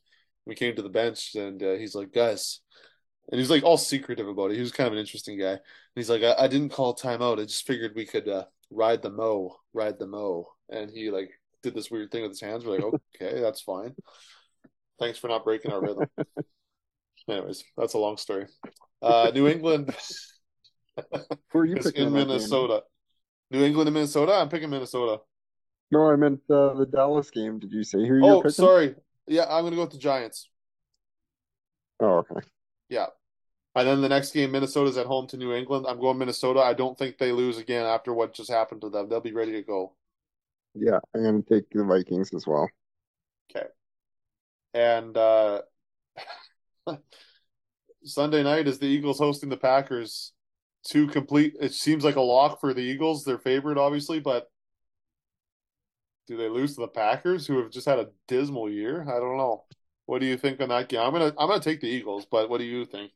We 0.45 0.55
came 0.55 0.75
to 0.75 0.81
the 0.81 0.89
bench, 0.89 1.35
and 1.35 1.61
uh, 1.61 1.73
he's 1.73 1.93
like, 1.93 2.11
guys, 2.11 2.61
and 3.31 3.39
he's 3.39 3.49
like 3.49 3.63
all 3.63 3.77
secretive 3.77 4.27
about 4.27 4.51
it. 4.51 4.55
He 4.55 4.61
was 4.61 4.71
kind 4.71 4.87
of 4.87 4.93
an 4.93 4.99
interesting 4.99 5.37
guy. 5.37 5.51
And 5.51 5.61
he's 5.95 6.09
like, 6.09 6.23
I, 6.23 6.33
I 6.39 6.47
didn't 6.47 6.69
call 6.69 6.95
timeout. 6.95 7.39
I 7.39 7.43
just 7.45 7.67
figured 7.67 7.93
we 7.95 8.05
could 8.05 8.27
uh, 8.27 8.45
ride 8.69 9.01
the 9.01 9.09
mo, 9.09 9.55
ride 9.73 9.99
the 9.99 10.07
mo. 10.07 10.47
And 10.69 10.91
he 10.91 11.09
like 11.11 11.29
did 11.63 11.73
this 11.73 11.91
weird 11.91 12.11
thing 12.11 12.23
with 12.23 12.31
his 12.31 12.41
hands. 12.41 12.65
We're 12.65 12.79
like, 12.79 13.01
okay, 13.21 13.39
that's 13.41 13.61
fine. 13.61 13.95
Thanks 14.99 15.19
for 15.19 15.27
not 15.27 15.43
breaking 15.43 15.71
our 15.71 15.81
rhythm. 15.81 16.07
Anyways, 17.29 17.63
that's 17.77 17.93
a 17.93 17.99
long 17.99 18.17
story. 18.17 18.47
Uh, 19.01 19.31
New 19.33 19.47
England 19.47 19.93
Who 21.51 21.59
are 21.59 21.65
you 21.65 21.77
is 21.77 21.85
picking 21.85 22.01
in 22.01 22.07
in 22.07 22.13
that 22.13 22.19
game? 22.19 22.27
Minnesota. 22.27 22.83
New 23.51 23.63
England 23.63 23.87
and 23.87 23.93
Minnesota. 23.93 24.33
I'm 24.33 24.49
picking 24.49 24.69
Minnesota. 24.69 25.21
No, 25.91 26.09
I 26.09 26.15
meant 26.15 26.41
uh, 26.49 26.73
the 26.73 26.85
Dallas 26.85 27.29
game. 27.29 27.59
Did 27.59 27.71
you 27.71 27.83
say 27.83 27.99
who 27.99 28.15
you're 28.15 28.45
Oh, 28.45 28.47
sorry. 28.49 28.95
Yeah, 29.27 29.45
I'm 29.49 29.63
gonna 29.63 29.75
go 29.75 29.83
with 29.83 29.91
the 29.91 29.97
Giants. 29.97 30.49
Oh, 31.99 32.23
okay. 32.29 32.45
Yeah. 32.89 33.07
And 33.77 33.87
then 33.87 34.01
the 34.01 34.09
next 34.09 34.31
game, 34.31 34.51
Minnesota's 34.51 34.97
at 34.97 35.05
home 35.05 35.27
to 35.27 35.37
New 35.37 35.53
England. 35.53 35.85
I'm 35.87 35.99
going 35.99 36.17
Minnesota. 36.17 36.61
I 36.61 36.73
don't 36.73 36.97
think 36.97 37.17
they 37.17 37.31
lose 37.31 37.57
again 37.57 37.85
after 37.85 38.13
what 38.13 38.33
just 38.33 38.49
happened 38.49 38.81
to 38.81 38.89
them. 38.89 39.07
They'll 39.07 39.21
be 39.21 39.33
ready 39.33 39.51
to 39.51 39.61
go. 39.61 39.93
Yeah, 40.73 40.99
I'm 41.13 41.23
gonna 41.23 41.41
take 41.41 41.69
the 41.69 41.83
Vikings 41.83 42.33
as 42.33 42.45
well. 42.47 42.69
Okay. 43.49 43.67
And 44.73 45.15
uh 45.17 45.61
Sunday 48.03 48.43
night 48.43 48.67
is 48.67 48.79
the 48.79 48.87
Eagles 48.87 49.19
hosting 49.19 49.49
the 49.49 49.57
Packers. 49.57 50.33
Two 50.83 51.07
complete 51.07 51.55
it 51.59 51.73
seems 51.73 52.03
like 52.03 52.15
a 52.15 52.21
lock 52.21 52.59
for 52.59 52.73
the 52.73 52.81
Eagles. 52.81 53.23
They're 53.23 53.37
favored, 53.37 53.77
obviously, 53.77 54.19
but 54.19 54.49
do 56.27 56.35
they 56.35 56.49
lose 56.49 56.75
to 56.75 56.81
the 56.81 56.87
Packers, 56.87 57.47
who 57.47 57.59
have 57.59 57.71
just 57.71 57.87
had 57.87 57.99
a 57.99 58.09
dismal 58.27 58.69
year? 58.69 59.01
I 59.03 59.19
don't 59.19 59.37
know. 59.37 59.65
What 60.05 60.19
do 60.19 60.25
you 60.25 60.37
think 60.37 60.61
on 60.61 60.69
that 60.69 60.89
game? 60.89 61.01
I'm 61.01 61.11
gonna 61.11 61.33
I'm 61.37 61.47
gonna 61.47 61.59
take 61.59 61.81
the 61.81 61.87
Eagles, 61.87 62.25
but 62.29 62.49
what 62.49 62.59
do 62.59 62.65
you 62.65 62.85
think? 62.85 63.11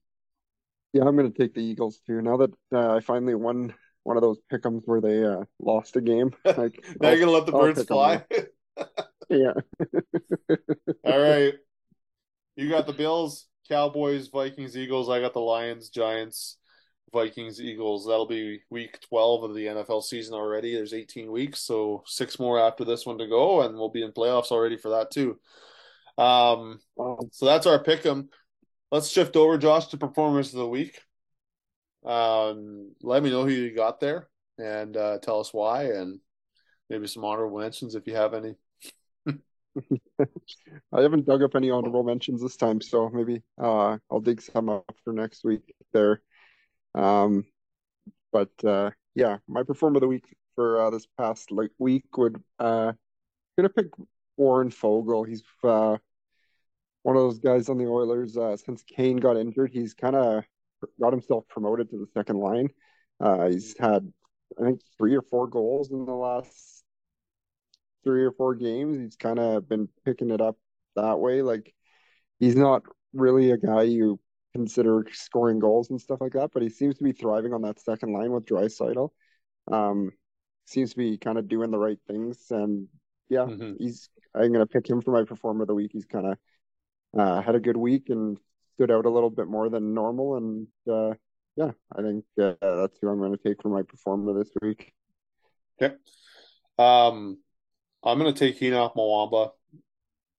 Yeah, 0.94 1.04
I'm 1.04 1.16
gonna 1.16 1.30
take 1.32 1.54
the 1.54 1.64
Eagles 1.64 2.00
too. 2.06 2.22
Now 2.22 2.38
that 2.38 2.52
uh, 2.74 2.96
I 2.96 3.00
finally 3.00 3.36
won 3.36 3.74
one 4.04 4.18
of 4.18 4.22
those 4.22 4.40
pickums 4.52 4.82
where 4.86 5.02
they 5.02 5.24
uh, 5.24 5.46
lost 5.60 5.96
a 5.96 6.02
game, 6.02 6.34
like 6.46 6.84
Now 7.00 7.10
you're 7.10 7.20
gonna 7.20 7.32
let 7.32 7.46
the 7.46 7.54
I'll 7.54 7.62
birds 7.62 7.84
fly? 7.84 8.24
yeah, 9.30 9.54
All 11.04 11.20
right. 11.20 11.54
You 12.56 12.70
got 12.70 12.86
the 12.86 12.94
Bills 12.94 13.48
Cowboys, 13.70 14.28
Vikings, 14.28 14.76
Eagles. 14.76 15.10
I 15.10 15.22
got 15.22 15.34
the 15.34 15.40
Lions, 15.40 15.90
Giants, 15.90 16.58
Vikings, 17.14 17.62
Eagles. 17.62 18.06
That'll 18.06 18.28
be 18.28 18.60
week 18.70 19.00
12 19.08 19.44
of 19.44 19.56
the 19.56 19.68
NFL 19.68 20.04
season 20.04 20.34
already. 20.34 20.76
There's 20.76 20.94
18 20.94 21.32
weeks, 21.32 21.60
so 21.62 22.04
six 22.06 22.38
more 22.40 22.60
after 22.60 22.84
this 22.84 23.06
one 23.06 23.18
to 23.20 23.28
go, 23.28 23.62
and 23.62 23.76
we'll 23.76 23.90
be 23.90 24.04
in 24.04 24.12
playoffs 24.12 24.52
already 24.52 24.78
for 24.78 24.90
that 24.90 25.12
too. 25.12 25.40
Um, 26.18 26.80
so 27.32 27.46
that's 27.46 27.66
our 27.66 27.82
pick 27.82 28.06
'em. 28.06 28.30
Let's 28.92 29.10
shift 29.10 29.38
over, 29.38 29.58
Josh, 29.58 29.88
to 29.88 29.98
performers 29.98 30.54
of 30.54 30.60
the 30.60 30.68
week. 30.68 31.00
Um, 32.06 32.92
let 33.02 33.24
me 33.24 33.30
know 33.30 33.46
who 33.46 33.52
you 33.52 33.74
got 33.74 34.00
there 34.02 34.28
and 34.58 34.98
uh, 34.98 35.20
tell 35.20 35.40
us 35.40 35.54
why, 35.54 35.84
and 35.84 36.20
maybe 36.90 37.08
some 37.08 37.24
honorable 37.24 37.60
mentions 37.60 37.96
if 37.96 38.06
you 38.06 38.16
have 38.16 38.34
any. 38.34 38.56
I 39.26 41.02
haven't 41.02 41.26
dug 41.26 41.42
up 41.42 41.56
any 41.56 41.72
honorable 41.72 42.04
mentions 42.04 42.42
this 42.42 42.58
time, 42.58 42.82
so 42.82 43.10
maybe 43.10 43.42
uh, 43.58 43.98
I'll 44.12 44.20
dig 44.20 44.42
some 44.42 44.68
up 44.68 44.94
for 45.06 45.14
next 45.14 45.46
week 45.46 45.74
there. 45.94 46.22
Um, 46.94 47.46
but 48.34 48.52
uh, 48.66 48.92
yeah, 49.16 49.38
my 49.48 49.64
performer 49.64 49.98
of 49.98 50.02
the 50.02 50.08
week 50.10 50.26
for 50.56 50.82
uh, 50.82 50.90
this 50.90 51.08
past 51.18 51.50
like 51.50 51.72
week 51.80 52.18
would 52.18 52.44
uh, 52.60 52.92
gonna 53.58 53.70
pick 53.70 53.88
Warren 54.36 54.70
Foegele. 54.70 55.28
He's 55.28 55.44
uh, 55.64 55.98
one 57.04 57.16
of 57.16 57.22
those 57.24 57.40
guys 57.40 57.70
on 57.70 57.78
the 57.78 57.88
Oilers. 57.88 58.38
Uh, 58.38 58.58
since 58.58 58.84
Kane 58.84 59.18
got 59.18 59.38
injured, 59.38 59.72
he's 59.72 59.94
kind 59.94 60.16
of 60.16 60.44
got 61.00 61.14
himself 61.14 61.48
promoted 61.48 61.90
to 61.90 61.98
the 61.98 62.08
second 62.14 62.38
line. 62.38 62.70
Uh, 63.20 63.50
he's 63.50 63.78
had 63.78 64.12
I 64.60 64.64
think 64.64 64.82
three 64.98 65.16
or 65.16 65.22
four 65.22 65.48
goals 65.48 65.92
in 65.92 66.06
the 66.06 66.14
last 66.14 66.84
three 68.04 68.24
or 68.24 68.32
four 68.32 68.56
games. 68.56 68.98
He's 68.98 69.16
kind 69.16 69.40
of 69.40 69.68
been 69.68 69.88
picking 70.06 70.32
it 70.32 70.42
up 70.42 70.58
that 70.96 71.20
way. 71.20 71.42
Like 71.42 71.74
he's 72.40 72.56
not 72.56 72.84
really 73.14 73.52
a 73.52 73.58
guy 73.58 73.84
you 73.84 74.20
consider 74.54 75.06
scoring 75.14 75.60
goals 75.60 75.90
and 75.90 76.02
stuff 76.02 76.20
like 76.20 76.34
that, 76.34 76.52
but 76.54 76.62
he 76.62 76.70
seems 76.70 76.98
to 76.98 77.04
be 77.04 77.14
thriving 77.14 77.54
on 77.54 77.62
that 77.62 77.80
second 77.80 78.14
line 78.14 78.32
with 78.32 78.46
Draisaitl. 78.46 79.10
Um, 79.72 80.12
seems 80.66 80.92
to 80.92 80.98
be 80.98 81.18
kind 81.18 81.38
of 81.38 81.48
doing 81.48 81.72
the 81.72 81.78
right 81.80 82.00
things, 82.08 82.38
and 82.50 82.88
yeah, 83.30 83.46
mm-hmm. 83.46 83.74
he's. 83.80 84.10
I'm 84.34 84.52
gonna 84.52 84.66
pick 84.66 84.90
him 84.90 85.02
for 85.02 85.12
my 85.12 85.24
performer 85.24 85.64
of 85.64 85.68
the 85.68 85.76
week. 85.76 85.92
He's 85.94 86.06
kind 86.06 86.26
of 86.26 86.38
uh, 87.18 87.42
had 87.42 87.56
a 87.56 87.60
good 87.60 87.78
week 87.78 88.10
and 88.10 88.38
stood 88.76 88.92
out 88.92 89.06
a 89.06 89.10
little 89.10 89.30
bit 89.30 89.48
more 89.48 89.70
than 89.70 89.94
normal, 89.94 90.38
and 90.38 90.68
uh, 90.90 91.14
yeah, 91.56 91.72
I 91.96 92.02
think 92.02 92.26
uh, 92.42 92.54
that's 92.62 92.98
who 93.02 93.10
I'm 93.10 93.20
going 93.20 93.38
to 93.38 93.44
take 93.44 93.62
for 93.62 93.70
my 93.70 93.84
performer 93.84 94.34
this 94.34 94.52
week. 94.62 94.94
Okay. 95.82 95.96
Um, 96.78 97.38
I'm 98.04 98.18
going 98.18 98.34
to 98.34 98.40
take 98.40 98.60
Henoc 98.60 98.96
Muamba. 98.96 99.52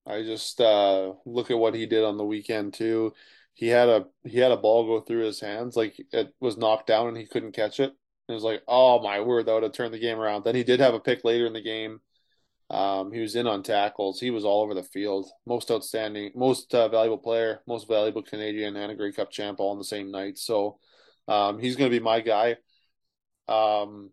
I 0.07 0.23
just 0.23 0.61
uh, 0.61 1.13
look 1.25 1.51
at 1.51 1.59
what 1.59 1.75
he 1.75 1.87
did 1.87 2.05
on 2.05 2.17
the 2.17 2.25
weekend 2.25 2.75
too. 2.75 3.13
He 3.55 3.69
had 3.69 3.89
a 3.89 4.07
he 4.25 4.39
had 4.39 4.51
a 4.51 4.57
ball 4.57 4.87
go 4.87 5.01
through 5.01 5.27
his 5.27 5.41
hands, 5.41 5.77
like 5.77 5.95
it 6.13 6.35
was 6.41 6.57
knocked 6.57 6.87
down 6.87 7.09
and 7.09 7.17
he 7.17 7.27
couldn't 7.27 7.53
catch 7.53 7.79
it. 7.81 7.93
It 8.29 8.33
was 8.33 8.43
like, 8.43 8.63
oh 8.67 9.03
my 9.03 9.21
word, 9.21 9.47
that 9.47 9.53
would 9.53 9.63
have 9.63 9.73
turned 9.73 9.95
the 9.95 9.99
game 9.99 10.19
around. 10.19 10.45
Then 10.45 10.55
he 10.55 10.65
did 10.65 10.81
have 10.81 10.95
a 10.95 11.01
pick 11.01 11.23
later 11.25 11.47
in 11.47 11.53
the 11.53 11.61
game. 11.61 12.01
Um, 12.73 13.13
he 13.13 13.21
was 13.21 13.37
in 13.37 13.47
on 13.47 13.63
tackles. 13.63 14.19
He 14.19 14.31
was 14.31 14.47
all 14.47 14.63
over 14.63 14.73
the 14.73 14.83
field. 14.83 15.31
Most 15.47 15.71
outstanding, 15.71 16.33
most 16.35 16.75
uh, 16.75 16.89
valuable 16.89 17.19
player, 17.19 17.61
most 17.69 17.87
valuable 17.87 18.23
Canadian, 18.23 18.77
and 18.77 18.91
a 18.91 18.95
Grey 18.95 19.13
Cup 19.13 19.31
champ 19.31 19.61
all 19.61 19.73
on 19.73 19.79
the 19.79 19.85
same 19.85 20.11
night. 20.11 20.39
So 20.39 20.79
um, 21.29 21.59
he's 21.59 21.77
going 21.77 21.91
to 21.91 21.97
be 21.97 22.03
my 22.03 22.21
guy. 22.21 22.57
Um, 23.47 24.11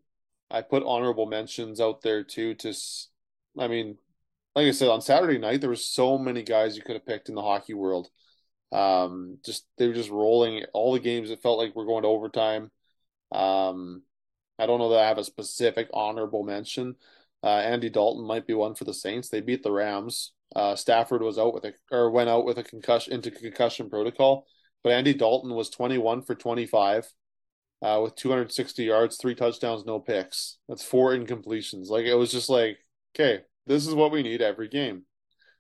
I 0.51 0.61
put 0.61 0.83
honorable 0.83 1.25
mentions 1.25 1.79
out 1.79 2.01
there 2.01 2.23
too. 2.23 2.53
To, 2.55 2.73
I 3.57 3.69
mean, 3.69 3.97
like 4.55 4.67
I 4.67 4.71
said, 4.71 4.89
on 4.89 5.01
Saturday 5.01 5.37
night 5.37 5.61
there 5.61 5.69
was 5.69 5.85
so 5.85 6.17
many 6.17 6.43
guys 6.43 6.75
you 6.75 6.83
could 6.83 6.95
have 6.95 7.05
picked 7.05 7.29
in 7.29 7.35
the 7.35 7.41
hockey 7.41 7.73
world. 7.73 8.09
Um, 8.73 9.37
just 9.45 9.65
they 9.77 9.87
were 9.87 9.93
just 9.93 10.09
rolling 10.09 10.65
all 10.73 10.91
the 10.91 10.99
games. 10.99 11.31
It 11.31 11.41
felt 11.41 11.59
like 11.59 11.75
we're 11.75 11.85
going 11.85 12.03
to 12.03 12.09
overtime. 12.09 12.71
Um, 13.31 14.03
I 14.57 14.65
don't 14.65 14.79
know 14.79 14.89
that 14.89 14.99
I 14.99 15.07
have 15.07 15.17
a 15.17 15.23
specific 15.23 15.87
honorable 15.93 16.43
mention. 16.43 16.95
Uh, 17.43 17.57
Andy 17.57 17.89
Dalton 17.89 18.25
might 18.25 18.47
be 18.47 18.53
one 18.53 18.75
for 18.75 18.83
the 18.83 18.93
Saints. 18.93 19.29
They 19.29 19.41
beat 19.41 19.63
the 19.63 19.71
Rams. 19.71 20.33
Uh, 20.55 20.75
Stafford 20.75 21.21
was 21.21 21.37
out 21.37 21.53
with 21.53 21.65
a 21.65 21.73
or 21.91 22.09
went 22.09 22.29
out 22.29 22.45
with 22.45 22.57
a 22.57 22.63
concussion 22.63 23.13
into 23.13 23.31
concussion 23.31 23.89
protocol. 23.89 24.45
But 24.83 24.93
Andy 24.93 25.13
Dalton 25.13 25.53
was 25.53 25.69
21 25.69 26.23
for 26.23 26.35
25 26.35 27.05
uh, 27.81 27.99
with 28.01 28.15
260 28.15 28.83
yards, 28.83 29.17
three 29.17 29.35
touchdowns, 29.35 29.85
no 29.85 29.99
picks. 29.99 30.57
That's 30.67 30.83
four 30.83 31.15
incompletions. 31.15 31.87
Like 31.87 32.05
it 32.05 32.15
was 32.15 32.31
just 32.31 32.49
like, 32.49 32.77
okay, 33.15 33.43
this 33.67 33.87
is 33.87 33.93
what 33.93 34.11
we 34.11 34.23
need 34.23 34.41
every 34.41 34.67
game. 34.67 35.03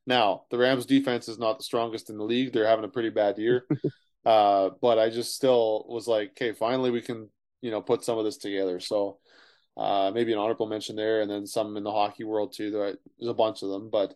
Now 0.07 0.43
the 0.49 0.57
Rams 0.57 0.85
defense 0.85 1.27
is 1.27 1.37
not 1.37 1.57
the 1.57 1.63
strongest 1.63 2.09
in 2.09 2.17
the 2.17 2.23
league. 2.23 2.51
They're 2.51 2.67
having 2.67 2.85
a 2.85 2.89
pretty 2.89 3.09
bad 3.09 3.37
year. 3.37 3.65
uh, 4.25 4.71
but 4.81 4.99
I 4.99 5.09
just 5.09 5.35
still 5.35 5.85
was 5.87 6.07
like, 6.07 6.31
okay, 6.31 6.53
finally 6.53 6.91
we 6.91 7.01
can, 7.01 7.29
you 7.61 7.71
know, 7.71 7.81
put 7.81 8.03
some 8.03 8.17
of 8.17 8.25
this 8.25 8.37
together. 8.37 8.79
So 8.79 9.19
uh, 9.79 10.11
maybe 10.13 10.33
an 10.33 10.39
honorable 10.39 10.67
mention 10.67 10.95
there, 10.95 11.21
and 11.21 11.31
then 11.31 11.47
some 11.47 11.77
in 11.77 11.83
the 11.83 11.91
hockey 11.91 12.25
world 12.25 12.53
too. 12.55 12.69
There, 12.69 12.97
there's 13.17 13.29
a 13.29 13.33
bunch 13.33 13.63
of 13.63 13.69
them, 13.69 13.89
but 13.89 14.13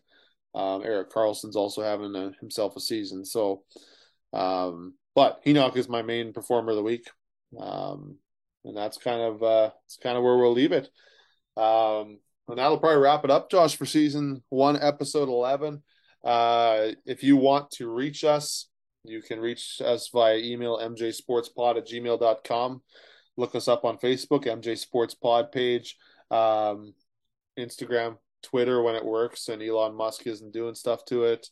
um, 0.54 0.84
Erik 0.84 1.10
Karlsson's 1.10 1.56
also 1.56 1.82
having 1.82 2.14
a, 2.14 2.32
himself 2.40 2.76
a 2.76 2.80
season. 2.80 3.24
So 3.24 3.64
um, 4.34 4.94
but 5.14 5.44
Henoc 5.44 5.76
is 5.76 5.88
my 5.88 6.02
main 6.02 6.32
performer 6.32 6.70
of 6.70 6.76
the 6.76 6.82
week. 6.82 7.08
Um, 7.58 8.16
and 8.64 8.76
that's 8.76 8.98
kind 8.98 9.20
of 9.20 9.42
uh, 9.42 9.70
kind 10.02 10.16
of 10.16 10.24
where 10.24 10.36
we'll 10.36 10.52
leave 10.52 10.72
it. 10.72 10.88
Um, 11.56 12.18
and 12.48 12.58
that'll 12.58 12.78
probably 12.78 12.98
wrap 12.98 13.24
it 13.24 13.30
up, 13.30 13.50
Josh, 13.50 13.76
for 13.76 13.86
season 13.86 14.42
one, 14.48 14.80
episode 14.80 15.28
eleven. 15.28 15.82
Uh, 16.24 16.88
if 17.06 17.22
you 17.22 17.36
want 17.36 17.70
to 17.72 17.88
reach 17.88 18.24
us, 18.24 18.68
you 19.04 19.22
can 19.22 19.38
reach 19.38 19.80
us 19.84 20.08
via 20.12 20.38
email 20.38 20.78
mjsportspod 20.78 21.76
at 21.76 21.86
gmail.com. 21.86 22.82
Look 23.36 23.54
us 23.54 23.68
up 23.68 23.84
on 23.84 23.98
Facebook, 23.98 24.44
MJ 24.46 24.78
Sports 24.78 25.14
Pod 25.14 25.52
page, 25.52 25.96
um, 26.30 26.94
Instagram, 27.58 28.18
Twitter 28.42 28.82
when 28.82 28.94
it 28.94 29.04
works, 29.04 29.48
and 29.48 29.62
Elon 29.62 29.94
Musk 29.94 30.26
isn't 30.26 30.52
doing 30.52 30.74
stuff 30.74 31.04
to 31.06 31.24
it 31.24 31.48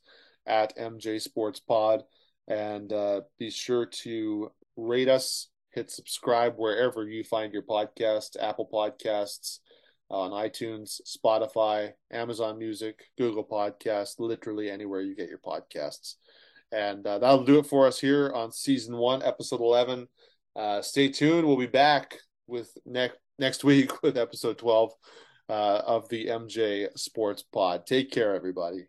at 0.47 0.76
MJ 0.76 1.20
Sports 1.20 1.61
Pod. 1.61 2.05
And 2.49 2.93
uh, 2.93 3.22
be 3.39 3.51
sure 3.51 3.87
to 3.87 4.53
rate 4.76 5.09
us, 5.09 5.49
hit 5.70 5.91
subscribe 5.91 6.55
wherever 6.57 7.09
you 7.09 7.24
find 7.24 7.53
your 7.53 7.62
podcast, 7.62 8.37
Apple 8.41 8.68
Podcasts, 8.72 9.59
on 10.11 10.30
iTunes, 10.30 11.01
Spotify, 11.07 11.93
Amazon 12.11 12.59
Music, 12.59 13.05
Google 13.16 13.45
Podcasts, 13.45 14.18
literally 14.18 14.70
anywhere 14.70 15.01
you 15.01 15.16
get 15.16 15.30
your 15.30 15.39
podcasts. 15.39 16.16
And 16.70 17.07
uh, 17.07 17.18
that'll 17.18 17.45
do 17.45 17.59
it 17.59 17.66
for 17.66 17.87
us 17.87 17.99
here 17.99 18.30
on 18.35 18.53
season 18.53 18.97
one, 18.97 19.22
episode 19.22 19.61
11. 19.61 20.09
Uh, 20.55 20.82
stay 20.82 21.09
tuned. 21.09 21.46
We'll 21.46 21.57
be 21.57 21.66
back 21.66 22.16
with 22.46 22.70
next 22.84 23.18
next 23.38 23.64
week 23.72 24.03
with 24.03 24.16
episode 24.16 24.59
12 24.59 24.92
uh, 25.48 25.82
of 25.86 26.09
the 26.09 26.26
MJ 26.26 26.88
Sports 26.96 27.42
Pod. 27.42 27.86
Take 27.86 28.11
care, 28.11 28.34
everybody. 28.34 28.86